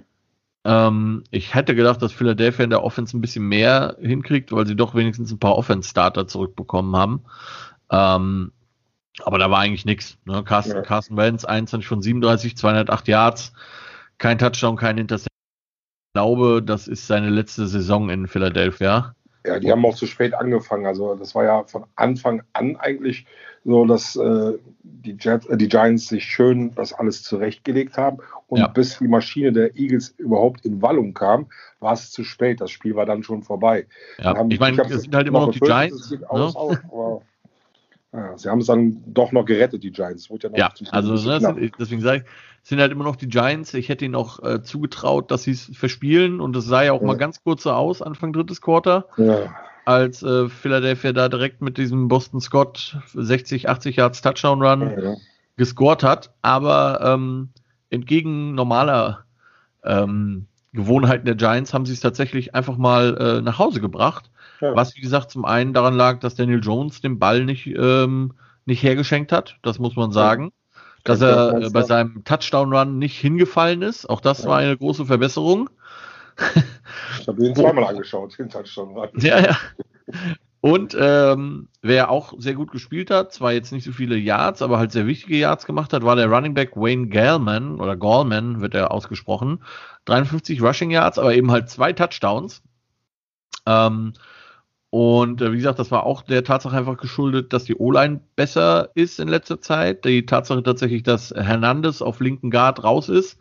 Ähm, 0.87 1.23
ich 1.31 1.53
hätte 1.53 1.75
gedacht, 1.75 2.01
dass 2.01 2.13
Philadelphia 2.13 2.63
in 2.63 2.69
der 2.69 2.83
Offense 2.83 3.15
ein 3.15 3.21
bisschen 3.21 3.47
mehr 3.47 3.97
hinkriegt, 3.99 4.53
weil 4.53 4.65
sie 4.65 4.75
doch 4.75 4.95
wenigstens 4.95 5.31
ein 5.31 5.39
paar 5.39 5.57
Offense-Starter 5.57 6.27
zurückbekommen 6.27 6.95
haben. 6.95 7.25
Ähm, 7.91 8.51
aber 9.23 9.37
da 9.37 9.49
war 9.49 9.59
eigentlich 9.59 9.85
nichts. 9.85 10.17
Ne? 10.25 10.43
Carsten, 10.43 10.75
ja. 10.75 10.81
Carsten 10.81 11.17
Wentz, 11.17 11.45
21 11.45 11.87
von 11.87 12.01
37, 12.01 12.57
208 12.57 13.07
Yards, 13.07 13.53
kein 14.17 14.37
Touchdown, 14.37 14.75
kein 14.75 14.97
Interception. 14.97 15.29
Ich 16.09 16.13
glaube, 16.13 16.63
das 16.63 16.87
ist 16.87 17.07
seine 17.07 17.29
letzte 17.29 17.67
Saison 17.67 18.09
in 18.09 18.27
Philadelphia. 18.27 19.15
Ja, 19.45 19.59
die 19.59 19.71
haben 19.71 19.85
auch 19.85 19.95
zu 19.95 20.07
spät 20.07 20.33
angefangen. 20.33 20.85
Also 20.85 21.15
das 21.15 21.35
war 21.35 21.43
ja 21.43 21.63
von 21.65 21.85
Anfang 21.95 22.41
an 22.53 22.77
eigentlich 22.77 23.25
so, 23.63 23.85
dass 23.85 24.15
äh, 24.15 24.53
die, 24.83 25.17
Jets, 25.19 25.45
äh, 25.47 25.57
die 25.57 25.67
Giants 25.67 26.07
sich 26.07 26.23
schön 26.23 26.73
das 26.75 26.93
alles 26.93 27.23
zurechtgelegt 27.23 27.97
haben. 27.97 28.17
Und 28.47 28.59
ja. 28.59 28.67
bis 28.67 28.97
die 28.99 29.07
Maschine 29.07 29.51
der 29.51 29.75
Eagles 29.75 30.09
überhaupt 30.17 30.65
in 30.65 30.81
Wallung 30.81 31.13
kam, 31.13 31.47
war 31.79 31.93
es 31.93 32.11
zu 32.11 32.23
spät. 32.23 32.61
Das 32.61 32.71
Spiel 32.71 32.95
war 32.95 33.05
dann 33.05 33.23
schon 33.23 33.43
vorbei. 33.43 33.87
Ja, 34.19 34.35
haben, 34.35 34.49
ich 34.51 34.59
meine, 34.59 34.81
es 34.81 35.01
sind 35.01 35.15
halt 35.15 35.27
immer 35.27 35.41
noch 35.41 35.51
die 35.51 35.59
Giants. 35.59 36.11
Ne? 36.11 36.27
Aus, 36.29 36.55
ja, 38.15 38.37
sie 38.37 38.49
haben 38.49 38.59
es 38.59 38.67
dann 38.67 39.03
doch 39.07 39.31
noch 39.31 39.45
gerettet, 39.45 39.83
die 39.83 39.91
Giants. 39.91 40.29
Ja, 40.29 40.49
ja 40.55 40.71
also 40.91 41.13
ne, 41.15 41.71
deswegen 41.77 42.01
sage 42.01 42.19
ich, 42.19 42.23
es 42.63 42.69
sind 42.69 42.79
halt 42.79 42.91
immer 42.91 43.03
noch 43.03 43.15
die 43.15 43.27
Giants. 43.27 43.73
Ich 43.73 43.89
hätte 43.89 44.05
ihnen 44.05 44.15
auch 44.15 44.41
äh, 44.41 44.63
zugetraut, 44.63 45.31
dass 45.31 45.43
sie 45.43 45.51
es 45.51 45.69
verspielen 45.73 46.39
und 46.39 46.55
es 46.55 46.65
sah 46.65 46.83
ja 46.83 46.93
auch 46.93 47.01
ja. 47.01 47.07
mal 47.07 47.17
ganz 47.17 47.43
kurz 47.43 47.63
so 47.63 47.71
aus, 47.71 48.01
Anfang 48.01 48.31
drittes 48.31 48.61
Quarter. 48.61 49.07
Ja. 49.17 49.53
Als 49.85 50.23
äh, 50.23 50.49
Philadelphia 50.49 51.13
da 51.13 51.29
direkt 51.29 51.61
mit 51.61 51.77
diesem 51.77 52.07
Boston 52.07 52.41
Scott 52.41 52.97
60, 53.13 53.69
80 53.69 53.97
Yards 53.97 54.21
Touchdown 54.21 54.61
Run 54.61 54.81
ja, 54.81 55.15
gescored 55.57 56.01
hat. 56.01 56.33
Aber 56.41 57.01
ähm, 57.03 57.49
entgegen 57.89 58.55
normaler 58.55 59.25
ähm, 59.83 60.47
Gewohnheiten 60.73 61.25
der 61.25 61.35
Giants 61.35 61.73
haben 61.73 61.85
sie 61.85 61.93
es 61.93 61.99
tatsächlich 61.99 62.55
einfach 62.55 62.77
mal 62.77 63.17
äh, 63.17 63.41
nach 63.41 63.59
Hause 63.59 63.81
gebracht 63.81 64.31
ja. 64.65 64.75
Was, 64.75 64.95
wie 64.95 65.01
gesagt, 65.01 65.31
zum 65.31 65.45
einen 65.45 65.73
daran 65.73 65.95
lag, 65.95 66.19
dass 66.19 66.35
Daniel 66.35 66.61
Jones 66.61 67.01
den 67.01 67.19
Ball 67.19 67.45
nicht, 67.45 67.67
ähm, 67.67 68.33
nicht 68.65 68.83
hergeschenkt 68.83 69.31
hat, 69.31 69.57
das 69.61 69.79
muss 69.79 69.95
man 69.95 70.11
sagen. 70.11 70.45
Ja. 70.45 70.81
Dass 71.03 71.21
er 71.21 71.61
äh, 71.61 71.69
bei 71.69 71.83
seinem 71.83 72.23
Touchdown-Run 72.23 72.97
nicht 72.97 73.19
hingefallen 73.19 73.81
ist, 73.81 74.09
auch 74.09 74.21
das 74.21 74.43
ja. 74.43 74.49
war 74.49 74.57
eine 74.57 74.75
große 74.75 75.05
Verbesserung. 75.05 75.69
Ich 77.19 77.27
habe 77.27 77.45
ihn 77.45 77.55
zweimal 77.55 77.85
angeschaut, 77.85 78.37
den 78.39 78.49
Touchdown-Run. 78.49 79.09
Ja, 79.19 79.39
ja. 79.39 79.57
Und 80.65 80.97
ähm, 80.99 81.67
wer 81.83 82.09
auch 82.09 82.33
sehr 82.39 82.55
gut 82.55 82.71
gespielt 82.71 83.11
hat, 83.11 83.31
zwar 83.31 83.53
jetzt 83.53 83.71
nicht 83.71 83.83
so 83.83 83.91
viele 83.91 84.17
Yards, 84.17 84.63
aber 84.63 84.79
halt 84.79 84.91
sehr 84.91 85.05
wichtige 85.05 85.37
Yards 85.37 85.67
gemacht 85.67 85.93
hat, 85.93 86.01
war 86.01 86.15
der 86.15 86.25
Running 86.25 86.55
Back 86.55 86.75
Wayne 86.75 87.07
Gallman 87.09 87.79
oder 87.79 87.95
Gallman 87.95 88.61
wird 88.61 88.73
er 88.73 88.89
ausgesprochen. 88.89 89.63
53 90.05 90.63
Rushing 90.63 90.89
Yards, 90.89 91.19
aber 91.19 91.35
eben 91.35 91.51
halt 91.51 91.69
zwei 91.69 91.93
Touchdowns. 91.93 92.63
Ähm, 93.67 94.13
und 94.95 95.41
äh, 95.41 95.51
wie 95.51 95.57
gesagt, 95.57 95.77
das 95.77 95.91
war 95.91 96.05
auch 96.05 96.21
der 96.21 96.45
Tatsache 96.45 96.77
einfach 96.77 96.95
geschuldet, 96.95 97.51
dass 97.51 97.65
die 97.65 97.75
O-Line 97.75 98.21
besser 98.37 98.91
ist 98.95 99.19
in 99.19 99.27
letzter 99.27 99.59
Zeit. 99.59 100.05
Die 100.05 100.25
Tatsache 100.25 100.63
tatsächlich, 100.63 101.03
dass 101.03 101.31
Hernandez 101.35 102.01
auf 102.01 102.21
linken 102.21 102.49
Guard 102.49 102.81
raus 102.81 103.09
ist 103.09 103.37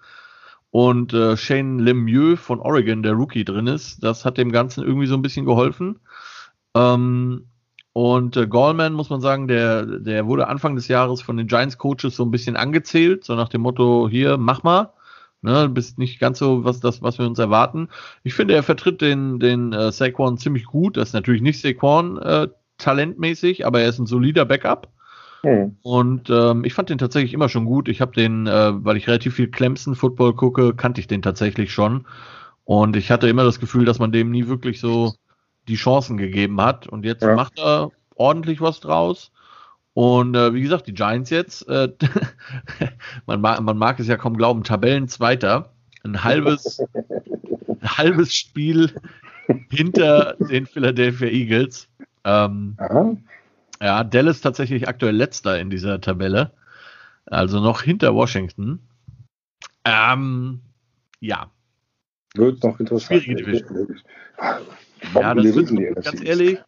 und 0.73 1.13
äh, 1.15 1.37
Shane 1.37 1.79
Lemieux 1.79 2.41
von 2.41 2.59
Oregon, 2.59 3.05
der 3.05 3.13
Rookie, 3.13 3.45
drin 3.45 3.69
ist. 3.69 4.03
Das 4.03 4.25
hat 4.25 4.37
dem 4.37 4.51
Ganzen 4.51 4.83
irgendwie 4.83 5.07
so 5.07 5.15
ein 5.15 5.23
bisschen 5.23 5.47
geholfen. 5.47 6.01
Ähm, 6.75 7.47
und 7.93 8.37
äh, 8.37 8.49
Gallman, 8.49 8.93
muss 8.93 9.11
man 9.11 9.21
sagen, 9.21 9.47
der, 9.47 9.87
der 9.87 10.27
wurde 10.27 10.49
Anfang 10.49 10.75
des 10.75 10.89
Jahres 10.89 11.23
von 11.23 11.37
den 11.37 11.47
Giants-Coaches 11.47 12.17
so 12.17 12.25
ein 12.25 12.33
bisschen 12.33 12.57
angezählt, 12.57 13.23
so 13.23 13.37
nach 13.37 13.49
dem 13.49 13.61
Motto, 13.61 14.09
hier, 14.11 14.39
mach 14.39 14.65
mal. 14.65 14.93
Ne, 15.45 15.69
bist 15.69 15.99
nicht 15.99 16.21
ganz 16.21 16.39
so 16.39 16.65
was 16.65 16.81
das, 16.81 17.03
was 17.03 17.19
wir 17.19 17.27
uns 17.27 17.39
erwarten. 17.39 17.91
Ich 18.23 18.33
finde, 18.33 18.55
er 18.55 18.63
vertritt 18.63 19.03
den, 19.03 19.39
den 19.39 19.75
äh, 19.75 19.93
Saquon 19.93 20.39
ziemlich 20.39 20.65
gut. 20.65 20.97
Das 20.97 21.11
ist 21.11 21.13
natürlich 21.13 21.43
nicht 21.43 21.61
Saquon 21.61 22.17
äh, 22.17 22.49
talentmäßig, 22.79 23.67
aber 23.67 23.83
er 23.83 23.91
ist 23.91 23.99
ein 23.99 24.07
solider 24.07 24.47
Backup. 24.47 24.89
Mhm. 25.43 25.77
Und 25.83 26.31
ähm, 26.31 26.65
ich 26.65 26.73
fand 26.73 26.89
den 26.89 26.97
tatsächlich 26.97 27.35
immer 27.35 27.51
schon 27.51 27.67
gut. 27.67 27.91
Ich 27.91 28.01
habe 28.01 28.13
den, 28.13 28.47
äh, 28.47 28.73
weil 28.83 28.97
ich 28.97 29.07
relativ 29.07 29.35
viel 29.35 29.49
Clemson-Football 29.49 30.33
gucke, 30.33 30.73
kannte 30.73 31.03
ich 31.03 31.09
den 31.09 31.21
tatsächlich 31.21 31.75
schon. 31.75 32.07
Und 32.65 32.97
ich 32.97 33.11
hatte 33.11 33.29
immer 33.29 33.45
das 33.45 33.61
Gefühl, 33.61 33.85
dass 33.85 33.99
man 33.99 34.13
dem 34.13 34.31
nie 34.31 34.49
wirklich 34.49 34.81
so 34.81 35.13
die 35.69 35.77
Chancen 35.77 36.17
gegeben 36.17 36.59
hat. 36.63 36.87
Und 36.87 37.05
jetzt 37.05 37.23
ja. 37.23 37.35
macht 37.35 37.59
er 37.59 37.91
ordentlich 38.15 38.63
was 38.63 38.81
draus. 38.81 39.31
Und 39.95 40.35
äh, 40.35 40.53
wie 40.53 40.63
gesagt, 40.63 40.89
die 40.89 40.95
Giants 40.95 41.31
jetzt, 41.31 41.69
äh, 41.69 41.89
man, 43.27 43.41
mag, 43.41 43.61
man 43.61 43.79
mag 43.79 44.01
es 44.01 44.09
ja 44.09 44.17
kaum 44.17 44.37
glauben, 44.37 44.65
Tabellenzweiter, 44.65 45.73
ein 46.03 46.23
halbes, 46.25 46.81
ein 47.69 47.89
halbes 47.99 48.35
Spiel 48.35 48.91
hinter 49.71 50.37
den 50.39 50.67
Philadelphia 50.67 51.29
Eagles. 51.29 51.89
Ähm, 52.25 52.77
ja, 53.81 54.03
Dallas 54.03 54.41
tatsächlich 54.41 54.89
aktuell 54.89 55.15
letzter 55.15 55.61
in 55.61 55.71
dieser 55.71 56.01
Tabelle, 56.01 56.53
also 57.27 57.61
noch 57.61 57.83
hinter 57.83 58.15
Washington. 58.15 58.81
Ähm, 59.85 60.61
ja. 61.21 61.51
Wird 62.35 62.65
noch 62.65 62.81
interessant. 62.81 63.23
Schwierige 63.23 63.45
Division. 63.45 64.01
Ja, 65.15 65.35
das 65.35 65.45
wird, 65.45 66.05
ganz 66.05 66.25
ehrlich, 66.25 66.59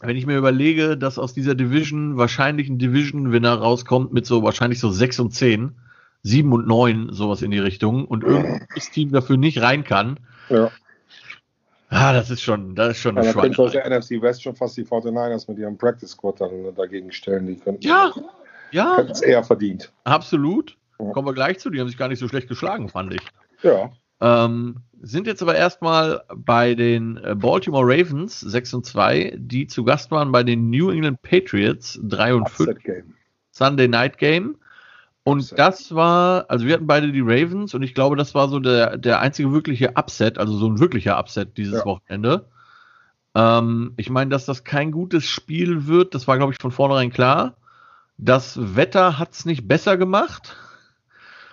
wenn 0.00 0.16
ich 0.16 0.26
mir 0.26 0.36
überlege, 0.36 0.96
dass 0.96 1.18
aus 1.18 1.32
dieser 1.32 1.54
Division 1.54 2.16
wahrscheinlich 2.16 2.68
ein 2.68 2.78
Division-Winner 2.78 3.54
rauskommt 3.54 4.12
mit 4.12 4.26
so 4.26 4.42
wahrscheinlich 4.42 4.80
so 4.80 4.90
6 4.90 5.20
und 5.20 5.30
10, 5.32 5.76
7 6.22 6.52
und 6.52 6.66
9, 6.66 7.12
sowas 7.12 7.42
in 7.42 7.50
die 7.50 7.58
Richtung, 7.58 8.04
und 8.04 8.24
irgendein 8.24 8.66
Team 8.92 9.12
dafür 9.12 9.36
nicht 9.36 9.62
rein 9.62 9.84
kann. 9.84 10.18
Ja. 10.50 10.70
Ah, 11.88 12.12
das 12.12 12.30
ist 12.30 12.42
schon, 12.42 12.74
das 12.74 12.92
ist 12.92 12.98
schon 12.98 13.16
ja, 13.16 13.22
eine 13.22 13.32
Da 13.32 13.40
könnte 13.40 13.62
aus 13.62 13.72
der 13.72 13.88
NFC 13.88 14.20
West 14.20 14.42
schon 14.42 14.56
fast 14.56 14.76
die 14.76 14.84
49ers 14.84 15.48
mit 15.48 15.58
ihrem 15.58 15.78
Practice 15.78 16.10
Squad 16.10 16.40
dann 16.40 16.74
dagegen 16.74 17.12
stellen. 17.12 17.46
Die 17.46 17.56
könnten, 17.56 17.86
ja, 17.86 18.12
ja. 18.72 19.00
es 19.02 19.22
eher 19.22 19.44
verdient. 19.44 19.92
Absolut. 20.04 20.76
Ja. 20.98 21.12
Kommen 21.12 21.28
wir 21.28 21.34
gleich 21.34 21.58
zu. 21.58 21.70
Die 21.70 21.80
haben 21.80 21.88
sich 21.88 21.96
gar 21.96 22.08
nicht 22.08 22.18
so 22.18 22.28
schlecht 22.28 22.48
geschlagen, 22.48 22.88
fand 22.88 23.14
ich. 23.14 23.22
Ja. 23.62 23.90
Ähm, 24.20 24.76
sind 25.00 25.26
jetzt 25.26 25.42
aber 25.42 25.54
erstmal 25.54 26.22
bei 26.34 26.74
den 26.74 27.18
äh, 27.18 27.34
Baltimore 27.34 27.84
Ravens 27.86 28.40
6 28.40 28.74
und 28.74 28.86
2, 28.86 29.36
die 29.36 29.66
zu 29.66 29.84
Gast 29.84 30.10
waren 30.10 30.32
bei 30.32 30.42
den 30.42 30.70
New 30.70 30.90
England 30.90 31.22
Patriots 31.22 32.00
3 32.02 32.34
und 32.34 32.50
5. 32.50 32.78
Sunday 33.50 33.88
Night 33.88 34.18
Game. 34.18 34.56
Und 35.22 35.40
Upset. 35.40 35.58
das 35.58 35.94
war, 35.94 36.46
also 36.48 36.66
wir 36.66 36.74
hatten 36.74 36.86
beide 36.86 37.10
die 37.10 37.20
Ravens 37.20 37.74
und 37.74 37.82
ich 37.82 37.94
glaube, 37.94 38.16
das 38.16 38.34
war 38.34 38.48
so 38.48 38.60
der, 38.60 38.96
der 38.96 39.20
einzige 39.20 39.52
wirkliche 39.52 39.96
Upset, 39.96 40.38
also 40.38 40.56
so 40.56 40.68
ein 40.68 40.78
wirklicher 40.78 41.18
Upset 41.18 41.56
dieses 41.56 41.80
ja. 41.80 41.84
Wochenende. 41.84 42.48
Ähm, 43.34 43.92
ich 43.96 44.08
meine, 44.08 44.30
dass 44.30 44.46
das 44.46 44.64
kein 44.64 44.92
gutes 44.92 45.28
Spiel 45.28 45.86
wird, 45.86 46.14
das 46.14 46.26
war, 46.26 46.36
glaube 46.38 46.52
ich, 46.52 46.58
von 46.60 46.70
vornherein 46.70 47.10
klar. 47.10 47.56
Das 48.18 48.76
Wetter 48.76 49.18
hat 49.18 49.32
es 49.32 49.44
nicht 49.44 49.68
besser 49.68 49.96
gemacht. 49.96 50.56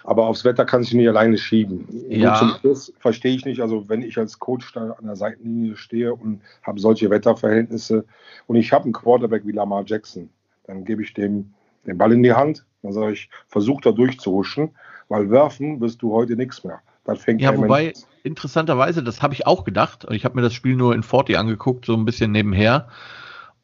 Aber 0.04 0.28
aufs 0.28 0.43
Wetter 0.43 0.66
kann 0.66 0.84
ich 0.84 0.93
nicht 0.93 1.08
alleine 1.08 1.38
schieben. 1.38 1.88
Ja. 2.10 2.36
zum 2.36 2.49
Schluss 2.60 2.93
verstehe 2.99 3.36
ich 3.36 3.45
nicht, 3.45 3.62
also 3.62 3.88
wenn 3.89 4.01
ich 4.01 4.18
als 4.18 4.39
Coach 4.39 4.74
da 4.74 4.91
an 4.91 5.06
der 5.06 5.16
Seitenlinie 5.16 5.76
stehe 5.76 6.14
und 6.14 6.41
habe 6.62 6.80
solche 6.80 7.10
Wetterverhältnisse 7.10 8.06
und 8.47 8.56
ich 8.56 8.72
habe 8.74 8.84
einen 8.84 8.93
Quarterback 8.93 9.45
wie 9.45 9.51
Lamar 9.51 9.84
Jackson, 9.86 10.30
dann 10.66 10.86
gebe 10.86 11.04
ich 11.04 11.14
dem 11.14 11.54
den 11.86 11.97
Ball 11.97 12.12
in 12.14 12.24
die 12.24 12.34
Hand, 12.34 12.66
dann 12.82 12.93
sage 12.93 13.14
ich, 13.14 13.30
versuch 13.47 13.82
da 13.82 13.91
durchzuhuschen, 13.91 14.72
weil 15.10 15.30
werfen 15.30 15.82
wirst 15.82 16.01
du 16.01 16.14
heute 16.14 16.36
nichts 16.36 16.64
mehr. 16.64 16.82
Das 17.06 17.22
fängt 17.22 17.41
ja, 17.41 17.56
wobei, 17.58 17.86
Mensch. 17.86 17.99
interessanterweise, 18.24 19.04
das 19.04 19.22
habe 19.22 19.34
ich 19.34 19.45
auch 19.45 19.66
gedacht. 19.66 20.08
Ich 20.12 20.24
habe 20.24 20.36
mir 20.36 20.41
das 20.41 20.54
Spiel 20.54 20.76
nur 20.76 20.95
in 20.95 21.04
40 21.04 21.38
angeguckt, 21.38 21.86
so 21.86 21.93
ein 21.93 22.06
bisschen 22.06 22.32
nebenher. 22.32 22.88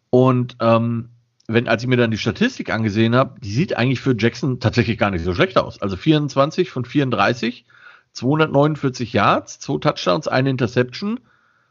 Und 0.10 0.58
ähm, 0.60 1.10
wenn, 1.50 1.68
als 1.68 1.82
ich 1.82 1.90
mir 1.90 1.98
dann 1.98 2.12
die 2.12 2.18
Statistik 2.18 2.72
angesehen 2.72 3.16
habe, 3.16 3.40
die 3.42 3.52
sieht 3.52 3.76
eigentlich 3.76 4.02
für 4.02 4.16
Jackson 4.18 4.60
tatsächlich 4.60 5.00
gar 5.00 5.10
nicht 5.10 5.24
so 5.24 5.34
schlecht 5.34 5.58
aus. 5.58 5.82
Also 5.82 5.98
24 5.98 6.70
von 6.70 6.86
34, 6.86 7.66
249 8.14 9.14
Yards, 9.14 9.60
zwei 9.60 9.80
Touchdowns, 9.80 10.28
eine 10.28 10.52
Interception. 10.52 11.20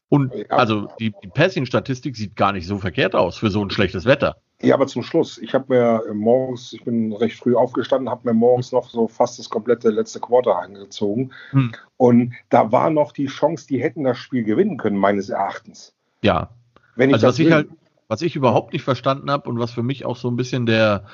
Und 0.08 0.34
ja. 0.34 0.46
also 0.48 0.88
die, 0.98 1.14
die 1.22 1.28
Passing-Statistik 1.28 2.16
sieht 2.16 2.34
gar 2.34 2.52
nicht 2.52 2.66
so 2.66 2.78
verkehrt 2.78 3.14
aus 3.14 3.38
für 3.38 3.50
so 3.50 3.62
ein 3.62 3.70
schlechtes 3.70 4.04
Wetter. 4.04 4.36
Ja, 4.60 4.74
aber 4.74 4.88
zum 4.88 5.04
Schluss. 5.04 5.38
Ich 5.38 5.54
habe 5.54 5.66
mir 5.68 6.02
morgens, 6.12 6.72
ich 6.72 6.82
bin 6.82 7.12
recht 7.12 7.38
früh 7.38 7.54
aufgestanden, 7.54 8.10
habe 8.10 8.26
mir 8.26 8.34
morgens 8.34 8.72
noch 8.72 8.90
so 8.90 9.06
fast 9.06 9.38
das 9.38 9.48
komplette 9.48 9.90
letzte 9.90 10.18
Quarter 10.18 10.58
angezogen. 10.58 11.30
Hm. 11.50 11.72
Und 11.96 12.34
da 12.48 12.72
war 12.72 12.90
noch 12.90 13.12
die 13.12 13.26
Chance, 13.26 13.68
die 13.68 13.80
hätten 13.80 14.02
das 14.02 14.18
Spiel 14.18 14.42
gewinnen 14.42 14.76
können, 14.76 14.96
meines 14.96 15.28
Erachtens. 15.28 15.94
Ja. 16.22 16.50
Wenn 16.96 17.10
ich 17.10 17.14
also, 17.14 17.28
das 17.28 17.34
was 17.34 17.46
ich 17.46 17.52
halt, 17.52 17.68
was 18.08 18.22
ich 18.22 18.34
überhaupt 18.34 18.72
nicht 18.72 18.82
verstanden 18.82 19.30
habe 19.30 19.48
und 19.48 19.58
was 19.58 19.72
für 19.72 19.82
mich 19.82 20.04
auch 20.04 20.16
so 20.16 20.28
ein 20.28 20.36
bisschen 20.36 20.66
der, 20.66 21.04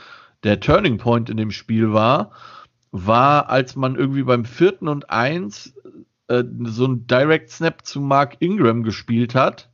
der 0.44 0.60
Turning 0.60 0.98
Point 0.98 1.28
in 1.28 1.36
dem 1.36 1.50
Spiel 1.50 1.92
war, 1.92 2.30
war, 2.92 3.50
als 3.50 3.74
man 3.74 3.96
irgendwie 3.96 4.22
beim 4.22 4.44
vierten 4.44 4.88
und 4.88 5.10
eins 5.10 5.74
äh, 6.28 6.44
so 6.64 6.86
ein 6.86 7.06
Direct 7.06 7.50
Snap 7.50 7.84
zu 7.84 8.00
Mark 8.00 8.36
Ingram 8.38 8.84
gespielt 8.84 9.34
hat. 9.34 9.68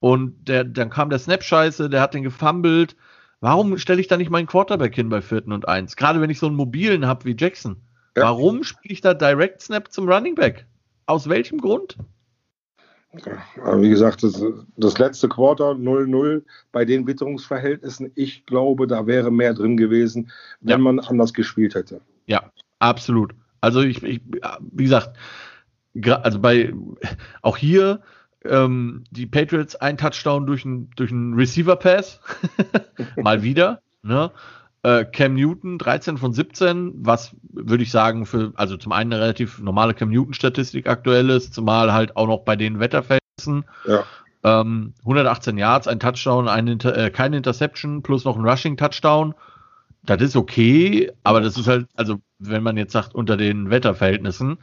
Und 0.00 0.48
der, 0.48 0.64
dann 0.64 0.90
kam 0.90 1.10
der 1.10 1.18
Snap 1.18 1.42
scheiße, 1.42 1.88
der 1.88 2.00
hat 2.00 2.14
den 2.14 2.22
gefummelt. 2.24 2.96
Warum 3.40 3.78
stelle 3.78 4.00
ich 4.00 4.08
da 4.08 4.16
nicht 4.16 4.30
meinen 4.30 4.46
Quarterback 4.46 4.94
hin 4.94 5.08
bei 5.08 5.22
vierten 5.22 5.52
und 5.52 5.68
eins? 5.68 5.96
Gerade 5.96 6.20
wenn 6.20 6.30
ich 6.30 6.40
so 6.40 6.46
einen 6.46 6.56
mobilen 6.56 7.06
habe 7.06 7.24
wie 7.24 7.36
Jackson. 7.38 7.76
Ja. 8.16 8.24
Warum 8.24 8.64
spiele 8.64 8.92
ich 8.92 9.00
da 9.00 9.14
Direct 9.14 9.62
Snap 9.62 9.92
zum 9.92 10.08
Running 10.08 10.34
Back? 10.34 10.66
Aus 11.06 11.28
welchem 11.28 11.60
Grund? 11.60 11.96
Aber 13.62 13.80
wie 13.80 13.88
gesagt, 13.88 14.22
das, 14.22 14.42
das 14.76 14.98
letzte 14.98 15.28
Quarter 15.28 15.72
0-0 15.72 16.42
bei 16.72 16.84
den 16.84 17.06
Witterungsverhältnissen, 17.06 18.12
ich 18.14 18.44
glaube, 18.44 18.86
da 18.86 19.06
wäre 19.06 19.30
mehr 19.30 19.54
drin 19.54 19.76
gewesen, 19.76 20.30
wenn 20.60 20.70
ja. 20.70 20.78
man 20.78 21.00
anders 21.00 21.32
gespielt 21.32 21.74
hätte. 21.74 22.00
Ja, 22.26 22.52
absolut. 22.78 23.34
Also 23.60 23.80
ich, 23.80 24.02
ich 24.02 24.20
wie 24.72 24.84
gesagt, 24.84 25.16
also 26.22 26.38
bei 26.38 26.72
auch 27.42 27.56
hier 27.56 28.02
ähm, 28.44 29.04
die 29.10 29.26
Patriots 29.26 29.74
ein 29.76 29.96
Touchdown 29.96 30.46
durch 30.46 30.64
einen 30.64 30.90
durch 30.96 31.10
Receiver 31.12 31.76
Pass 31.76 32.20
mal 33.16 33.42
wieder. 33.42 33.82
Ne? 34.02 34.30
Äh, 34.82 35.04
Cam 35.06 35.34
Newton 35.34 35.78
13 35.78 36.18
von 36.18 36.32
17, 36.32 36.92
was 36.94 37.34
würde 37.42 37.82
ich 37.82 37.90
sagen 37.90 38.26
für, 38.26 38.52
also 38.54 38.76
zum 38.76 38.92
einen 38.92 39.12
eine 39.12 39.22
relativ 39.22 39.58
normale 39.58 39.92
Cam 39.92 40.10
Newton-Statistik 40.10 40.88
aktuell 40.88 41.30
ist, 41.30 41.52
zumal 41.52 41.92
halt 41.92 42.16
auch 42.16 42.28
noch 42.28 42.44
bei 42.44 42.54
den 42.54 42.78
Wetterverhältnissen. 42.78 43.64
Ja. 43.86 44.04
Ähm, 44.44 44.94
118 45.00 45.58
Yards, 45.58 45.88
ein 45.88 45.98
Touchdown, 45.98 46.48
ein 46.48 46.68
Inter 46.68 46.96
äh, 46.96 47.10
keine 47.10 47.38
Interception 47.38 48.02
plus 48.02 48.24
noch 48.24 48.36
ein 48.36 48.48
Rushing-Touchdown. 48.48 49.34
Das 50.04 50.22
ist 50.22 50.36
okay, 50.36 51.10
aber 51.24 51.40
das 51.40 51.58
ist 51.58 51.66
halt, 51.66 51.88
also 51.96 52.20
wenn 52.38 52.62
man 52.62 52.76
jetzt 52.76 52.92
sagt, 52.92 53.16
unter 53.16 53.36
den 53.36 53.70
Wetterverhältnissen. 53.70 54.58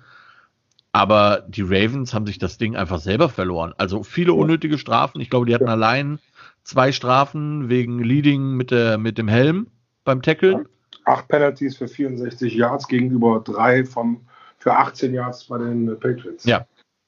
Aber 0.94 1.44
die 1.50 1.62
Ravens 1.62 2.14
haben 2.14 2.26
sich 2.26 2.38
das 2.38 2.58
Ding 2.58 2.78
einfach 2.78 3.02
selber 3.02 3.28
verloren. 3.28 3.74
Also 3.78 4.02
viele 4.02 4.32
unnötige 4.32 4.78
Strafen. 4.78 5.20
Ich 5.20 5.30
glaube, 5.30 5.46
die 5.46 5.54
hatten 5.54 5.68
allein 5.68 6.20
zwei 6.64 6.94
Strafen 6.94 7.68
wegen 7.68 8.00
Leading 8.02 8.54
mit, 8.54 8.72
der, 8.72 8.98
mit 8.98 9.18
dem 9.18 9.28
Helm 9.28 9.68
beim 10.06 10.22
Tackle. 10.22 10.66
Acht 11.04 11.28
Penalties 11.28 11.78
für 11.78 11.88
64 11.88 12.56
Yards 12.56 12.88
gegenüber 12.88 13.42
drei 13.44 13.84
von, 13.84 14.22
für 14.58 14.74
18 14.74 15.14
Yards 15.14 15.44
bei 15.46 15.58
den 15.58 16.00
Patriots. 16.00 16.46
Ja, 16.46 16.66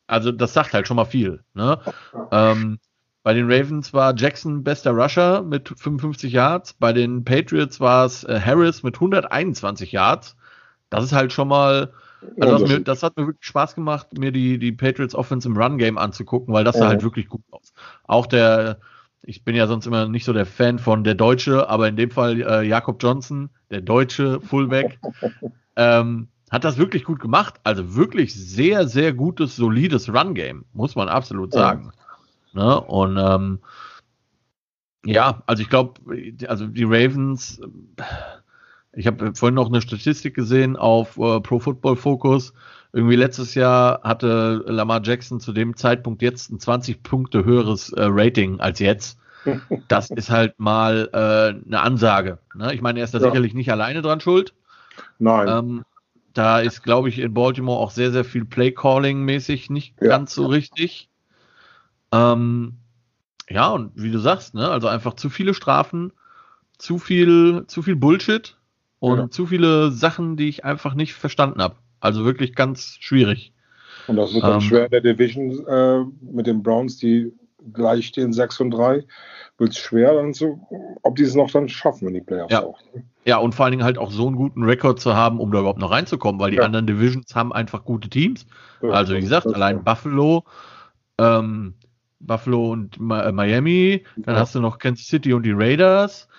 also 0.07 0.31
das 0.31 0.53
sagt 0.53 0.73
halt 0.73 0.87
schon 0.87 0.97
mal 0.97 1.05
viel. 1.05 1.41
Ne? 1.53 1.79
Ja. 2.13 2.51
Ähm, 2.51 2.79
bei 3.23 3.33
den 3.33 3.51
Ravens 3.51 3.93
war 3.93 4.15
Jackson 4.15 4.63
bester 4.63 4.91
Rusher 4.91 5.41
mit 5.43 5.67
55 5.67 6.31
Yards. 6.31 6.73
Bei 6.73 6.93
den 6.93 7.25
Patriots 7.25 7.79
war 7.79 8.05
es 8.05 8.23
äh, 8.23 8.39
Harris 8.39 8.83
mit 8.83 8.95
121 8.95 9.91
Yards. 9.91 10.37
Das 10.89 11.03
ist 11.03 11.11
halt 11.11 11.33
schon 11.33 11.49
mal. 11.49 11.91
Also 12.39 12.57
das, 12.57 12.69
mir, 12.69 12.79
das, 12.79 13.03
hat 13.03 13.17
mir 13.17 13.27
wirklich 13.27 13.45
Spaß 13.45 13.75
gemacht, 13.75 14.17
mir 14.17 14.31
die, 14.31 14.57
die 14.57 14.71
Patriots 14.71 15.13
Offense 15.13 15.47
im 15.47 15.57
Run-Game 15.57 15.97
anzugucken, 15.97 16.53
weil 16.53 16.63
das 16.63 16.77
sah 16.77 16.87
halt 16.87 17.03
wirklich 17.03 17.27
gut 17.27 17.43
aus. 17.51 17.73
Auch 18.05 18.25
der, 18.25 18.79
ich 19.23 19.43
bin 19.43 19.55
ja 19.55 19.67
sonst 19.67 19.85
immer 19.85 20.07
nicht 20.07 20.25
so 20.25 20.33
der 20.33 20.45
Fan 20.45 20.79
von 20.79 21.03
der 21.03 21.15
Deutsche, 21.15 21.69
aber 21.69 21.87
in 21.87 21.95
dem 21.95 22.11
Fall 22.11 22.41
äh, 22.41 22.63
Jakob 22.63 23.01
Johnson, 23.01 23.49
der 23.69 23.81
deutsche 23.81 24.39
Fullback, 24.41 24.99
ähm, 25.75 26.27
hat 26.49 26.63
das 26.63 26.77
wirklich 26.77 27.03
gut 27.03 27.19
gemacht. 27.19 27.55
Also 27.63 27.95
wirklich 27.95 28.33
sehr, 28.33 28.87
sehr 28.87 29.13
gutes, 29.13 29.55
solides 29.55 30.13
Run-Game, 30.13 30.65
muss 30.73 30.95
man 30.95 31.09
absolut 31.09 31.53
sagen. 31.53 31.91
Ja. 32.53 32.63
Ne? 32.63 32.81
Und 32.81 33.17
ähm, 33.17 33.59
ja, 35.05 35.43
also 35.45 35.61
ich 35.61 35.69
glaube, 35.69 36.01
also 36.47 36.67
die 36.67 36.83
Ravens, 36.83 37.61
ich 38.93 39.07
habe 39.07 39.33
vorhin 39.35 39.55
noch 39.55 39.67
eine 39.67 39.81
Statistik 39.81 40.35
gesehen 40.35 40.75
auf 40.75 41.17
äh, 41.17 41.39
Pro 41.41 41.59
Football 41.59 41.95
Focus. 41.95 42.53
Irgendwie 42.93 43.15
letztes 43.15 43.53
Jahr 43.55 44.01
hatte 44.03 44.63
Lamar 44.67 45.01
Jackson 45.03 45.39
zu 45.39 45.53
dem 45.53 45.75
Zeitpunkt 45.75 46.21
jetzt 46.21 46.51
ein 46.51 46.59
20 46.59 47.03
Punkte 47.03 47.43
höheres 47.45 47.91
äh, 47.93 48.05
Rating 48.07 48.59
als 48.59 48.79
jetzt. 48.79 49.19
Das 49.87 50.09
ist 50.09 50.29
halt 50.29 50.59
mal 50.59 51.09
äh, 51.13 51.65
eine 51.65 51.79
Ansage. 51.79 52.39
Ne? 52.53 52.73
Ich 52.73 52.81
meine, 52.81 52.99
er 52.99 53.05
ist 53.05 53.13
da 53.13 53.19
ja. 53.19 53.25
sicherlich 53.25 53.53
nicht 53.53 53.71
alleine 53.71 54.01
dran 54.01 54.19
schuld. 54.19 54.53
Nein. 55.19 55.47
Ähm, 55.47 55.85
da 56.33 56.59
ist, 56.59 56.83
glaube 56.83 57.09
ich, 57.09 57.19
in 57.19 57.33
Baltimore 57.33 57.79
auch 57.79 57.91
sehr, 57.91 58.11
sehr 58.11 58.25
viel 58.25 58.45
Play-Calling-mäßig 58.45 59.71
nicht 59.71 59.95
ja. 60.01 60.09
ganz 60.09 60.33
so 60.33 60.45
richtig. 60.45 61.09
Ähm, 62.11 62.77
ja, 63.49 63.69
und 63.69 63.91
wie 63.95 64.11
du 64.11 64.19
sagst, 64.19 64.53
ne, 64.53 64.69
also 64.69 64.87
einfach 64.87 65.13
zu 65.13 65.29
viele 65.29 65.53
Strafen, 65.53 66.13
zu 66.77 66.99
viel, 66.99 67.63
zu 67.67 67.81
viel 67.81 67.95
Bullshit 67.95 68.57
und 68.99 69.17
ja. 69.17 69.29
zu 69.29 69.47
viele 69.47 69.91
Sachen, 69.91 70.37
die 70.37 70.49
ich 70.49 70.65
einfach 70.65 70.93
nicht 70.93 71.13
verstanden 71.13 71.61
habe. 71.61 71.75
Also 71.99 72.25
wirklich 72.25 72.55
ganz 72.55 72.97
schwierig. 72.99 73.53
Und 74.07 74.15
das 74.15 74.33
wird 74.33 74.43
dann 74.43 74.53
ähm, 74.55 74.61
schwer 74.61 74.85
in 74.85 74.91
der 74.91 75.01
Division 75.01 75.67
äh, 75.67 76.03
mit 76.21 76.47
den 76.47 76.63
Browns, 76.63 76.97
die 76.97 77.33
gleich 77.73 78.07
stehen 78.07 78.33
6 78.33 78.61
und 78.61 78.71
3, 78.71 79.03
wird 79.57 79.71
es 79.71 79.77
schwer, 79.77 80.13
dann 80.13 80.33
zu, 80.33 80.65
ob 81.01 81.15
die 81.15 81.23
es 81.23 81.35
noch 81.35 81.51
dann 81.51 81.67
schaffen 81.67 82.07
in 82.07 82.13
die 82.13 82.21
Playoffs 82.21 82.53
ja. 82.53 82.63
auch. 82.63 82.79
Ne? 82.93 83.03
Ja, 83.25 83.37
und 83.37 83.55
vor 83.55 83.65
allen 83.65 83.73
Dingen 83.73 83.83
halt 83.83 83.97
auch 83.97 84.11
so 84.11 84.27
einen 84.27 84.37
guten 84.37 84.63
Rekord 84.63 85.01
zu 85.01 85.15
haben, 85.15 85.39
um 85.39 85.51
da 85.51 85.59
überhaupt 85.59 85.79
noch 85.79 85.91
reinzukommen, 85.91 86.39
weil 86.39 86.51
die 86.51 86.57
ja. 86.57 86.63
anderen 86.63 86.87
Divisions 86.87 87.35
haben 87.35 87.51
einfach 87.51 87.83
gute 87.83 88.09
Teams. 88.09 88.45
Ja, 88.81 88.91
also 88.91 89.15
wie 89.15 89.19
gesagt, 89.19 89.47
allein 89.47 89.83
Buffalo, 89.83 90.45
ähm, 91.17 91.73
Buffalo 92.19 92.71
und 92.71 92.97
äh, 92.97 93.31
Miami, 93.31 94.05
dann 94.15 94.37
hast 94.37 94.55
du 94.55 94.59
noch 94.59 94.79
Kansas 94.79 95.07
City 95.07 95.33
und 95.33 95.43
die 95.43 95.51
Raiders. 95.51 96.29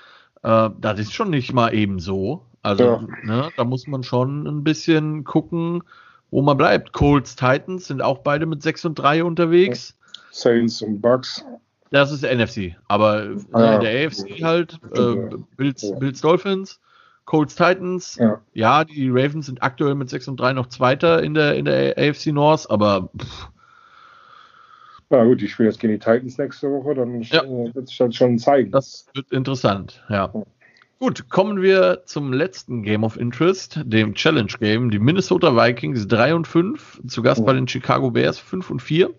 Äh, 0.42 0.70
das 0.80 0.98
ist 0.98 1.12
schon 1.12 1.30
nicht 1.30 1.52
mal 1.52 1.74
eben 1.74 1.98
so. 1.98 2.46
Also, 2.62 2.84
ja. 2.84 3.06
ne, 3.22 3.48
da 3.56 3.64
muss 3.64 3.86
man 3.86 4.02
schon 4.02 4.46
ein 4.46 4.64
bisschen 4.64 5.24
gucken, 5.24 5.82
wo 6.30 6.42
man 6.42 6.56
bleibt. 6.56 6.92
Colts, 6.92 7.36
Titans 7.36 7.86
sind 7.86 8.02
auch 8.02 8.18
beide 8.18 8.46
mit 8.46 8.62
6 8.62 8.86
und 8.86 8.98
3 8.98 9.24
unterwegs. 9.24 9.96
Saints 10.30 10.82
und 10.82 11.00
Bucks. 11.00 11.44
Das 11.90 12.12
ist 12.12 12.22
der 12.22 12.36
NFC. 12.36 12.76
Aber 12.86 13.34
ah, 13.52 13.74
in 13.74 13.80
der 13.80 14.06
AFC 14.06 14.42
halt, 14.42 14.78
äh, 14.94 15.36
Bills, 15.56 15.82
ja. 15.82 15.96
Bills, 15.96 16.20
Dolphins, 16.20 16.80
Colts 17.24 17.54
Titans. 17.54 18.16
Ja. 18.16 18.40
ja. 18.52 18.84
die 18.84 19.08
Ravens 19.08 19.46
sind 19.46 19.62
aktuell 19.62 19.94
mit 19.94 20.10
6 20.10 20.28
und 20.28 20.40
3 20.40 20.52
noch 20.52 20.66
Zweiter 20.66 21.22
in 21.22 21.34
der, 21.34 21.54
in 21.54 21.64
der 21.64 21.96
AFC 21.96 22.26
North, 22.26 22.70
aber 22.70 23.10
pff. 23.16 23.48
Na 25.10 25.24
gut, 25.24 25.40
die 25.40 25.48
spielen 25.48 25.70
jetzt 25.70 25.80
gegen 25.80 25.94
die 25.94 25.98
Titans 25.98 26.36
nächste 26.36 26.70
Woche, 26.70 26.94
dann 26.94 27.22
ja. 27.22 27.42
Äh, 27.42 27.74
wird 27.74 27.88
sich 27.88 27.96
das 27.96 28.14
schon 28.14 28.38
zeigen. 28.38 28.70
Das 28.70 29.06
wird 29.14 29.32
interessant, 29.32 30.04
ja. 30.10 30.30
Gut, 31.00 31.28
kommen 31.28 31.62
wir 31.62 32.02
zum 32.06 32.32
letzten 32.32 32.82
Game 32.82 33.04
of 33.04 33.16
Interest, 33.16 33.80
dem 33.84 34.14
Challenge 34.14 34.52
Game. 34.58 34.90
Die 34.90 34.98
Minnesota 34.98 35.54
Vikings 35.54 36.08
3 36.08 36.34
und 36.34 36.48
5, 36.48 37.02
zu 37.06 37.22
Gast 37.22 37.40
oh. 37.40 37.44
bei 37.44 37.52
den 37.52 37.68
Chicago 37.68 38.10
Bears 38.10 38.40
5 38.40 38.68
und 38.68 38.82
4. 38.82 39.10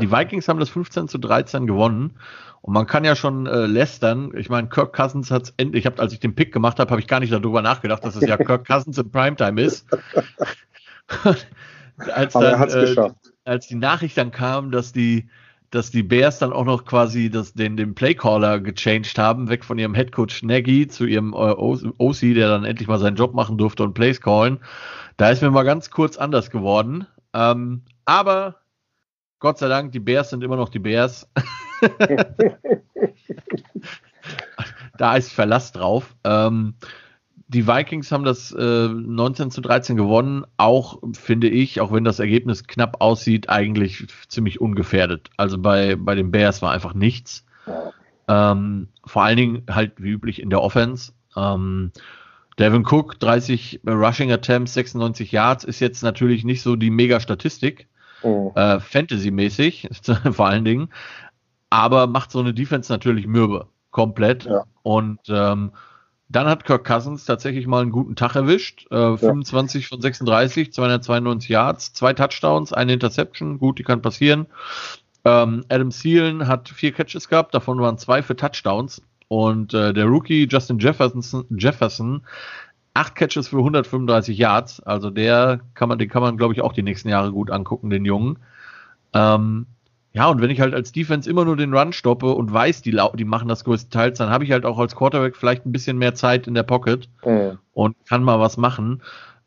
Die 0.00 0.10
Vikings 0.10 0.48
haben 0.48 0.58
das 0.58 0.70
15 0.70 1.08
zu 1.08 1.18
13 1.18 1.66
gewonnen. 1.66 2.18
Und 2.62 2.72
man 2.72 2.86
kann 2.86 3.04
ja 3.04 3.14
schon 3.14 3.46
äh, 3.46 3.66
lästern. 3.66 4.32
Ich 4.36 4.48
meine, 4.48 4.68
Kirk 4.68 4.94
Cousins 4.94 5.30
hat 5.30 5.42
es 5.42 5.54
endlich, 5.58 5.80
ich 5.80 5.86
hab, 5.86 6.00
als 6.00 6.14
ich 6.14 6.20
den 6.20 6.34
Pick 6.34 6.50
gemacht 6.50 6.78
habe, 6.78 6.90
habe 6.90 7.00
ich 7.00 7.06
gar 7.06 7.20
nicht 7.20 7.32
darüber 7.32 7.60
nachgedacht, 7.60 8.02
dass 8.02 8.16
es 8.16 8.26
ja 8.26 8.38
Kirk 8.38 8.66
Cousins 8.66 8.96
in 8.96 9.10
Primetime 9.10 9.60
ist. 9.60 9.86
als, 11.98 12.32
dann, 12.32 12.70
äh, 12.70 13.10
als 13.44 13.68
die 13.68 13.74
Nachricht 13.74 14.16
dann 14.16 14.30
kam, 14.30 14.70
dass 14.70 14.92
die, 14.92 15.28
dass 15.70 15.90
die 15.90 16.02
Bears 16.02 16.38
dann 16.38 16.52
auch 16.52 16.64
noch 16.64 16.84
quasi 16.84 17.30
das, 17.30 17.54
den, 17.54 17.76
den 17.76 17.94
Playcaller 17.94 18.60
gechanged 18.60 19.18
haben, 19.18 19.48
weg 19.48 19.64
von 19.64 19.78
ihrem 19.78 19.94
Headcoach 19.94 20.42
Nagy 20.42 20.88
zu 20.88 21.06
ihrem 21.06 21.32
äh, 21.32 21.36
OC, 21.36 22.20
der 22.20 22.48
dann 22.48 22.64
endlich 22.64 22.88
mal 22.88 22.98
seinen 22.98 23.16
Job 23.16 23.34
machen 23.34 23.58
durfte 23.58 23.82
und 23.82 23.94
Plays 23.94 24.20
callen. 24.20 24.60
Da 25.16 25.30
ist 25.30 25.42
mir 25.42 25.50
mal 25.50 25.64
ganz 25.64 25.90
kurz 25.90 26.16
anders 26.16 26.50
geworden. 26.50 27.06
Ähm, 27.32 27.82
aber 28.04 28.56
Gott 29.38 29.58
sei 29.58 29.68
Dank, 29.68 29.92
die 29.92 30.00
Bears 30.00 30.30
sind 30.30 30.42
immer 30.42 30.56
noch 30.56 30.68
die 30.68 30.78
Bears. 30.78 31.28
da 34.98 35.16
ist 35.16 35.32
Verlass 35.32 35.72
drauf. 35.72 36.14
Ähm, 36.24 36.74
die 37.48 37.66
Vikings 37.66 38.10
haben 38.10 38.24
das 38.24 38.52
äh, 38.52 38.88
19 38.88 39.50
zu 39.50 39.60
13 39.60 39.96
gewonnen. 39.96 40.44
Auch 40.56 40.98
finde 41.12 41.48
ich, 41.48 41.80
auch 41.80 41.92
wenn 41.92 42.04
das 42.04 42.18
Ergebnis 42.18 42.66
knapp 42.66 43.00
aussieht, 43.00 43.48
eigentlich 43.48 44.06
ziemlich 44.28 44.60
ungefährdet. 44.60 45.30
Also 45.36 45.58
bei, 45.58 45.96
bei 45.96 46.14
den 46.14 46.30
Bears 46.30 46.62
war 46.62 46.72
einfach 46.72 46.94
nichts. 46.94 47.44
Ähm, 48.28 48.88
vor 49.04 49.22
allen 49.22 49.36
Dingen 49.36 49.62
halt 49.70 49.92
wie 49.98 50.10
üblich 50.10 50.42
in 50.42 50.50
der 50.50 50.62
Offense. 50.62 51.12
Ähm, 51.36 51.92
Devin 52.58 52.84
Cook, 52.84 53.20
30 53.20 53.80
Rushing 53.86 54.32
Attempts, 54.32 54.74
96 54.74 55.30
Yards, 55.30 55.64
ist 55.64 55.80
jetzt 55.80 56.02
natürlich 56.02 56.44
nicht 56.44 56.62
so 56.62 56.74
die 56.74 56.90
Mega-Statistik. 56.90 57.86
Oh. 58.22 58.52
Äh, 58.54 58.80
Fantasy-mäßig, 58.80 59.88
vor 60.32 60.46
allen 60.46 60.64
Dingen. 60.64 60.88
Aber 61.70 62.06
macht 62.06 62.32
so 62.32 62.40
eine 62.40 62.54
Defense 62.54 62.92
natürlich 62.92 63.26
mürbe. 63.26 63.68
Komplett. 63.90 64.44
Ja. 64.46 64.64
Und 64.82 65.20
ähm, 65.28 65.72
dann 66.28 66.46
hat 66.46 66.64
Kirk 66.64 66.84
Cousins 66.84 67.24
tatsächlich 67.24 67.66
mal 67.66 67.82
einen 67.82 67.92
guten 67.92 68.16
Tag 68.16 68.34
erwischt. 68.34 68.86
Äh, 68.90 69.16
25 69.16 69.84
ja. 69.84 69.88
von 69.88 70.00
36, 70.00 70.72
292 70.72 71.48
Yards, 71.48 71.92
zwei 71.92 72.12
Touchdowns, 72.12 72.72
eine 72.72 72.94
Interception. 72.94 73.58
Gut, 73.58 73.78
die 73.78 73.84
kann 73.84 74.02
passieren. 74.02 74.46
Ähm, 75.24 75.64
Adam 75.68 75.90
Thielen 75.90 76.46
hat 76.46 76.68
vier 76.68 76.92
Catches 76.92 77.28
gehabt, 77.28 77.54
davon 77.54 77.80
waren 77.80 77.98
zwei 77.98 78.22
für 78.22 78.36
Touchdowns. 78.36 79.02
Und 79.28 79.74
äh, 79.74 79.92
der 79.92 80.06
Rookie 80.06 80.46
Justin 80.48 80.78
Jefferson, 80.78 81.44
Jefferson 81.50 82.22
acht 82.94 83.14
Catches 83.14 83.48
für 83.48 83.58
135 83.58 84.38
Yards. 84.38 84.80
Also 84.80 85.10
der 85.10 85.60
kann 85.74 85.88
man, 85.88 85.98
den 85.98 86.08
kann 86.08 86.22
man, 86.22 86.36
glaube 86.36 86.54
ich, 86.54 86.62
auch 86.62 86.72
die 86.72 86.82
nächsten 86.82 87.08
Jahre 87.08 87.30
gut 87.30 87.50
angucken, 87.50 87.90
den 87.90 88.04
Jungen. 88.04 88.38
Ähm, 89.12 89.66
ja, 90.16 90.28
und 90.28 90.40
wenn 90.40 90.48
ich 90.48 90.62
halt 90.62 90.72
als 90.72 90.92
Defense 90.92 91.28
immer 91.28 91.44
nur 91.44 91.58
den 91.58 91.74
Run 91.74 91.92
stoppe 91.92 92.32
und 92.32 92.50
weiß, 92.50 92.80
die, 92.80 92.98
die 93.16 93.24
machen 93.26 93.48
das 93.48 93.64
größtenteils, 93.64 94.16
dann 94.16 94.30
habe 94.30 94.44
ich 94.44 94.50
halt 94.50 94.64
auch 94.64 94.78
als 94.78 94.96
Quarterback 94.96 95.36
vielleicht 95.36 95.66
ein 95.66 95.72
bisschen 95.72 95.98
mehr 95.98 96.14
Zeit 96.14 96.46
in 96.46 96.54
der 96.54 96.62
Pocket 96.62 97.10
mhm. 97.22 97.58
und 97.74 97.96
kann 98.08 98.24
mal 98.24 98.40
was 98.40 98.56
machen. 98.56 99.02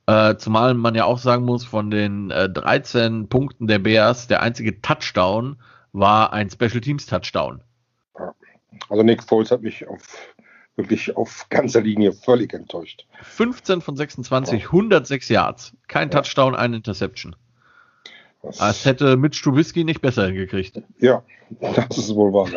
Äh, 0.06 0.36
zumal 0.36 0.76
man 0.76 0.94
ja 0.94 1.06
auch 1.06 1.18
sagen 1.18 1.44
muss, 1.44 1.66
von 1.66 1.90
den 1.90 2.30
äh, 2.30 2.48
13 2.48 3.30
Punkten 3.30 3.66
der 3.66 3.80
Bears, 3.80 4.28
der 4.28 4.44
einzige 4.44 4.80
Touchdown 4.80 5.56
war 5.92 6.34
ein 6.34 6.52
Special 6.52 6.82
Teams 6.82 7.08
Touchdown. 7.08 7.64
Also 8.90 9.02
Nick 9.02 9.24
Foles 9.24 9.50
hat 9.50 9.64
mich 9.64 9.88
auf 9.88 10.36
wirklich 10.76 11.18
auf 11.18 11.48
ganzer 11.50 11.82
Linie 11.82 12.14
völlig 12.14 12.54
enttäuscht. 12.54 13.08
15 13.24 13.82
von 13.82 13.98
26, 13.98 14.66
106 14.66 15.30
Yards. 15.30 15.76
Kein 15.88 16.12
ja. 16.12 16.22
Touchdown, 16.22 16.54
ein 16.54 16.76
Interception. 16.76 17.36
Das 18.42 18.60
Als 18.60 18.86
hätte 18.86 19.18
Mitch 19.18 19.44
Trubisky 19.44 19.84
nicht 19.84 20.02
besser 20.02 20.28
hingekriegt. 20.28 20.82
Ja, 21.00 21.24
das 21.60 21.98
ist 21.98 22.16
wohl 22.16 22.32
wahr. 22.32 22.50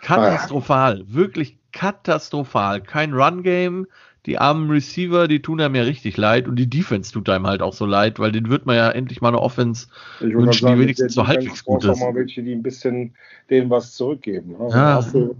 katastrophal, 0.00 0.94
ah, 0.94 0.98
ja. 0.98 1.14
wirklich 1.14 1.58
katastrophal. 1.72 2.80
Kein 2.80 3.12
Run-Game. 3.12 3.86
Die 4.26 4.38
armen 4.38 4.70
Receiver, 4.70 5.28
die 5.28 5.42
tun 5.42 5.60
einem 5.60 5.74
ja 5.74 5.82
richtig 5.82 6.16
leid 6.16 6.48
und 6.48 6.56
die 6.56 6.66
Defense 6.66 7.12
tut 7.12 7.28
einem 7.28 7.46
halt 7.46 7.60
auch 7.60 7.74
so 7.74 7.84
leid, 7.84 8.18
weil 8.18 8.32
den 8.32 8.48
wird 8.48 8.64
man 8.64 8.76
ja 8.76 8.90
endlich 8.90 9.20
mal 9.20 9.28
eine 9.28 9.40
Offense 9.40 9.88
ich 10.20 10.32
wünschen, 10.32 10.62
sagen, 10.66 10.76
die 10.76 10.82
wenigstens 10.82 11.12
so 11.12 11.26
halbwegs 11.26 11.62
gut 11.62 11.84
ist. 11.84 12.00
mal 12.00 12.14
welche, 12.14 12.42
die 12.42 12.52
ein 12.52 12.62
bisschen 12.62 13.14
denen 13.50 13.68
was 13.68 13.92
zurückgeben. 13.92 14.56
Also 14.58 14.76
ja. 14.76 14.94
Dafür, 14.94 15.36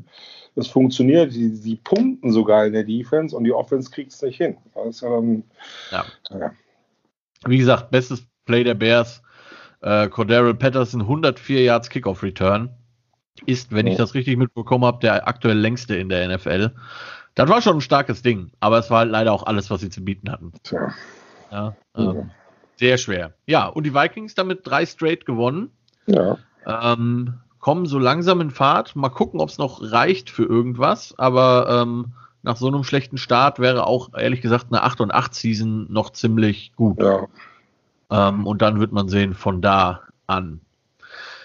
das 0.55 0.69
funktioniert, 0.69 1.33
die, 1.33 1.59
die 1.59 1.77
punkten 1.77 2.31
sogar 2.31 2.67
in 2.67 2.75
der 2.75 2.85
Defense 2.85 3.35
und 3.35 3.45
die 3.45 3.53
Offense 3.53 3.91
kriegt 3.91 4.13
es 4.13 4.21
nicht 4.21 4.37
hin. 4.37 4.59
Das 4.75 4.97
ist 4.97 5.01
ja 5.01 5.09
dann, 5.09 5.45
ja. 5.91 6.05
ja. 6.31 6.53
Wie 7.47 7.59
gesagt, 7.59 7.91
bestes 7.91 8.27
Play 8.47 8.65
der 8.65 8.75
Bears. 8.75 9.23
Äh, 9.81 10.09
Cordero 10.09 10.55
Patterson 10.55 11.03
104 11.03 11.63
Yards 11.63 11.91
Kickoff 11.91 12.23
Return. 12.23 12.71
Ist, 13.47 13.73
wenn 13.73 13.87
oh. 13.87 13.91
ich 13.91 13.97
das 13.97 14.15
richtig 14.15 14.37
mitbekommen 14.39 14.85
habe, 14.85 15.01
der 15.01 15.27
aktuell 15.29 15.59
längste 15.59 15.97
in 15.97 16.09
der 16.09 16.29
NFL. 16.29 16.75
Das 17.35 17.49
war 17.49 17.61
schon 17.61 17.79
ein 17.79 17.81
starkes 17.81 18.23
Ding, 18.23 18.53
aber 18.61 18.79
es 18.79 18.91
war 18.91 19.01
halt 19.01 19.11
leider 19.11 19.33
auch 19.33 19.45
alles, 19.45 19.71
was 19.71 19.81
sie 19.81 19.91
zu 19.91 20.05
bieten 20.05 20.31
hatten. 20.31 20.53
Tja. 20.63 20.95
Ja, 21.51 21.77
ähm, 21.97 22.31
Sehr 22.77 22.97
schwer. 22.97 23.35
Ja, 23.47 23.67
und 23.67 23.85
die 23.85 23.95
Vikings 23.95 24.35
damit 24.35 24.61
drei 24.65 24.87
straight 24.87 25.27
gewonnen. 25.27 25.71
Ja. 26.07 26.39
Ähm, 26.67 27.41
kommen 27.59 27.87
so 27.87 27.99
langsam 27.99 28.41
in 28.41 28.51
Fahrt. 28.51 28.95
Mal 28.95 29.09
gucken, 29.09 29.41
ob 29.41 29.49
es 29.49 29.59
noch 29.59 29.81
reicht 29.83 30.31
für 30.31 30.45
irgendwas. 30.45 31.15
Aber 31.19 31.83
ähm, 31.83 32.13
nach 32.45 32.57
so 32.57 32.69
einem 32.69 32.85
schlechten 32.85 33.19
Start 33.19 33.59
wäre 33.59 33.87
auch 33.87 34.11
ehrlich 34.15 34.41
gesagt 34.41 34.67
eine 34.71 34.83
8 34.83 35.01
und 35.01 35.13
8 35.13 35.35
Season 35.35 35.87
noch 35.91 36.11
ziemlich 36.11 36.73
gut. 36.77 37.01
Ja. 37.01 37.27
Ähm, 38.11 38.47
und 38.47 38.63
dann 38.63 38.81
wird 38.81 38.93
man 38.93 39.09
sehen 39.09 39.35
von 39.35 39.63
da 39.63 40.03
an. 40.27 40.61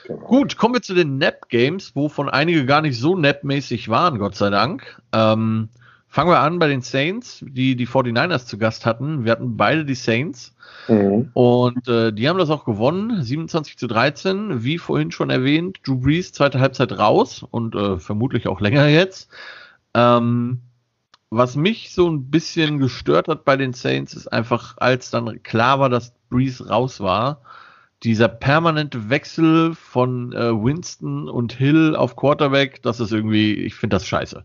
Genau. 0.06 0.28
Gut, 0.28 0.58
kommen 0.58 0.74
wir 0.74 0.82
zu 0.82 0.94
den 0.94 1.18
Nap 1.18 1.50
Games, 1.50 1.96
wovon 1.96 2.30
einige 2.30 2.66
gar 2.66 2.82
nicht 2.82 3.00
so 3.00 3.16
Nap-mäßig 3.16 3.90
waren, 3.90 4.20
Gott 4.20 4.36
sei 4.36 4.50
Dank. 4.50 5.02
Ähm, 5.14 5.70
fangen 6.08 6.32
wir 6.32 6.40
an 6.40 6.60
bei 6.60 6.68
den 6.68 6.82
Saints, 6.82 7.46
die 7.48 7.76
die 7.76 7.88
49ers 7.88 8.46
zu 8.46 8.58
Gast 8.58 8.86
hatten. 8.86 9.24
Wir 9.24 9.32
hatten 9.32 9.56
beide 9.56 9.86
die 9.86 9.96
Saints. 9.96 10.54
Mhm. 10.88 11.30
Und 11.34 11.88
äh, 11.88 12.12
die 12.12 12.28
haben 12.28 12.40
das 12.40 12.50
auch 12.50 12.66
gewonnen, 12.66 13.24
27 13.24 13.78
zu 13.78 13.88
13. 13.88 14.64
Wie 14.64 14.80
vorhin 14.80 15.12
schon 15.12 15.30
erwähnt, 15.30 15.80
Drew 15.86 15.98
Brees 15.98 16.34
zweite 16.34 16.60
Halbzeit 16.60 16.98
raus 16.98 17.46
und 17.50 17.76
äh, 17.76 18.00
vermutlich 18.00 18.48
auch 18.48 18.60
länger 18.60 18.88
jetzt. 18.88 19.30
Ähm, 19.94 20.62
was 21.30 21.56
mich 21.56 21.94
so 21.94 22.10
ein 22.10 22.30
bisschen 22.30 22.80
gestört 22.80 23.28
hat 23.28 23.46
bei 23.46 23.56
den 23.56 23.74
Saints, 23.74 24.14
ist 24.14 24.28
einfach, 24.28 24.76
als 24.78 25.12
dann 25.12 25.44
klar 25.44 25.80
war, 25.80 25.90
dass 25.90 26.14
Breeze 26.30 26.68
raus 26.68 27.00
war, 27.00 27.42
dieser 28.04 28.30
permanente 28.30 29.10
Wechsel 29.10 29.76
von 29.76 30.34
äh, 30.34 30.52
Winston 30.52 31.30
und 31.30 31.54
Hill 31.54 31.96
auf 31.96 32.16
Quarterback, 32.16 32.82
das 32.82 33.00
ist 33.00 33.12
irgendwie, 33.12 33.54
ich 33.54 33.76
finde 33.76 33.96
das 33.96 34.08
scheiße. 34.08 34.44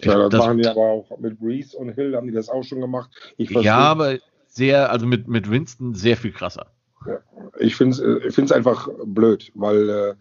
Ja, 0.00 0.18
das, 0.18 0.30
das 0.30 0.40
waren 0.40 0.58
die 0.58 0.66
aber 0.66 0.80
auch 0.80 1.18
mit 1.18 1.38
Breeze 1.38 1.76
und 1.76 1.90
Hill, 1.90 2.16
haben 2.16 2.26
die 2.26 2.32
das 2.32 2.48
auch 2.48 2.64
schon 2.64 2.80
gemacht. 2.80 3.10
ja, 3.36 3.78
aber 3.78 4.18
sehr, 4.48 4.90
also 4.90 5.06
mit, 5.06 5.28
mit 5.28 5.50
Winston 5.50 5.94
sehr 5.94 6.16
viel 6.16 6.32
krasser. 6.32 6.66
Ja, 7.06 7.18
ich 7.58 7.76
finde 7.76 8.20
es 8.26 8.36
ich 8.36 8.54
einfach 8.54 8.88
blöd, 9.04 9.52
weil 9.54 9.88
äh, 9.88 10.14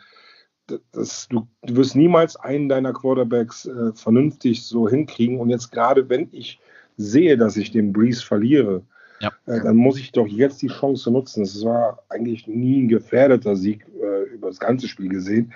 das, 0.91 1.27
du, 1.29 1.47
du 1.63 1.75
wirst 1.75 1.95
niemals 1.95 2.35
einen 2.35 2.69
deiner 2.69 2.93
Quarterbacks 2.93 3.65
äh, 3.65 3.93
vernünftig 3.93 4.63
so 4.65 4.89
hinkriegen. 4.89 5.39
Und 5.39 5.49
jetzt 5.49 5.71
gerade, 5.71 6.09
wenn 6.09 6.29
ich 6.31 6.59
sehe, 6.97 7.37
dass 7.37 7.57
ich 7.57 7.71
den 7.71 7.93
Breeze 7.93 8.23
verliere, 8.23 8.81
ja. 9.19 9.31
äh, 9.45 9.61
dann 9.61 9.75
muss 9.75 9.99
ich 9.99 10.11
doch 10.11 10.27
jetzt 10.27 10.61
die 10.61 10.67
Chance 10.67 11.11
nutzen. 11.11 11.43
Das 11.43 11.63
war 11.63 11.99
eigentlich 12.09 12.47
nie 12.47 12.83
ein 12.83 12.87
gefährdeter 12.87 13.55
Sieg 13.55 13.85
äh, 14.01 14.33
über 14.33 14.47
das 14.47 14.59
ganze 14.59 14.87
Spiel 14.87 15.09
gesehen 15.09 15.53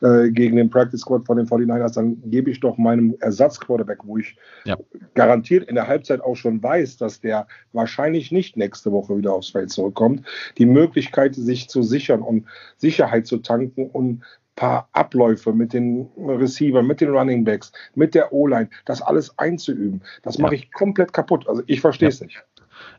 äh, 0.00 0.30
gegen 0.30 0.56
den 0.56 0.70
Practice 0.70 1.00
Squad 1.00 1.26
von 1.26 1.36
den 1.36 1.46
49ers. 1.46 1.94
Dann 1.94 2.22
gebe 2.30 2.50
ich 2.50 2.60
doch 2.60 2.76
meinem 2.76 3.16
Ersatzquarterback, 3.20 3.98
wo 4.04 4.18
ich 4.18 4.36
ja. 4.64 4.76
garantiert 5.14 5.68
in 5.68 5.74
der 5.74 5.86
Halbzeit 5.88 6.20
auch 6.20 6.36
schon 6.36 6.62
weiß, 6.62 6.96
dass 6.98 7.20
der 7.20 7.46
wahrscheinlich 7.72 8.32
nicht 8.32 8.56
nächste 8.56 8.92
Woche 8.92 9.16
wieder 9.16 9.32
aufs 9.32 9.50
Feld 9.50 9.70
zurückkommt, 9.70 10.26
die 10.58 10.66
Möglichkeit, 10.66 11.34
sich 11.34 11.68
zu 11.68 11.82
sichern 11.82 12.22
und 12.22 12.46
Sicherheit 12.76 13.26
zu 13.26 13.38
tanken 13.38 13.88
und 13.88 14.22
paar 14.56 14.88
Abläufe 14.92 15.52
mit 15.52 15.72
den 15.72 16.08
Receiver, 16.16 16.82
mit 16.82 17.00
den 17.00 17.10
Running 17.10 17.44
Backs, 17.44 17.72
mit 17.94 18.14
der 18.14 18.32
O-Line, 18.32 18.68
das 18.84 19.02
alles 19.02 19.36
einzuüben. 19.38 20.02
Das 20.22 20.38
mache 20.38 20.54
ich 20.54 20.72
komplett 20.72 21.12
kaputt. 21.12 21.48
Also 21.48 21.62
ich 21.66 21.80
verstehe 21.80 22.08
es 22.08 22.20
ja. 22.20 22.26
nicht. 22.26 22.44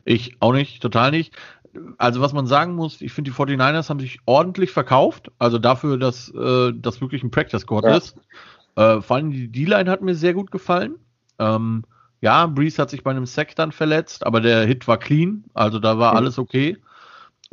Ich 0.03 0.35
auch 0.39 0.53
nicht, 0.53 0.81
total 0.81 1.11
nicht. 1.11 1.33
Also 1.97 2.21
was 2.21 2.33
man 2.33 2.47
sagen 2.47 2.75
muss, 2.75 3.01
ich 3.01 3.11
finde 3.11 3.31
die 3.31 3.37
49ers 3.37 3.89
haben 3.89 3.99
sich 3.99 4.19
ordentlich 4.25 4.71
verkauft. 4.71 5.31
Also 5.39 5.59
dafür, 5.59 5.97
dass 5.97 6.29
äh, 6.33 6.71
das 6.73 7.01
wirklich 7.01 7.23
ein 7.23 7.31
Practice 7.31 7.61
Squad 7.61 7.85
ja. 7.85 7.97
ist. 7.97 8.17
Äh, 8.75 9.01
vor 9.01 9.17
allem 9.17 9.31
die 9.31 9.47
D-Line 9.49 9.89
hat 9.89 10.01
mir 10.01 10.15
sehr 10.15 10.33
gut 10.33 10.51
gefallen. 10.51 10.95
Ähm, 11.39 11.83
ja, 12.21 12.47
Breeze 12.47 12.81
hat 12.81 12.89
sich 12.89 13.03
bei 13.03 13.11
einem 13.11 13.25
Sack 13.25 13.55
dann 13.55 13.71
verletzt, 13.71 14.25
aber 14.25 14.41
der 14.41 14.65
Hit 14.65 14.87
war 14.87 14.97
clean, 14.97 15.43
also 15.53 15.79
da 15.79 15.99
war 15.99 16.13
mhm. 16.13 16.17
alles 16.17 16.39
okay. 16.39 16.77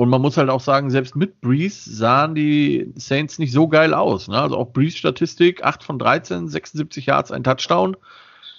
Und 0.02 0.08
man 0.08 0.20
muss 0.20 0.36
halt 0.36 0.50
auch 0.50 0.60
sagen, 0.60 0.90
selbst 0.90 1.14
mit 1.14 1.40
Breeze 1.40 1.88
sahen 1.88 2.34
die 2.34 2.92
Saints 2.96 3.38
nicht 3.38 3.52
so 3.52 3.68
geil 3.68 3.94
aus. 3.94 4.26
Ne? 4.26 4.36
Also 4.36 4.56
auch 4.56 4.72
Breeze-Statistik, 4.72 5.62
8 5.62 5.84
von 5.84 5.96
13, 6.00 6.48
76 6.48 7.06
Yards, 7.06 7.30
ein 7.30 7.44
Touchdown, 7.44 7.96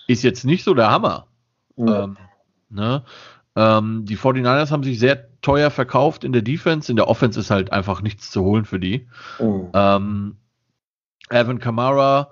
ist 0.08 0.24
jetzt 0.24 0.46
nicht 0.46 0.64
so 0.64 0.74
der 0.74 0.90
Hammer. 0.90 1.28
Ja. 1.76 2.06
Ähm, 2.06 2.18
ne? 2.70 3.04
ähm, 3.58 4.06
die 4.06 4.18
49ers 4.18 4.72
haben 4.72 4.84
sich 4.84 5.00
sehr 5.00 5.28
teuer 5.42 5.70
verkauft 5.70 6.24
in 6.24 6.32
der 6.32 6.44
Defense. 6.44 6.90
In 6.90 6.96
der 6.96 7.10
Offense 7.10 7.38
ist 7.42 7.52
halt 7.52 7.74
einfach 7.74 8.02
nichts 8.02 8.32
zu 8.32 8.42
holen 8.42 8.64
für 8.64 8.80
die. 8.80 9.10
Mhm. 9.38 9.68
Ähm, 9.74 10.38
Evan 11.30 11.60
Kamara, 11.60 12.32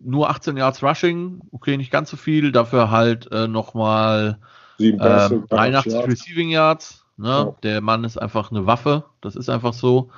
nur 0.00 0.30
18 0.30 0.56
Yards 0.56 0.80
Rushing, 0.80 1.40
okay, 1.50 1.76
nicht 1.76 1.90
ganz 1.90 2.08
so 2.08 2.16
viel, 2.16 2.52
dafür 2.52 2.92
halt 2.92 3.32
äh, 3.32 3.48
nochmal 3.48 4.38
ähm, 4.78 4.98
83 5.00 5.92
Yards. 5.92 6.08
Receiving 6.08 6.50
Yards. 6.50 7.03
Ne? 7.16 7.28
Ja. 7.28 7.54
Der 7.62 7.80
Mann 7.80 8.04
ist 8.04 8.18
einfach 8.18 8.50
eine 8.50 8.66
Waffe, 8.66 9.04
das 9.20 9.36
ist 9.36 9.48
einfach 9.48 9.72
so. 9.72 10.10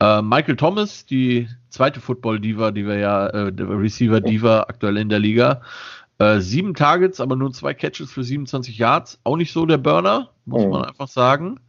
Äh, 0.00 0.22
Michael 0.22 0.56
Thomas, 0.56 1.06
die 1.06 1.48
zweite 1.68 2.00
Football-Diva, 2.00 2.72
die 2.72 2.86
wir 2.86 2.96
ja, 2.96 3.26
äh, 3.28 3.52
der 3.52 3.68
Receiver-Diva 3.68 4.62
aktuell 4.68 4.96
in 4.96 5.08
der 5.08 5.20
Liga. 5.20 5.62
Äh, 6.18 6.40
sieben 6.40 6.74
Targets, 6.74 7.20
aber 7.20 7.36
nur 7.36 7.52
zwei 7.52 7.74
Catches 7.74 8.10
für 8.10 8.24
27 8.24 8.78
Yards. 8.78 9.20
Auch 9.24 9.36
nicht 9.36 9.52
so 9.52 9.66
der 9.66 9.78
Burner, 9.78 10.30
muss 10.44 10.62
oh. 10.62 10.68
man 10.70 10.84
einfach 10.84 11.08
sagen. 11.08 11.60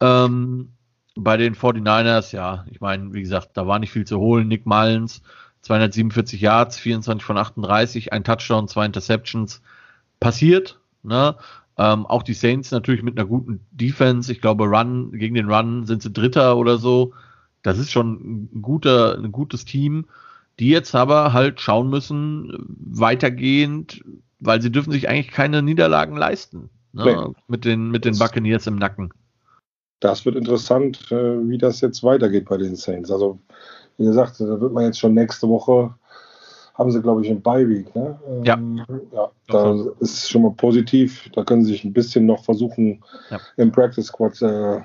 Ähm, 0.00 0.72
bei 1.14 1.36
den 1.36 1.54
49ers, 1.54 2.34
ja, 2.34 2.64
ich 2.70 2.80
meine, 2.80 3.12
wie 3.12 3.20
gesagt, 3.20 3.50
da 3.54 3.66
war 3.66 3.78
nicht 3.78 3.92
viel 3.92 4.06
zu 4.06 4.18
holen. 4.18 4.48
Nick 4.48 4.66
Mullins, 4.66 5.22
247 5.62 6.40
Yards, 6.40 6.78
24 6.78 7.24
von 7.24 7.36
38, 7.36 8.12
ein 8.12 8.24
Touchdown, 8.24 8.68
zwei 8.68 8.86
Interceptions. 8.86 9.62
Passiert, 10.20 10.80
ne? 11.02 11.36
Ähm, 11.78 12.06
auch 12.06 12.22
die 12.22 12.34
Saints 12.34 12.70
natürlich 12.70 13.02
mit 13.02 13.18
einer 13.18 13.26
guten 13.26 13.60
Defense. 13.70 14.30
Ich 14.30 14.40
glaube, 14.40 14.64
Run 14.64 15.12
gegen 15.12 15.34
den 15.34 15.50
Run 15.50 15.86
sind 15.86 16.02
sie 16.02 16.12
Dritter 16.12 16.56
oder 16.56 16.76
so. 16.78 17.12
Das 17.62 17.78
ist 17.78 17.90
schon 17.90 18.48
ein 18.52 18.62
guter, 18.62 19.16
ein 19.18 19.32
gutes 19.32 19.64
Team, 19.64 20.06
die 20.58 20.68
jetzt 20.68 20.94
aber 20.94 21.32
halt 21.32 21.60
schauen 21.60 21.88
müssen, 21.88 22.52
weitergehend, 22.78 24.04
weil 24.40 24.60
sie 24.60 24.70
dürfen 24.70 24.92
sich 24.92 25.08
eigentlich 25.08 25.30
keine 25.30 25.62
Niederlagen 25.62 26.16
leisten. 26.16 26.68
Ne? 26.92 27.04
Nee. 27.04 27.34
Mit 27.48 27.64
den, 27.64 27.90
mit 27.90 28.04
den 28.04 28.18
Buccaneers 28.18 28.66
im 28.66 28.76
Nacken. 28.76 29.12
Das 30.00 30.24
wird 30.24 30.36
interessant, 30.36 31.10
äh, 31.12 31.48
wie 31.48 31.58
das 31.58 31.80
jetzt 31.80 32.02
weitergeht 32.02 32.46
bei 32.46 32.56
den 32.56 32.74
Saints. 32.74 33.10
Also, 33.10 33.38
wie 33.98 34.04
gesagt, 34.04 34.40
da 34.40 34.60
wird 34.60 34.72
man 34.72 34.84
jetzt 34.84 34.98
schon 34.98 35.14
nächste 35.14 35.48
Woche 35.48 35.94
haben 36.82 36.90
sie, 36.90 37.00
glaube 37.00 37.22
ich, 37.22 37.30
einen 37.30 37.42
Beiweg. 37.42 37.94
Ne? 37.94 38.18
Ja. 38.44 38.54
Ähm, 38.54 38.84
ja. 39.12 39.30
Da 39.46 39.72
ist 40.00 40.14
es 40.14 40.28
schon 40.28 40.42
mal 40.42 40.52
positiv. 40.52 41.30
Da 41.32 41.44
können 41.44 41.64
sie 41.64 41.72
sich 41.72 41.84
ein 41.84 41.92
bisschen 41.92 42.26
noch 42.26 42.44
versuchen, 42.44 43.02
ja. 43.30 43.38
im 43.56 43.70
Practice 43.70 44.06
Squad 44.06 44.42
äh, 44.42 44.80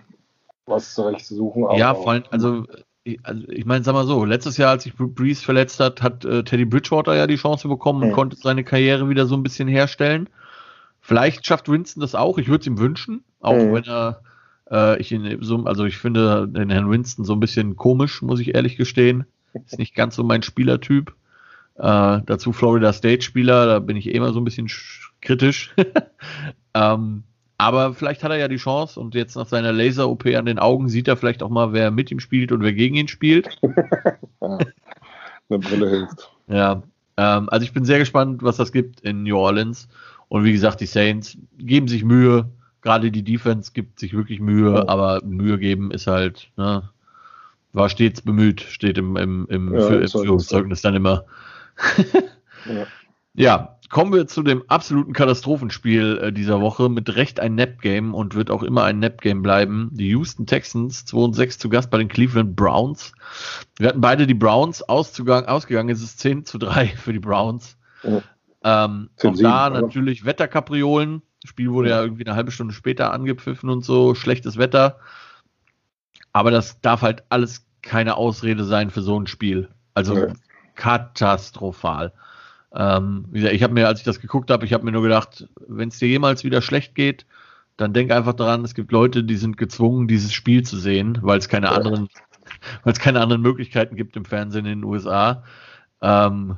was 0.67 0.93
zurechtzusuchen. 0.93 1.65
Ja, 1.77 1.95
vor 1.95 2.11
allem, 2.11 2.23
also, 2.29 2.65
also 3.23 3.47
ich 3.47 3.65
meine, 3.65 3.83
sag 3.83 3.93
mal 3.93 4.05
so, 4.05 4.25
letztes 4.25 4.57
Jahr, 4.57 4.71
als 4.71 4.83
sich 4.83 4.93
Breeze 4.95 5.43
verletzt 5.43 5.79
hat, 5.79 6.03
hat 6.03 6.23
äh, 6.23 6.43
Teddy 6.43 6.65
Bridgewater 6.65 7.15
ja 7.15 7.25
die 7.25 7.37
Chance 7.37 7.67
bekommen 7.67 8.03
und 8.03 8.09
mhm. 8.09 8.13
konnte 8.13 8.37
seine 8.37 8.63
Karriere 8.63 9.09
wieder 9.09 9.25
so 9.25 9.35
ein 9.35 9.43
bisschen 9.43 9.67
herstellen. 9.67 10.29
Vielleicht 10.99 11.45
schafft 11.45 11.69
Winston 11.69 12.01
das 12.01 12.13
auch. 12.13 12.37
Ich 12.37 12.47
würde 12.47 12.61
es 12.61 12.67
ihm 12.67 12.77
wünschen, 12.77 13.23
auch 13.39 13.55
mhm. 13.55 13.73
wenn 13.73 13.83
er 13.85 14.21
äh, 14.69 14.99
ich 14.99 15.11
ihn 15.11 15.37
so, 15.41 15.63
also 15.63 15.85
ich 15.85 15.97
finde 15.97 16.47
den 16.47 16.69
Herrn 16.69 16.91
Winston 16.91 17.25
so 17.25 17.33
ein 17.33 17.39
bisschen 17.39 17.75
komisch, 17.75 18.21
muss 18.21 18.39
ich 18.39 18.55
ehrlich 18.55 18.77
gestehen. 18.77 19.25
Ist 19.65 19.79
nicht 19.79 19.95
ganz 19.95 20.15
so 20.15 20.23
mein 20.23 20.43
Spielertyp. 20.43 21.15
Äh, 21.77 22.21
dazu 22.25 22.53
Florida 22.53 22.91
State-Spieler, 22.91 23.67
da 23.67 23.79
bin 23.79 23.97
ich 23.97 24.07
eh 24.07 24.13
immer 24.13 24.33
so 24.33 24.39
ein 24.39 24.45
bisschen 24.45 24.69
kritisch. 25.21 25.75
ähm, 26.73 27.23
aber 27.57 27.93
vielleicht 27.93 28.23
hat 28.23 28.31
er 28.31 28.37
ja 28.37 28.47
die 28.47 28.57
Chance 28.57 28.99
und 28.99 29.15
jetzt 29.15 29.35
nach 29.35 29.47
seiner 29.47 29.71
Laser-OP 29.71 30.25
an 30.27 30.45
den 30.45 30.59
Augen 30.59 30.89
sieht 30.89 31.07
er 31.07 31.17
vielleicht 31.17 31.41
auch 31.41 31.49
mal, 31.49 31.73
wer 31.73 31.91
mit 31.91 32.11
ihm 32.11 32.19
spielt 32.19 32.51
und 32.51 32.61
wer 32.61 32.73
gegen 32.73 32.95
ihn 32.95 33.07
spielt. 33.07 33.59
Eine 34.39 35.59
Brille 35.59 35.89
hilft. 35.89 36.29
Ja, 36.47 36.83
ähm, 37.17 37.49
also 37.49 37.63
ich 37.63 37.73
bin 37.73 37.85
sehr 37.85 37.99
gespannt, 37.99 38.43
was 38.43 38.57
das 38.57 38.71
gibt 38.71 39.01
in 39.01 39.23
New 39.23 39.37
Orleans. 39.37 39.87
Und 40.29 40.43
wie 40.43 40.51
gesagt, 40.51 40.81
die 40.81 40.85
Saints 40.85 41.37
geben 41.57 41.87
sich 41.87 42.03
Mühe. 42.03 42.49
Gerade 42.81 43.11
die 43.11 43.23
Defense 43.23 43.71
gibt 43.73 43.99
sich 43.99 44.13
wirklich 44.13 44.39
Mühe, 44.39 44.83
oh. 44.83 44.87
aber 44.87 45.21
Mühe 45.23 45.57
geben 45.57 45.91
ist 45.91 46.07
halt, 46.07 46.51
ne, 46.57 46.89
war 47.73 47.89
stets 47.89 48.21
bemüht, 48.21 48.61
steht 48.61 48.97
im, 48.97 49.17
im, 49.17 49.47
im, 49.49 49.73
ja, 49.73 49.87
im 49.87 50.07
Führungszeugnis 50.07 50.81
dann 50.81 50.95
immer 50.95 51.25
ja. 52.65 52.85
ja. 53.33 53.79
kommen 53.89 54.13
wir 54.13 54.27
zu 54.27 54.43
dem 54.43 54.63
absoluten 54.67 55.13
Katastrophenspiel 55.13 56.19
äh, 56.21 56.33
dieser 56.33 56.61
Woche. 56.61 56.89
Mit 56.89 57.15
Recht 57.15 57.39
ein 57.39 57.55
Nap-Game 57.55 58.13
und 58.13 58.35
wird 58.35 58.51
auch 58.51 58.63
immer 58.63 58.83
ein 58.83 58.99
Nap-Game 58.99 59.41
bleiben. 59.41 59.89
Die 59.93 60.09
Houston 60.09 60.45
Texans 60.45 61.05
2 61.05 61.17
und 61.17 61.33
6 61.33 61.59
zu 61.59 61.69
Gast 61.69 61.89
bei 61.89 61.97
den 61.97 62.07
Cleveland 62.07 62.55
Browns. 62.55 63.13
Wir 63.77 63.89
hatten 63.89 64.01
beide 64.01 64.27
die 64.27 64.33
Browns 64.33 64.81
Auszugang, 64.81 65.45
ausgegangen. 65.45 65.89
Es 65.89 66.01
ist 66.01 66.19
10 66.19 66.45
zu 66.45 66.57
3 66.57 66.87
für 66.97 67.13
die 67.13 67.19
Browns. 67.19 67.77
Ja. 68.03 68.21
Ähm, 68.63 69.09
auch 69.23 69.35
da 69.35 69.69
natürlich 69.69 70.25
Wetterkapriolen. 70.25 71.21
Das 71.41 71.49
Spiel 71.49 71.71
wurde 71.71 71.89
ja 71.89 72.01
irgendwie 72.01 72.25
eine 72.25 72.35
halbe 72.35 72.51
Stunde 72.51 72.73
später 72.73 73.13
angepfiffen 73.13 73.69
und 73.69 73.85
so. 73.85 74.15
Schlechtes 74.15 74.57
Wetter. 74.57 74.99
Aber 76.33 76.51
das 76.51 76.81
darf 76.81 77.01
halt 77.01 77.23
alles 77.29 77.65
keine 77.81 78.17
Ausrede 78.17 78.63
sein 78.65 78.89
für 78.89 79.01
so 79.01 79.19
ein 79.19 79.27
Spiel. 79.27 79.69
Also 79.93 80.17
ja 80.17 80.33
katastrophal. 80.77 82.13
Ähm, 82.73 83.25
ich 83.33 83.63
habe 83.63 83.73
mir, 83.73 83.87
als 83.87 83.99
ich 83.99 84.05
das 84.05 84.21
geguckt 84.21 84.49
habe, 84.49 84.65
ich 84.65 84.71
habe 84.71 84.85
mir 84.85 84.91
nur 84.93 85.01
gedacht, 85.01 85.47
wenn 85.67 85.89
es 85.89 85.99
dir 85.99 86.07
jemals 86.07 86.45
wieder 86.45 86.61
schlecht 86.61 86.95
geht, 86.95 87.25
dann 87.75 87.93
denk 87.93 88.11
einfach 88.11 88.33
daran, 88.33 88.63
es 88.63 88.73
gibt 88.73 88.91
Leute, 88.91 89.23
die 89.23 89.35
sind 89.35 89.57
gezwungen, 89.57 90.07
dieses 90.07 90.33
Spiel 90.33 90.63
zu 90.63 90.77
sehen, 90.77 91.19
weil 91.21 91.37
es 91.37 91.49
keine 91.49 91.71
anderen, 91.71 92.07
weil 92.83 92.93
es 92.93 92.99
keine 92.99 93.21
anderen 93.21 93.41
Möglichkeiten 93.41 93.95
gibt 93.95 94.15
im 94.15 94.25
Fernsehen 94.25 94.65
in 94.65 94.81
den 94.81 94.83
USA. 94.83 95.43
Ähm, 96.01 96.57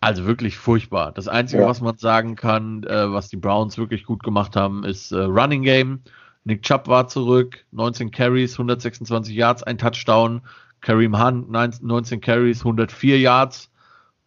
also 0.00 0.26
wirklich 0.26 0.56
furchtbar. 0.56 1.12
Das 1.12 1.28
Einzige, 1.28 1.62
ja. 1.62 1.68
was 1.68 1.80
man 1.80 1.96
sagen 1.96 2.36
kann, 2.36 2.84
äh, 2.84 3.10
was 3.10 3.28
die 3.28 3.36
Browns 3.36 3.78
wirklich 3.78 4.04
gut 4.04 4.22
gemacht 4.22 4.56
haben, 4.56 4.84
ist 4.84 5.12
äh, 5.12 5.18
Running 5.18 5.62
Game. 5.62 6.00
Nick 6.44 6.62
Chubb 6.62 6.86
war 6.86 7.08
zurück, 7.08 7.64
19 7.72 8.10
Carries, 8.10 8.52
126 8.54 9.34
Yards, 9.34 9.62
ein 9.62 9.78
Touchdown. 9.78 10.42
Kareem 10.86 11.20
Hunt 11.20 11.50
19 11.50 12.20
Carries, 12.20 12.60
104 12.60 13.18
Yards. 13.18 13.72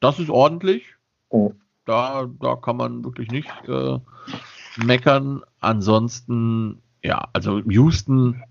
Das 0.01 0.19
ist 0.19 0.29
ordentlich. 0.29 0.83
Oh. 1.29 1.53
Da, 1.85 2.29
da 2.41 2.57
kann 2.57 2.75
man 2.75 3.05
wirklich 3.05 3.31
nicht 3.31 3.49
äh, 3.65 3.97
meckern. 4.75 5.41
Ansonsten, 5.61 6.81
ja, 7.01 7.29
also 7.31 7.59
Houston, 7.59 8.43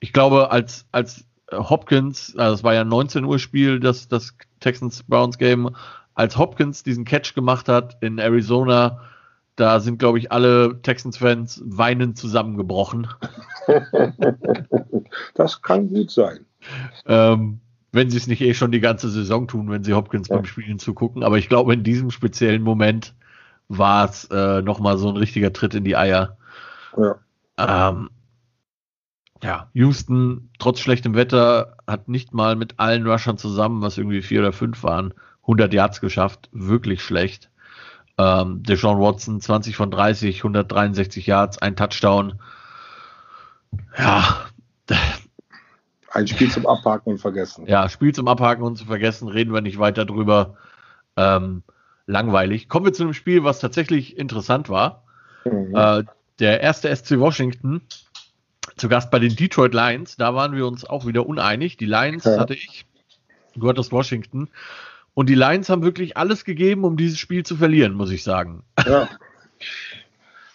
ich 0.00 0.12
glaube, 0.12 0.50
als, 0.50 0.86
als 0.90 1.24
Hopkins, 1.52 2.36
also 2.36 2.54
es 2.54 2.64
war 2.64 2.74
ja 2.74 2.80
ein 2.80 2.88
19 2.88 3.24
Uhr 3.24 3.38
Spiel, 3.38 3.78
das, 3.78 4.08
das 4.08 4.34
Texans 4.58 5.04
Browns 5.04 5.38
Game, 5.38 5.70
als 6.14 6.36
Hopkins 6.36 6.82
diesen 6.82 7.04
Catch 7.04 7.32
gemacht 7.32 7.68
hat 7.68 7.96
in 8.02 8.18
Arizona, 8.18 9.02
da 9.54 9.78
sind, 9.78 10.00
glaube 10.00 10.18
ich, 10.18 10.32
alle 10.32 10.82
Texans-Fans 10.82 11.62
weinend 11.64 12.18
zusammengebrochen. 12.18 13.06
das 15.34 15.62
kann 15.62 15.88
gut 15.88 16.10
sein. 16.10 16.44
Ähm, 17.06 17.60
wenn 17.92 18.10
sie 18.10 18.16
es 18.16 18.26
nicht 18.26 18.40
eh 18.40 18.54
schon 18.54 18.72
die 18.72 18.80
ganze 18.80 19.10
Saison 19.10 19.46
tun, 19.46 19.70
wenn 19.70 19.84
sie 19.84 19.92
Hopkins 19.92 20.28
ja. 20.28 20.36
beim 20.36 20.46
Spielen 20.46 20.78
zugucken. 20.78 21.22
Aber 21.22 21.38
ich 21.38 21.48
glaube, 21.48 21.74
in 21.74 21.84
diesem 21.84 22.10
speziellen 22.10 22.62
Moment 22.62 23.14
war 23.68 24.08
es 24.08 24.24
äh, 24.26 24.62
nochmal 24.62 24.98
so 24.98 25.08
ein 25.08 25.16
richtiger 25.16 25.52
Tritt 25.52 25.74
in 25.74 25.84
die 25.84 25.96
Eier. 25.96 26.36
Ja. 26.96 27.16
Ähm, 27.58 28.10
ja, 29.42 29.68
Houston, 29.74 30.50
trotz 30.58 30.80
schlechtem 30.80 31.14
Wetter, 31.14 31.76
hat 31.86 32.08
nicht 32.08 32.32
mal 32.32 32.54
mit 32.56 32.78
allen 32.78 33.06
Rushern 33.06 33.38
zusammen, 33.38 33.82
was 33.82 33.98
irgendwie 33.98 34.22
vier 34.22 34.40
oder 34.40 34.52
fünf 34.52 34.82
waren, 34.82 35.12
100 35.42 35.72
Yards 35.72 36.00
geschafft. 36.00 36.48
Wirklich 36.52 37.02
schlecht. 37.02 37.50
Ähm, 38.18 38.62
Deshaun 38.62 39.00
Watson, 39.00 39.40
20 39.40 39.76
von 39.76 39.90
30, 39.90 40.38
163 40.38 41.26
Yards, 41.26 41.58
ein 41.58 41.76
Touchdown. 41.76 42.40
Ja, 43.98 44.46
ein 46.12 46.28
Spiel 46.28 46.50
zum 46.50 46.66
Abhaken 46.66 47.12
und 47.12 47.18
vergessen. 47.18 47.66
Ja, 47.66 47.88
Spiel 47.88 48.14
zum 48.14 48.28
Abhaken 48.28 48.62
und 48.62 48.76
zu 48.76 48.84
vergessen, 48.84 49.28
reden 49.28 49.52
wir 49.52 49.60
nicht 49.60 49.78
weiter 49.78 50.04
drüber. 50.04 50.56
Ähm, 51.16 51.62
langweilig. 52.06 52.68
Kommen 52.68 52.86
wir 52.86 52.92
zu 52.92 53.02
einem 53.02 53.14
Spiel, 53.14 53.44
was 53.44 53.60
tatsächlich 53.60 54.16
interessant 54.18 54.68
war. 54.68 55.04
Mhm. 55.44 55.74
Äh, 55.74 56.04
der 56.38 56.60
erste 56.60 56.94
SC 56.94 57.18
Washington 57.18 57.82
zu 58.76 58.88
Gast 58.88 59.10
bei 59.10 59.18
den 59.18 59.36
Detroit 59.36 59.74
Lions. 59.74 60.16
Da 60.16 60.34
waren 60.34 60.54
wir 60.54 60.66
uns 60.66 60.84
auch 60.84 61.06
wieder 61.06 61.26
uneinig. 61.26 61.76
Die 61.76 61.86
Lions 61.86 62.24
ja. 62.24 62.38
hatte 62.38 62.54
ich, 62.54 62.86
du 63.54 63.68
hattest 63.68 63.92
Washington. 63.92 64.48
Und 65.14 65.28
die 65.28 65.34
Lions 65.34 65.68
haben 65.68 65.82
wirklich 65.82 66.16
alles 66.16 66.44
gegeben, 66.44 66.84
um 66.84 66.96
dieses 66.96 67.18
Spiel 67.18 67.44
zu 67.44 67.56
verlieren, 67.56 67.92
muss 67.92 68.10
ich 68.10 68.22
sagen. 68.22 68.62
Ja. 68.86 69.08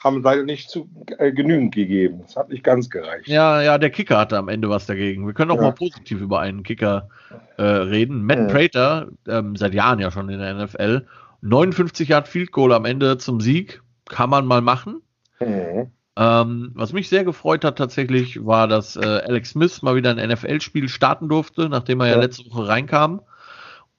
haben 0.07 0.23
leider 0.23 0.43
nicht 0.43 0.69
zu, 0.69 0.89
äh, 1.17 1.31
genügend 1.31 1.75
gegeben. 1.75 2.21
Es 2.25 2.35
hat 2.35 2.49
nicht 2.49 2.63
ganz 2.63 2.89
gereicht. 2.89 3.27
Ja, 3.27 3.61
ja, 3.61 3.77
der 3.77 3.89
Kicker 3.89 4.17
hatte 4.17 4.37
am 4.37 4.49
Ende 4.49 4.69
was 4.69 4.85
dagegen. 4.85 5.27
Wir 5.27 5.33
können 5.33 5.51
auch 5.51 5.57
ja. 5.57 5.63
mal 5.63 5.73
positiv 5.73 6.19
über 6.19 6.39
einen 6.39 6.63
Kicker 6.63 7.09
äh, 7.57 7.63
reden. 7.63 8.23
Matt 8.23 8.39
ja. 8.39 8.47
Prater, 8.47 9.07
ähm, 9.27 9.55
seit 9.55 9.73
Jahren 9.73 9.99
ja 9.99 10.11
schon 10.11 10.29
in 10.29 10.39
der 10.39 10.53
NFL, 10.55 11.05
59 11.41 12.09
Yard 12.09 12.27
Field 12.27 12.51
Goal 12.51 12.73
am 12.73 12.85
Ende 12.85 13.17
zum 13.17 13.39
Sieg, 13.39 13.81
kann 14.05 14.29
man 14.29 14.45
mal 14.45 14.61
machen. 14.61 15.01
Mhm. 15.39 15.91
Ähm, 16.15 16.71
was 16.73 16.93
mich 16.93 17.09
sehr 17.09 17.23
gefreut 17.23 17.63
hat 17.63 17.77
tatsächlich, 17.77 18.43
war, 18.43 18.67
dass 18.67 18.95
äh, 18.95 19.05
Alex 19.05 19.51
Smith 19.51 19.83
mal 19.83 19.95
wieder 19.95 20.15
ein 20.15 20.29
NFL-Spiel 20.29 20.89
starten 20.89 21.29
durfte, 21.29 21.69
nachdem 21.69 21.99
er 21.99 22.07
ja. 22.07 22.13
ja 22.13 22.21
letzte 22.21 22.49
Woche 22.49 22.67
reinkam. 22.67 23.21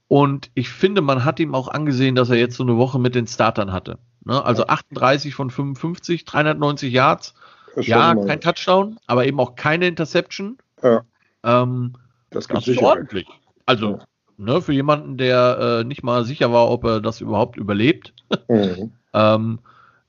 Und 0.09 0.51
ich 0.55 0.71
finde, 0.71 1.03
man 1.03 1.25
hat 1.25 1.39
ihm 1.39 1.55
auch 1.55 1.69
angesehen, 1.69 2.15
dass 2.15 2.31
er 2.31 2.37
jetzt 2.37 2.57
so 2.57 2.65
eine 2.65 2.77
Woche 2.77 2.99
mit 2.99 3.15
den 3.15 3.27
Startern 3.27 3.73
hatte. 3.73 3.99
Ne? 4.29 4.45
Also 4.45 4.63
ja. 4.63 4.69
38 4.69 5.35
von 5.35 5.51
55, 5.51 6.25
390 6.27 6.93
Yards. 6.93 7.35
Ja, 7.77 8.15
kein 8.15 8.41
Touchdown, 8.41 8.99
aber 9.07 9.27
eben 9.27 9.39
auch 9.41 9.55
keine 9.55 9.87
Interception. 9.87 10.59
Ja. 10.83 11.03
Ähm, 11.45 11.95
das, 12.31 12.47
das 12.47 12.67
ist 12.67 12.83
ordentlich. 12.83 13.27
Also, 13.67 14.01
ne, 14.37 14.61
für 14.61 14.73
jemanden, 14.73 15.17
der 15.17 15.81
äh, 15.81 15.85
nicht 15.85 16.03
mal 16.03 16.25
sicher 16.25 16.53
war, 16.53 16.69
ob 16.69 16.85
er 16.85 17.01
das 17.01 17.21
überhaupt 17.21 17.57
überlebt. 17.57 18.13
Mhm. 18.49 18.93
ähm, 19.15 19.61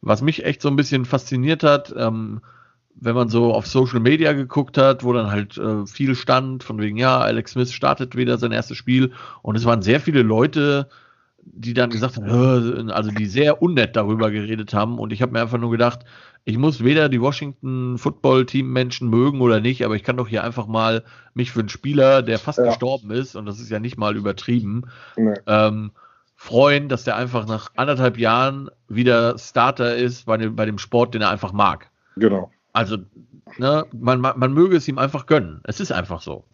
was 0.02 0.22
mich 0.22 0.46
echt 0.46 0.62
so 0.62 0.70
ein 0.70 0.76
bisschen 0.76 1.06
fasziniert 1.06 1.64
hat, 1.64 1.94
ähm, 1.96 2.42
wenn 2.96 3.16
man 3.16 3.30
so 3.30 3.54
auf 3.54 3.68
Social 3.68 4.00
Media 4.00 4.34
geguckt 4.34 4.78
hat, 4.78 5.04
wo 5.04 5.14
dann 5.14 5.32
halt 5.32 5.58
äh, 5.58 5.86
viel 5.86 6.16
stand, 6.16 6.64
von 6.64 6.80
wegen, 6.80 6.98
ja, 6.98 7.20
Alex 7.20 7.52
Smith 7.52 7.72
startet 7.72 8.16
wieder 8.16 8.38
sein 8.38 8.52
erstes 8.52 8.78
Spiel 8.78 9.14
und 9.42 9.56
es 9.56 9.66
waren 9.66 9.82
sehr 9.82 10.00
viele 10.02 10.24
Leute, 10.24 10.90
die 11.54 11.74
dann 11.74 11.90
gesagt 11.90 12.18
haben, 12.18 12.92
also 12.92 13.12
die 13.12 13.26
sehr 13.26 13.62
unnett 13.62 13.96
darüber 13.96 14.32
geredet 14.32 14.74
haben 14.74 15.00
und 15.00 15.12
ich 15.12 15.22
habe 15.22 15.32
mir 15.32 15.42
einfach 15.42 15.58
nur 15.58 15.72
gedacht, 15.72 16.06
ich 16.46 16.58
muss 16.58 16.84
weder 16.84 17.10
die 17.10 17.22
Washington 17.22 17.98
Football 17.98 18.46
Team 18.46 18.72
Menschen 18.72 19.10
mögen 19.10 19.42
oder 19.42 19.60
nicht, 19.60 19.84
aber 19.84 19.96
ich 19.96 20.04
kann 20.04 20.18
doch 20.18 20.28
hier 20.28 20.44
einfach 20.44 20.68
mal 20.68 21.04
mich 21.34 21.52
für 21.52 21.60
einen 21.60 21.70
Spieler, 21.70 22.22
der 22.22 22.40
fast 22.40 22.60
ja. 22.60 22.66
gestorben 22.66 23.12
ist 23.12 23.36
und 23.36 23.46
das 23.46 23.60
ist 23.60 23.70
ja 23.70 23.80
nicht 23.80 23.98
mal 23.98 24.16
übertrieben, 24.16 24.84
nee. 25.16 25.34
ähm, 25.48 25.92
freuen, 26.36 26.88
dass 26.88 27.04
der 27.04 27.18
einfach 27.18 27.46
nach 27.46 27.72
anderthalb 27.76 28.18
Jahren 28.18 28.70
wieder 28.88 29.38
Starter 29.38 29.96
ist 29.96 30.26
bei 30.26 30.38
dem, 30.38 30.56
bei 30.56 30.66
dem 30.66 30.78
Sport, 30.78 31.14
den 31.14 31.22
er 31.22 31.30
einfach 31.30 31.52
mag. 31.52 31.90
Genau. 32.16 32.50
Also, 32.72 32.98
ne, 33.58 33.86
man, 33.92 34.22
man 34.22 34.54
möge 34.54 34.78
es 34.78 34.88
ihm 34.88 34.98
einfach 34.98 35.26
gönnen. 35.26 35.60
Es 35.64 35.80
ist 35.80 35.92
einfach 35.92 36.22
so. 36.22 36.46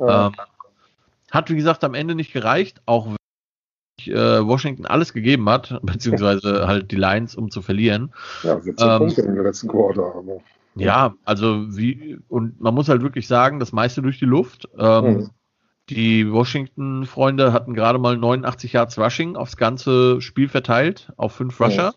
Ja. 0.00 0.26
Ähm, 0.26 0.32
hat, 1.30 1.50
wie 1.50 1.56
gesagt, 1.56 1.84
am 1.84 1.94
Ende 1.94 2.14
nicht 2.14 2.32
gereicht, 2.32 2.80
auch 2.86 3.06
wenn 3.06 3.17
Washington 4.06 4.86
alles 4.86 5.12
gegeben 5.12 5.48
hat, 5.48 5.78
beziehungsweise 5.82 6.66
halt 6.66 6.90
die 6.90 6.96
Lions, 6.96 7.34
um 7.34 7.50
zu 7.50 7.62
verlieren. 7.62 8.12
Ja, 8.42 8.60
17 8.60 8.88
ähm, 8.88 8.98
Punkte 8.98 9.22
in 9.22 9.34
der 9.34 9.44
letzten 9.44 9.68
Quarter. 9.68 10.14
Aber, 10.14 10.40
ja. 10.76 10.86
ja, 10.86 11.14
also 11.24 11.76
wie, 11.76 12.18
und 12.28 12.60
man 12.60 12.74
muss 12.74 12.88
halt 12.88 13.02
wirklich 13.02 13.26
sagen, 13.26 13.58
das 13.58 13.72
meiste 13.72 14.02
durch 14.02 14.18
die 14.18 14.26
Luft. 14.26 14.68
Ähm, 14.78 15.04
mhm. 15.04 15.30
Die 15.90 16.30
Washington-Freunde 16.30 17.52
hatten 17.52 17.74
gerade 17.74 17.98
mal 17.98 18.16
89 18.16 18.74
Yards 18.74 18.98
Rushing 18.98 19.36
aufs 19.36 19.56
ganze 19.56 20.20
Spiel 20.20 20.48
verteilt, 20.48 21.10
auf 21.16 21.32
fünf 21.32 21.58
Rusher. 21.60 21.94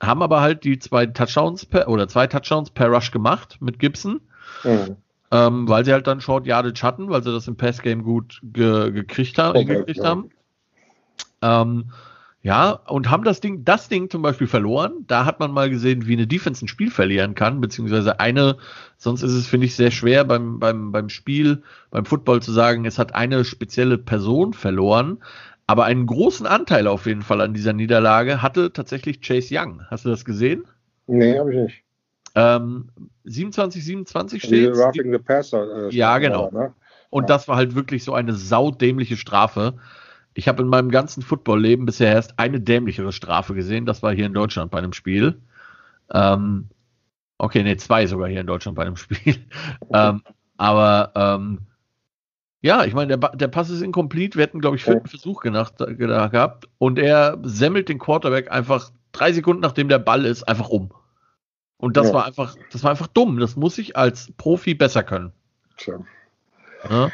Ja. 0.00 0.06
Haben 0.06 0.22
aber 0.22 0.40
halt 0.40 0.64
die 0.64 0.80
zwei 0.80 1.06
Touchdowns 1.06 1.64
per, 1.64 1.88
oder 1.88 2.08
zwei 2.08 2.26
Touchdowns 2.26 2.70
per 2.70 2.88
Rush 2.88 3.12
gemacht 3.12 3.58
mit 3.60 3.78
Gibson. 3.78 4.20
Mhm. 4.64 4.96
Ähm, 5.30 5.68
weil 5.68 5.84
sie 5.84 5.92
halt 5.92 6.06
dann 6.06 6.20
Short 6.20 6.46
Yardage 6.46 6.82
hatten, 6.82 7.08
weil 7.08 7.22
sie 7.22 7.32
das 7.32 7.48
im 7.48 7.56
Passgame 7.56 8.02
gut 8.02 8.40
ge 8.42 8.90
gekriegt, 8.90 9.38
haben, 9.38 9.58
okay, 9.58 9.76
gekriegt 9.76 9.98
ja. 9.98 10.04
haben. 10.04 10.30
Ähm, 11.44 11.90
ja, 12.42 12.72
und 12.72 13.10
haben 13.10 13.24
das 13.24 13.40
Ding, 13.40 13.64
das 13.64 13.88
Ding 13.88 14.10
zum 14.10 14.20
Beispiel 14.20 14.46
verloren. 14.46 15.04
Da 15.06 15.24
hat 15.24 15.40
man 15.40 15.50
mal 15.50 15.70
gesehen, 15.70 16.06
wie 16.06 16.12
eine 16.12 16.26
Defense 16.26 16.64
ein 16.64 16.68
Spiel 16.68 16.90
verlieren 16.90 17.34
kann, 17.34 17.60
beziehungsweise 17.60 18.20
eine, 18.20 18.58
sonst 18.98 19.22
ist 19.22 19.32
es, 19.32 19.46
finde 19.46 19.66
ich, 19.66 19.74
sehr 19.74 19.90
schwer 19.90 20.24
beim, 20.24 20.58
beim, 20.58 20.92
beim 20.92 21.08
Spiel, 21.08 21.62
beim 21.90 22.04
Football 22.04 22.42
zu 22.42 22.52
sagen, 22.52 22.84
es 22.84 22.98
hat 22.98 23.14
eine 23.14 23.44
spezielle 23.44 23.96
Person 23.96 24.52
verloren. 24.52 25.22
Aber 25.66 25.84
einen 25.86 26.04
großen 26.04 26.46
Anteil 26.46 26.86
auf 26.86 27.06
jeden 27.06 27.22
Fall 27.22 27.40
an 27.40 27.54
dieser 27.54 27.72
Niederlage 27.72 28.42
hatte 28.42 28.72
tatsächlich 28.72 29.22
Chase 29.22 29.54
Young. 29.58 29.80
Hast 29.88 30.04
du 30.04 30.10
das 30.10 30.26
gesehen? 30.26 30.64
Nee, 31.06 31.38
habe 31.38 31.50
ich 31.54 31.60
nicht. 31.60 31.82
Ähm, 32.34 32.90
27, 33.24 33.82
27 33.82 34.42
steht. 34.42 34.76
Roughing 34.76 35.12
the 35.12 35.18
Passer. 35.18 35.88
Äh, 35.88 35.94
ja, 35.94 36.18
genau. 36.18 36.50
Ne? 36.50 36.74
Und 37.08 37.22
ja. 37.22 37.28
das 37.28 37.48
war 37.48 37.56
halt 37.56 37.74
wirklich 37.74 38.04
so 38.04 38.12
eine 38.12 38.34
saudämliche 38.34 39.16
Strafe. 39.16 39.74
Ich 40.34 40.48
habe 40.48 40.62
in 40.62 40.68
meinem 40.68 40.90
ganzen 40.90 41.22
Football-Leben 41.22 41.86
bisher 41.86 42.12
erst 42.12 42.38
eine 42.38 42.60
dämlichere 42.60 43.12
Strafe 43.12 43.54
gesehen. 43.54 43.86
Das 43.86 44.02
war 44.02 44.12
hier 44.12 44.26
in 44.26 44.34
Deutschland 44.34 44.70
bei 44.70 44.78
einem 44.78 44.92
Spiel. 44.92 45.40
Ähm, 46.12 46.68
okay, 47.38 47.62
nee, 47.62 47.76
zwei 47.76 48.06
sogar 48.06 48.28
hier 48.28 48.40
in 48.40 48.46
Deutschland 48.46 48.76
bei 48.76 48.84
einem 48.84 48.96
Spiel. 48.96 49.36
ähm, 49.94 50.22
aber 50.56 51.12
ähm, 51.14 51.60
ja, 52.60 52.84
ich 52.84 52.94
meine, 52.94 53.16
der, 53.16 53.30
der 53.30 53.48
Pass 53.48 53.70
ist 53.70 53.82
incomplete. 53.82 54.38
Wir 54.38 54.44
hätten, 54.44 54.60
glaube 54.60 54.76
ich, 54.76 54.84
vierten 54.84 55.06
Versuch 55.06 55.40
gedacht, 55.40 55.74
gehabt. 55.78 56.66
Und 56.78 56.98
er 56.98 57.38
semmelt 57.42 57.88
den 57.88 57.98
Quarterback 57.98 58.50
einfach 58.50 58.90
drei 59.12 59.32
Sekunden, 59.32 59.60
nachdem 59.60 59.88
der 59.88 59.98
Ball 59.98 60.24
ist, 60.24 60.44
einfach 60.44 60.68
um. 60.68 60.90
Und 61.76 61.96
das 61.96 62.08
ja. 62.08 62.14
war 62.14 62.24
einfach, 62.24 62.56
das 62.72 62.82
war 62.82 62.90
einfach 62.90 63.08
dumm. 63.08 63.38
Das 63.38 63.56
muss 63.56 63.76
ich 63.78 63.96
als 63.96 64.32
Profi 64.38 64.74
besser 64.74 65.02
können. 65.02 65.32
Tja. 65.76 65.98
Ja? 66.88 67.10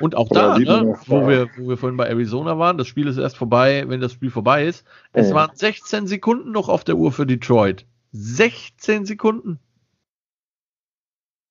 Und 0.00 0.16
auch 0.16 0.28
da, 0.28 0.58
ne, 0.58 0.98
wo, 1.06 1.28
wir, 1.28 1.48
wo 1.56 1.68
wir 1.68 1.76
vorhin 1.76 1.96
bei 1.96 2.08
Arizona 2.08 2.58
waren, 2.58 2.78
das 2.78 2.86
Spiel 2.86 3.06
ist 3.06 3.18
erst 3.18 3.36
vorbei, 3.36 3.84
wenn 3.86 4.00
das 4.00 4.12
Spiel 4.12 4.30
vorbei 4.30 4.66
ist. 4.66 4.84
Es 5.12 5.30
mhm. 5.30 5.34
waren 5.34 5.50
16 5.54 6.06
Sekunden 6.06 6.52
noch 6.52 6.68
auf 6.68 6.84
der 6.84 6.96
Uhr 6.96 7.12
für 7.12 7.26
Detroit. 7.26 7.86
16 8.12 9.06
Sekunden. 9.06 9.58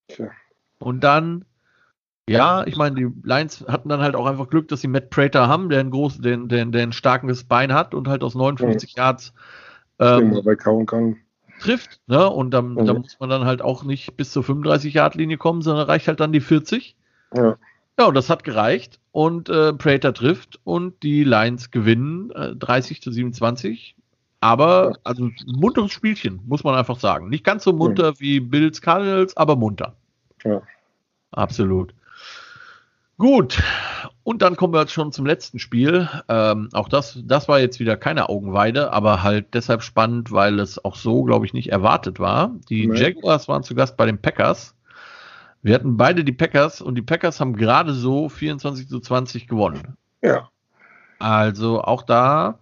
Tja. 0.08 0.30
Und 0.80 1.04
dann, 1.04 1.46
ja, 2.28 2.66
ich 2.66 2.76
meine, 2.76 2.96
die 2.96 3.10
Lions 3.24 3.66
hatten 3.68 3.90
dann 3.90 4.02
halt 4.02 4.16
auch 4.16 4.26
einfach 4.26 4.50
Glück, 4.50 4.68
dass 4.68 4.82
sie 4.82 4.88
Matt 4.88 5.10
Prater 5.10 5.48
haben, 5.48 5.70
der 5.70 5.80
ein 5.80 5.92
groß, 5.92 6.20
der, 6.20 6.38
der, 6.38 6.66
der 6.66 6.84
ein 6.84 6.94
starkes 6.94 7.44
Bein 7.44 7.74
hat 7.74 7.94
und 7.94 8.08
halt 8.08 8.24
aus 8.24 8.36
59 8.36 8.96
mhm. 8.96 9.00
Yards 9.00 9.34
ähm, 10.00 10.42
trifft. 11.62 12.02
Ne? 12.08 12.30
Und 12.30 12.52
dann, 12.52 12.74
mhm. 12.74 12.86
da 12.86 12.94
muss 12.94 13.20
man 13.20 13.30
dann 13.30 13.46
halt 13.46 13.62
auch 13.62 13.84
nicht 13.84 14.18
bis 14.18 14.32
zur 14.32 14.44
35 14.44 14.94
Yard 14.94 15.16
Linie 15.16 15.38
kommen, 15.38 15.62
sondern 15.62 15.86
reicht 15.86 16.08
halt 16.08 16.20
dann 16.20 16.34
die 16.34 16.42
40. 16.42 16.96
Ja. 17.34 17.58
Ja, 18.02 18.08
und 18.08 18.16
das 18.16 18.32
hat 18.32 18.44
gereicht 18.44 19.00
und 19.12 19.48
äh, 19.50 19.74
Prater 19.74 20.12
trifft 20.12 20.60
und 20.64 21.04
die 21.04 21.24
Lions 21.24 21.70
gewinnen 21.70 22.32
äh, 22.32 22.56
30 22.56 23.00
zu 23.00 23.12
27. 23.12 23.96
Aber, 24.40 24.94
also 25.04 25.30
munteres 25.46 25.92
Spielchen, 25.92 26.42
muss 26.48 26.64
man 26.64 26.74
einfach 26.74 27.00
sagen. 27.00 27.30
Nicht 27.30 27.44
ganz 27.44 27.64
so 27.64 27.74
munter 27.74 28.20
wie 28.20 28.40
Bills 28.40 28.82
Cardinals, 28.82 29.38
aber 29.38 29.56
munter. 29.56 29.94
Ja. 30.44 30.64
Absolut. 31.30 31.94
Gut, 33.20 33.62
und 34.24 34.42
dann 34.42 34.56
kommen 34.56 34.74
wir 34.74 34.80
jetzt 34.80 34.94
schon 34.94 35.12
zum 35.12 35.28
letzten 35.28 35.60
Spiel. 35.60 36.10
Ähm, 36.28 36.70
auch 36.74 36.90
das, 36.90 37.20
das 37.24 37.48
war 37.48 37.60
jetzt 37.60 37.80
wieder 37.80 37.98
keine 37.98 38.30
Augenweide, 38.30 38.92
aber 38.94 39.22
halt 39.22 39.54
deshalb 39.54 39.84
spannend, 39.84 40.32
weil 40.32 40.60
es 40.60 40.84
auch 40.84 40.96
so, 40.96 41.22
glaube 41.22 41.46
ich, 41.46 41.54
nicht 41.54 41.72
erwartet 41.72 42.20
war. 42.20 42.56
Die. 42.68 42.88
Jaguars 42.88 43.48
waren 43.48 43.62
zu 43.62 43.76
Gast 43.76 43.96
bei 43.96 44.08
den 44.08 44.20
Packers 44.20 44.74
wir 45.64 45.76
hatten 45.76 45.98
beide 45.98 46.24
die 46.24 46.32
Packers 46.32 46.82
und 46.82 46.96
die 46.96 47.02
Packers 47.02 47.40
haben 47.40 47.56
gerade 47.56 47.94
so 47.94 48.30
24 48.30 48.88
zu 48.88 49.00
20 49.00 49.48
gewonnen. 49.48 49.98
Ja. 50.22 50.50
Also 51.20 51.82
auch 51.82 52.04
da. 52.04 52.60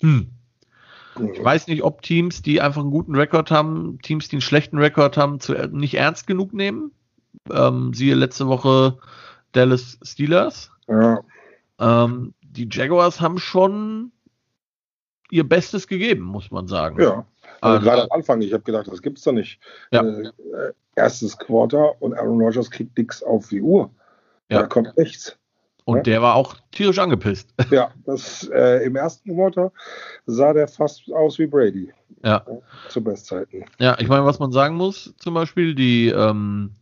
Hm. 0.00 0.30
Ich 1.34 1.44
weiß 1.44 1.66
nicht, 1.66 1.82
ob 1.82 2.00
Teams, 2.00 2.40
die 2.40 2.62
einfach 2.62 2.80
einen 2.80 2.90
guten 2.90 3.14
Rekord 3.14 3.50
haben, 3.50 3.98
Teams, 4.02 4.28
die 4.28 4.36
einen 4.36 4.40
schlechten 4.40 4.78
Rekord 4.78 5.18
haben, 5.18 5.40
zu, 5.40 5.52
nicht 5.68 5.94
ernst 5.94 6.26
genug 6.26 6.54
nehmen. 6.54 6.90
Ähm, 7.50 7.92
siehe 7.92 8.14
letzte 8.14 8.46
Woche 8.46 8.98
Dallas 9.52 9.98
Steelers. 10.02 10.70
Ja. 10.88 11.20
Ähm, 11.78 12.32
die 12.40 12.68
Jaguars 12.70 13.20
haben 13.20 13.38
schon 13.38 14.12
ihr 15.32 15.48
Bestes 15.48 15.88
gegeben, 15.88 16.24
muss 16.24 16.50
man 16.50 16.68
sagen. 16.68 17.00
Ja. 17.00 17.24
Also, 17.60 17.76
also 17.76 17.84
gerade 17.84 18.02
am 18.02 18.08
Anfang, 18.10 18.42
ich 18.42 18.52
habe 18.52 18.62
gedacht, 18.62 18.86
das 18.86 19.02
gibt 19.02 19.18
es 19.18 19.24
doch 19.24 19.32
nicht. 19.32 19.58
Ja. 19.90 20.02
Äh, 20.02 20.30
erstes 20.94 21.38
Quarter 21.38 22.00
und 22.00 22.14
Aaron 22.14 22.40
Rodgers 22.40 22.70
kriegt 22.70 22.96
nichts 22.98 23.22
auf 23.22 23.48
die 23.48 23.62
Uhr. 23.62 23.90
Ja. 24.50 24.60
Da 24.60 24.66
kommt 24.66 24.96
nichts. 24.98 25.38
Und 25.84 25.98
ja? 25.98 26.02
der 26.02 26.22
war 26.22 26.34
auch 26.34 26.54
tierisch 26.70 26.98
angepisst. 26.98 27.52
Ja, 27.70 27.90
das, 28.04 28.48
äh, 28.52 28.84
im 28.84 28.94
ersten 28.94 29.34
Quarter 29.34 29.72
sah 30.26 30.52
der 30.52 30.68
fast 30.68 31.10
aus 31.12 31.38
wie 31.38 31.46
Brady. 31.46 31.92
Ja. 32.22 32.44
Zu 32.88 33.02
Bestzeiten. 33.02 33.64
Ja, 33.78 33.96
ich 33.98 34.08
meine, 34.08 34.24
was 34.24 34.38
man 34.38 34.52
sagen 34.52 34.76
muss, 34.76 35.14
zum 35.16 35.34
Beispiel, 35.34 35.74
die, 35.74 36.08
ähm, 36.08 36.74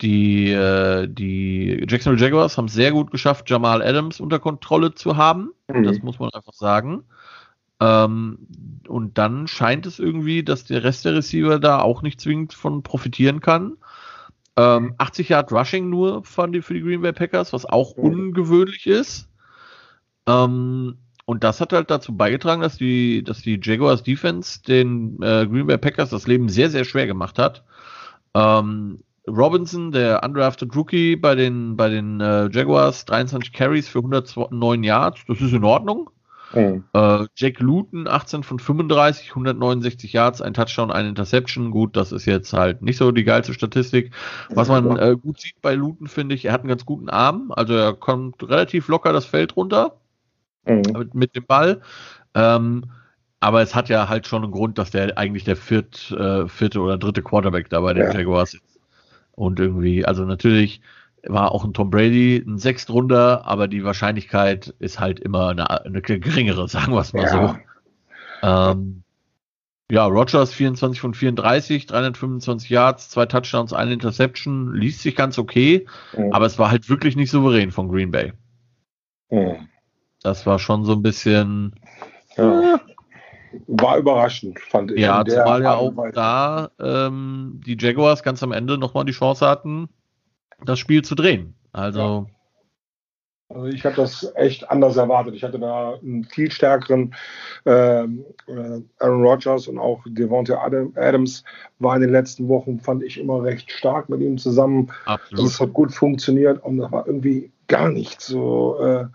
die, 0.00 0.50
äh, 0.50 1.06
die 1.08 1.86
Jacksonville 1.88 2.22
Jaguars 2.22 2.58
haben 2.58 2.66
es 2.66 2.74
sehr 2.74 2.90
gut 2.90 3.10
geschafft, 3.10 3.48
Jamal 3.48 3.80
Adams 3.80 4.20
unter 4.20 4.38
Kontrolle 4.38 4.94
zu 4.94 5.16
haben. 5.16 5.52
Mhm. 5.68 5.84
Das 5.84 6.02
muss 6.02 6.18
man 6.18 6.30
einfach 6.30 6.52
sagen. 6.52 7.04
Ähm, 7.80 8.38
und 8.88 9.18
dann 9.18 9.46
scheint 9.46 9.86
es 9.86 9.98
irgendwie, 9.98 10.42
dass 10.42 10.64
der 10.64 10.84
Rest 10.84 11.04
der 11.04 11.14
Receiver 11.14 11.58
da 11.58 11.80
auch 11.80 12.02
nicht 12.02 12.20
zwingend 12.20 12.54
von 12.54 12.82
profitieren 12.82 13.40
kann. 13.40 13.76
Ähm, 14.56 14.94
80 14.98 15.28
Yard 15.28 15.52
Rushing 15.52 15.88
nur 15.88 16.24
fand 16.24 16.54
die 16.54 16.62
für 16.62 16.74
die 16.74 16.82
Green 16.82 17.02
Bay 17.02 17.12
Packers, 17.12 17.52
was 17.52 17.64
auch 17.64 17.96
mhm. 17.96 18.04
ungewöhnlich 18.04 18.86
ist. 18.86 19.28
Ähm, 20.26 20.98
und 21.24 21.44
das 21.44 21.60
hat 21.60 21.72
halt 21.72 21.90
dazu 21.90 22.16
beigetragen, 22.16 22.60
dass 22.60 22.76
die, 22.76 23.22
dass 23.22 23.42
die 23.42 23.60
Jaguars 23.62 24.02
Defense 24.02 24.60
den 24.62 25.22
äh, 25.22 25.46
Green 25.46 25.66
Bay 25.68 25.78
Packers 25.78 26.10
das 26.10 26.26
Leben 26.26 26.48
sehr, 26.48 26.70
sehr 26.70 26.84
schwer 26.84 27.06
gemacht 27.06 27.38
hat. 27.38 27.64
Ähm, 28.34 28.98
Robinson, 29.28 29.92
der 29.92 30.24
undrafted 30.24 30.74
Rookie 30.74 31.14
bei 31.14 31.36
den, 31.36 31.76
bei 31.76 31.88
den 31.88 32.20
äh, 32.20 32.48
Jaguars, 32.50 33.04
23 33.04 33.52
Carries 33.52 33.88
für 33.88 33.98
109 33.98 34.82
Yards, 34.82 35.20
das 35.28 35.40
ist 35.40 35.52
in 35.52 35.64
Ordnung. 35.64 36.10
Mhm. 36.54 36.84
Äh, 36.92 37.26
Jack 37.36 37.60
Luton, 37.60 38.08
18 38.08 38.42
von 38.42 38.58
35, 38.58 39.30
169 39.30 40.12
Yards, 40.12 40.42
ein 40.42 40.54
Touchdown, 40.54 40.90
ein 40.90 41.06
Interception. 41.06 41.70
Gut, 41.70 41.96
das 41.96 42.12
ist 42.12 42.26
jetzt 42.26 42.52
halt 42.52 42.82
nicht 42.82 42.96
so 42.96 43.12
die 43.12 43.24
geilste 43.24 43.54
Statistik. 43.54 44.12
Was 44.50 44.68
man 44.68 44.96
äh, 44.96 45.16
gut 45.20 45.40
sieht 45.40 45.60
bei 45.62 45.74
Luton, 45.74 46.08
finde 46.08 46.34
ich, 46.34 46.44
er 46.44 46.52
hat 46.52 46.60
einen 46.60 46.68
ganz 46.68 46.84
guten 46.84 47.08
Arm. 47.08 47.52
Also 47.54 47.74
er 47.74 47.94
kommt 47.94 48.42
relativ 48.48 48.88
locker 48.88 49.12
das 49.12 49.26
Feld 49.26 49.56
runter 49.56 49.96
mhm. 50.66 50.82
mit, 50.96 51.14
mit, 51.14 51.36
dem 51.36 51.46
Ball. 51.46 51.80
Ähm, 52.34 52.84
aber 53.40 53.62
es 53.62 53.74
hat 53.74 53.88
ja 53.88 54.08
halt 54.08 54.26
schon 54.26 54.42
einen 54.42 54.52
Grund, 54.52 54.76
dass 54.78 54.90
der 54.90 55.16
eigentlich 55.16 55.44
der 55.44 55.56
viert, 55.56 56.10
äh, 56.10 56.46
vierte 56.48 56.80
oder 56.80 56.98
dritte 56.98 57.22
Quarterback 57.22 57.70
da 57.70 57.80
bei 57.80 57.94
den 57.94 58.04
ja. 58.04 58.12
Jaguars 58.12 58.54
ist. 58.54 58.80
Und 59.32 59.58
irgendwie, 59.58 60.04
also 60.04 60.24
natürlich 60.24 60.82
war 61.26 61.52
auch 61.52 61.64
ein 61.64 61.72
Tom 61.72 61.90
Brady 61.90 62.42
ein 62.46 62.58
Sechstrunder, 62.58 63.46
aber 63.46 63.68
die 63.68 63.84
Wahrscheinlichkeit 63.84 64.74
ist 64.78 65.00
halt 65.00 65.20
immer 65.20 65.48
eine, 65.48 65.68
eine 65.84 66.02
geringere, 66.02 66.68
sagen 66.68 66.92
wir 66.92 67.00
es 67.00 67.12
mal 67.12 67.22
ja. 67.22 67.28
so. 67.28 67.56
Ähm, 68.42 69.02
ja, 69.90 70.06
Rogers 70.06 70.52
24 70.52 71.00
von 71.00 71.14
34, 71.14 71.86
325 71.86 72.70
Yards, 72.70 73.10
zwei 73.10 73.26
Touchdowns, 73.26 73.72
eine 73.72 73.92
Interception, 73.92 74.72
liest 74.72 75.00
sich 75.00 75.16
ganz 75.16 75.36
okay, 75.36 75.86
mhm. 76.16 76.32
aber 76.32 76.46
es 76.46 76.58
war 76.58 76.70
halt 76.70 76.88
wirklich 76.88 77.16
nicht 77.16 77.30
souverän 77.30 77.72
von 77.72 77.88
Green 77.88 78.12
Bay. 78.12 78.32
Mhm. 79.30 79.68
Das 80.22 80.46
war 80.46 80.58
schon 80.58 80.84
so 80.84 80.92
ein 80.92 81.02
bisschen. 81.02 81.74
Ja. 82.36 82.74
Äh, 82.74 82.78
war 83.66 83.98
überraschend, 83.98 84.60
fand 84.60 84.92
ich. 84.92 85.00
Ja, 85.00 85.24
zumal 85.24 85.62
ja 85.62 85.74
auch 85.74 85.92
da 86.12 86.70
ähm, 86.78 87.60
die 87.66 87.76
Jaguars 87.76 88.22
ganz 88.22 88.44
am 88.44 88.52
Ende 88.52 88.78
nochmal 88.78 89.04
die 89.04 89.12
Chance 89.12 89.44
hatten, 89.44 89.88
das 90.64 90.78
Spiel 90.78 91.02
zu 91.02 91.14
drehen. 91.14 91.54
Also. 91.72 92.00
Ja. 92.00 92.26
Also 93.52 93.66
ich 93.66 93.84
habe 93.84 93.96
das 93.96 94.30
echt 94.36 94.70
anders 94.70 94.96
erwartet. 94.96 95.34
Ich 95.34 95.42
hatte 95.42 95.58
da 95.58 95.94
einen 95.94 96.24
viel 96.24 96.52
stärkeren 96.52 97.14
ähm, 97.66 98.24
äh, 98.46 98.80
Aaron 99.00 99.24
Rodgers 99.24 99.66
und 99.66 99.78
auch 99.78 100.00
Devontae 100.06 100.54
Adams 100.94 101.42
war 101.80 101.96
in 101.96 102.02
den 102.02 102.12
letzten 102.12 102.48
Wochen, 102.48 102.78
fand 102.78 103.02
ich 103.02 103.18
immer 103.18 103.42
recht 103.42 103.72
stark 103.72 104.08
mit 104.08 104.20
ihm 104.20 104.38
zusammen. 104.38 104.92
Absolut. 105.04 105.44
Das 105.44 105.60
hat 105.60 105.72
gut 105.72 105.92
funktioniert 105.92 106.62
und 106.62 106.76
das 106.76 106.92
war 106.92 107.04
irgendwie 107.08 107.50
gar 107.66 107.88
nicht 107.88 108.20
so 108.20 108.78
äh, 108.80 109.06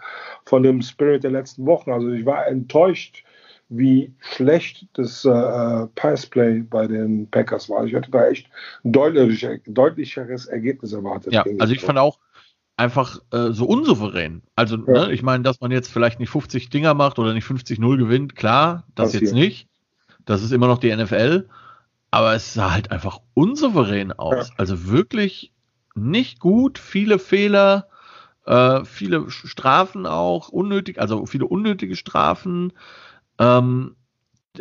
von 0.44 0.64
dem 0.64 0.82
Spirit 0.82 1.24
der 1.24 1.32
letzten 1.32 1.66
Wochen. 1.66 1.92
Also 1.92 2.10
ich 2.10 2.26
war 2.26 2.46
enttäuscht 2.46 3.24
wie 3.70 4.14
schlecht 4.20 4.86
das 4.94 5.26
äh, 5.26 5.88
Passplay 5.96 6.60
bei 6.62 6.88
den 6.88 7.30
Packers 7.30 7.70
war. 7.70 7.86
Ich 7.86 7.94
hätte 7.94 8.12
da 8.12 8.28
echt 8.28 8.48
ein 8.84 8.92
deutlich, 8.92 9.48
deutlicheres 9.66 10.46
Ergebnis 10.46 10.94
erwartet. 10.94 11.34
Ja, 11.34 11.44
also 11.60 11.74
ich 11.74 11.82
fand 11.82 11.98
auch 11.98 12.20
einfach 12.78 13.20
äh, 13.32 13.52
so 13.52 13.66
unsouverän. 13.66 14.44
Also, 14.56 14.78
ja. 14.78 15.08
ne, 15.08 15.12
ich 15.12 15.24
meine, 15.24 15.44
dass 15.44 15.62
man 15.62 15.72
jetzt 15.72 15.92
vielleicht 15.92 16.20
nicht 16.20 16.30
50 16.30 16.70
Dinger 16.70 16.94
macht 16.94 17.20
oder 17.20 17.34
nicht 17.34 17.48
50-0 17.48 17.98
gewinnt, 17.98 18.36
klar, 18.36 18.84
das 18.96 19.08
Passiert. 19.08 19.24
jetzt 19.24 19.34
nicht. 19.34 19.68
Das 20.26 20.44
ist 20.44 20.52
immer 20.52 20.68
noch 20.68 20.80
die 20.80 20.96
NFL. 20.96 21.48
Aber 22.12 22.34
es 22.34 22.54
sah 22.54 22.72
halt 22.72 22.92
einfach 22.92 23.20
unsouverän 23.34 24.12
aus. 24.14 24.50
Ja. 24.50 24.54
Also 24.58 24.88
wirklich 24.88 25.52
nicht 25.96 26.40
gut, 26.40 26.78
viele 26.78 27.20
Fehler, 27.20 27.88
äh, 28.46 28.84
viele 28.86 29.30
Strafen 29.30 30.06
auch, 30.06 30.50
unnötig, 30.50 31.00
also 31.00 31.26
viele 31.26 31.46
unnötige 31.46 31.96
Strafen. 31.96 32.74
Ähm, 33.40 33.96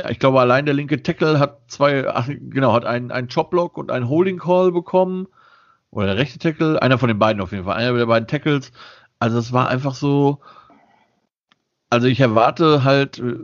ich 0.09 0.19
glaube, 0.19 0.41
allein 0.41 0.65
der 0.67 0.75
linke 0.75 1.03
Tackle 1.03 1.39
hat 1.39 1.63
zwei, 1.69 2.09
ach, 2.09 2.29
genau, 2.29 2.73
hat 2.73 2.85
einen, 2.85 3.11
einen 3.11 3.29
Chopblock 3.29 3.77
und 3.79 3.91
einen 3.91 4.09
Holding 4.09 4.39
Call 4.39 4.73
bekommen. 4.73 5.29
Oder 5.91 6.07
der 6.07 6.17
rechte 6.17 6.39
Tackle, 6.39 6.83
einer 6.83 6.99
von 6.99 7.09
den 7.09 7.19
beiden 7.19 7.41
auf 7.41 7.53
jeden 7.53 7.65
Fall, 7.65 7.77
einer 7.77 7.97
der 7.97 8.07
beiden 8.07 8.27
Tackles. 8.27 8.73
Also 9.21 9.39
es 9.39 9.53
war 9.53 9.69
einfach 9.69 9.95
so, 9.95 10.41
also 11.95 12.09
ich 12.09 12.19
erwarte 12.19 12.83
halt 12.83 13.21
äh, 13.21 13.37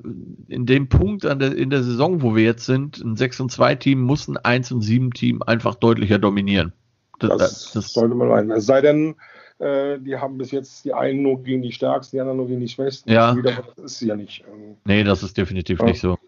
in 0.48 0.66
dem 0.66 0.88
Punkt 0.88 1.24
an 1.24 1.38
der, 1.38 1.56
in 1.56 1.70
der 1.70 1.84
Saison, 1.84 2.22
wo 2.22 2.34
wir 2.34 2.42
jetzt 2.42 2.66
sind, 2.66 2.98
ein 2.98 3.16
6 3.16 3.40
und 3.40 3.52
2 3.52 3.76
Team 3.76 4.00
muss 4.00 4.26
ein 4.26 4.36
1 4.36 4.72
und 4.72 4.82
7 4.82 5.12
Team 5.12 5.42
einfach 5.42 5.76
deutlicher 5.76 6.18
dominieren. 6.18 6.72
Das, 7.20 7.36
das, 7.36 7.72
das 7.72 7.92
sollte 7.92 8.16
man 8.16 8.28
meinen. 8.28 8.50
Es 8.50 8.66
sei 8.66 8.80
denn, 8.80 9.14
äh, 9.60 9.98
die 9.98 10.16
haben 10.16 10.38
bis 10.38 10.50
jetzt 10.50 10.84
die 10.84 10.94
einen 10.94 11.22
nur 11.22 11.42
gegen 11.42 11.62
die 11.62 11.72
Stärksten, 11.72 12.16
die 12.16 12.20
anderen 12.20 12.38
nur 12.38 12.48
gegen 12.48 12.60
die 12.60 12.68
Schwächsten. 12.68 13.10
Ja. 13.10 13.34
das 13.34 13.78
ist 13.78 14.00
ja 14.00 14.16
nicht. 14.16 14.44
Ähm, 14.50 14.76
nee, 14.84 15.04
das 15.04 15.22
ist 15.22 15.36
definitiv 15.36 15.80
ja. 15.80 15.84
nicht 15.86 16.00
so. 16.00 16.18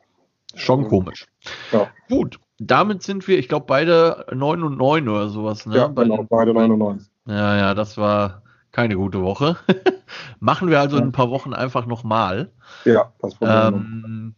Schon 0.54 0.86
komisch. 0.86 1.26
Ja. 1.72 1.88
Gut, 2.10 2.38
damit 2.58 3.02
sind 3.02 3.26
wir, 3.26 3.38
ich 3.38 3.48
glaube, 3.48 3.64
beide 3.66 4.26
9 4.32 4.62
und 4.62 4.76
9 4.76 5.08
oder 5.08 5.28
sowas. 5.30 5.64
Ne? 5.64 5.76
Ja, 5.76 5.86
genau, 5.86 6.26
beide 6.28 6.52
9 6.52 6.70
und 6.70 6.78
9. 6.78 7.06
Ja, 7.26 7.56
ja, 7.56 7.74
das 7.74 7.96
war 7.96 8.42
keine 8.70 8.96
gute 8.96 9.22
Woche. 9.22 9.56
Machen 10.40 10.68
wir 10.68 10.80
also 10.80 10.98
in 10.98 11.04
ein 11.04 11.12
paar 11.12 11.30
Wochen 11.30 11.54
einfach 11.54 11.86
nochmal. 11.86 12.50
Ja, 12.84 13.12
das 13.20 13.34
ähm, 13.40 14.34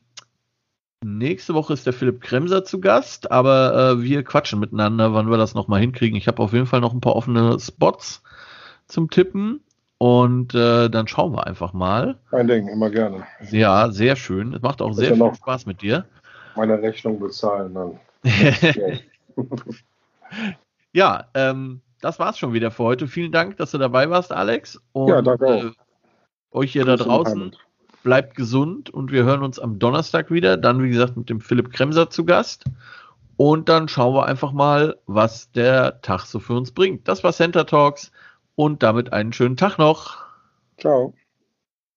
Nächste 1.04 1.52
Woche 1.52 1.74
ist 1.74 1.84
der 1.84 1.92
Philipp 1.92 2.22
Kremser 2.22 2.64
zu 2.64 2.80
Gast, 2.80 3.30
aber 3.30 3.74
äh, 3.98 4.02
wir 4.02 4.22
quatschen 4.22 4.58
miteinander, 4.58 5.12
wann 5.12 5.28
wir 5.28 5.36
das 5.36 5.54
nochmal 5.54 5.80
hinkriegen. 5.80 6.16
Ich 6.16 6.28
habe 6.28 6.42
auf 6.42 6.52
jeden 6.54 6.66
Fall 6.66 6.80
noch 6.80 6.94
ein 6.94 7.02
paar 7.02 7.16
offene 7.16 7.58
Spots 7.60 8.22
zum 8.94 9.10
Tippen. 9.10 9.60
Und 9.98 10.54
äh, 10.54 10.88
dann 10.88 11.06
schauen 11.06 11.32
wir 11.32 11.46
einfach 11.46 11.72
mal. 11.72 12.18
Ein 12.30 12.48
Ding, 12.48 12.68
immer 12.68 12.90
gerne. 12.90 13.26
Ja, 13.50 13.90
sehr 13.90 14.16
schön. 14.16 14.52
Es 14.54 14.62
macht 14.62 14.82
auch 14.82 14.92
sehr 14.92 15.14
viel 15.14 15.34
Spaß 15.34 15.66
mit 15.66 15.82
dir. 15.82 16.04
Meine 16.56 16.80
Rechnung 16.80 17.18
bezahlen 17.20 17.74
dann. 17.74 17.98
ja, 20.92 21.24
ähm, 21.34 21.80
das 22.00 22.18
war's 22.18 22.38
schon 22.38 22.52
wieder 22.52 22.70
für 22.70 22.84
heute. 22.84 23.06
Vielen 23.08 23.32
Dank, 23.32 23.56
dass 23.56 23.70
du 23.70 23.78
dabei 23.78 24.10
warst, 24.10 24.32
Alex. 24.32 24.80
Und, 24.92 25.08
ja, 25.08 25.22
danke 25.22 25.46
auch. 25.46 25.64
Äh, 25.64 25.70
euch 26.52 26.72
hier 26.72 26.84
da 26.84 26.96
draußen 26.96 27.56
bleibt 28.02 28.36
gesund 28.36 28.90
und 28.90 29.10
wir 29.10 29.24
hören 29.24 29.42
uns 29.42 29.58
am 29.58 29.78
Donnerstag 29.78 30.30
wieder. 30.30 30.56
Dann, 30.56 30.82
wie 30.82 30.90
gesagt, 30.90 31.16
mit 31.16 31.30
dem 31.30 31.40
Philipp 31.40 31.72
Kremser 31.72 32.10
zu 32.10 32.24
Gast. 32.24 32.64
Und 33.36 33.68
dann 33.68 33.88
schauen 33.88 34.14
wir 34.14 34.26
einfach 34.26 34.52
mal, 34.52 34.96
was 35.06 35.50
der 35.52 36.00
Tag 36.02 36.26
so 36.26 36.38
für 36.38 36.54
uns 36.54 36.72
bringt. 36.72 37.08
Das 37.08 37.24
war 37.24 37.32
Center 37.32 37.66
Talks 37.66 38.12
und 38.56 38.82
damit 38.82 39.12
einen 39.12 39.32
schönen 39.32 39.56
Tag 39.56 39.78
noch. 39.78 40.24
Ciao. 40.78 41.14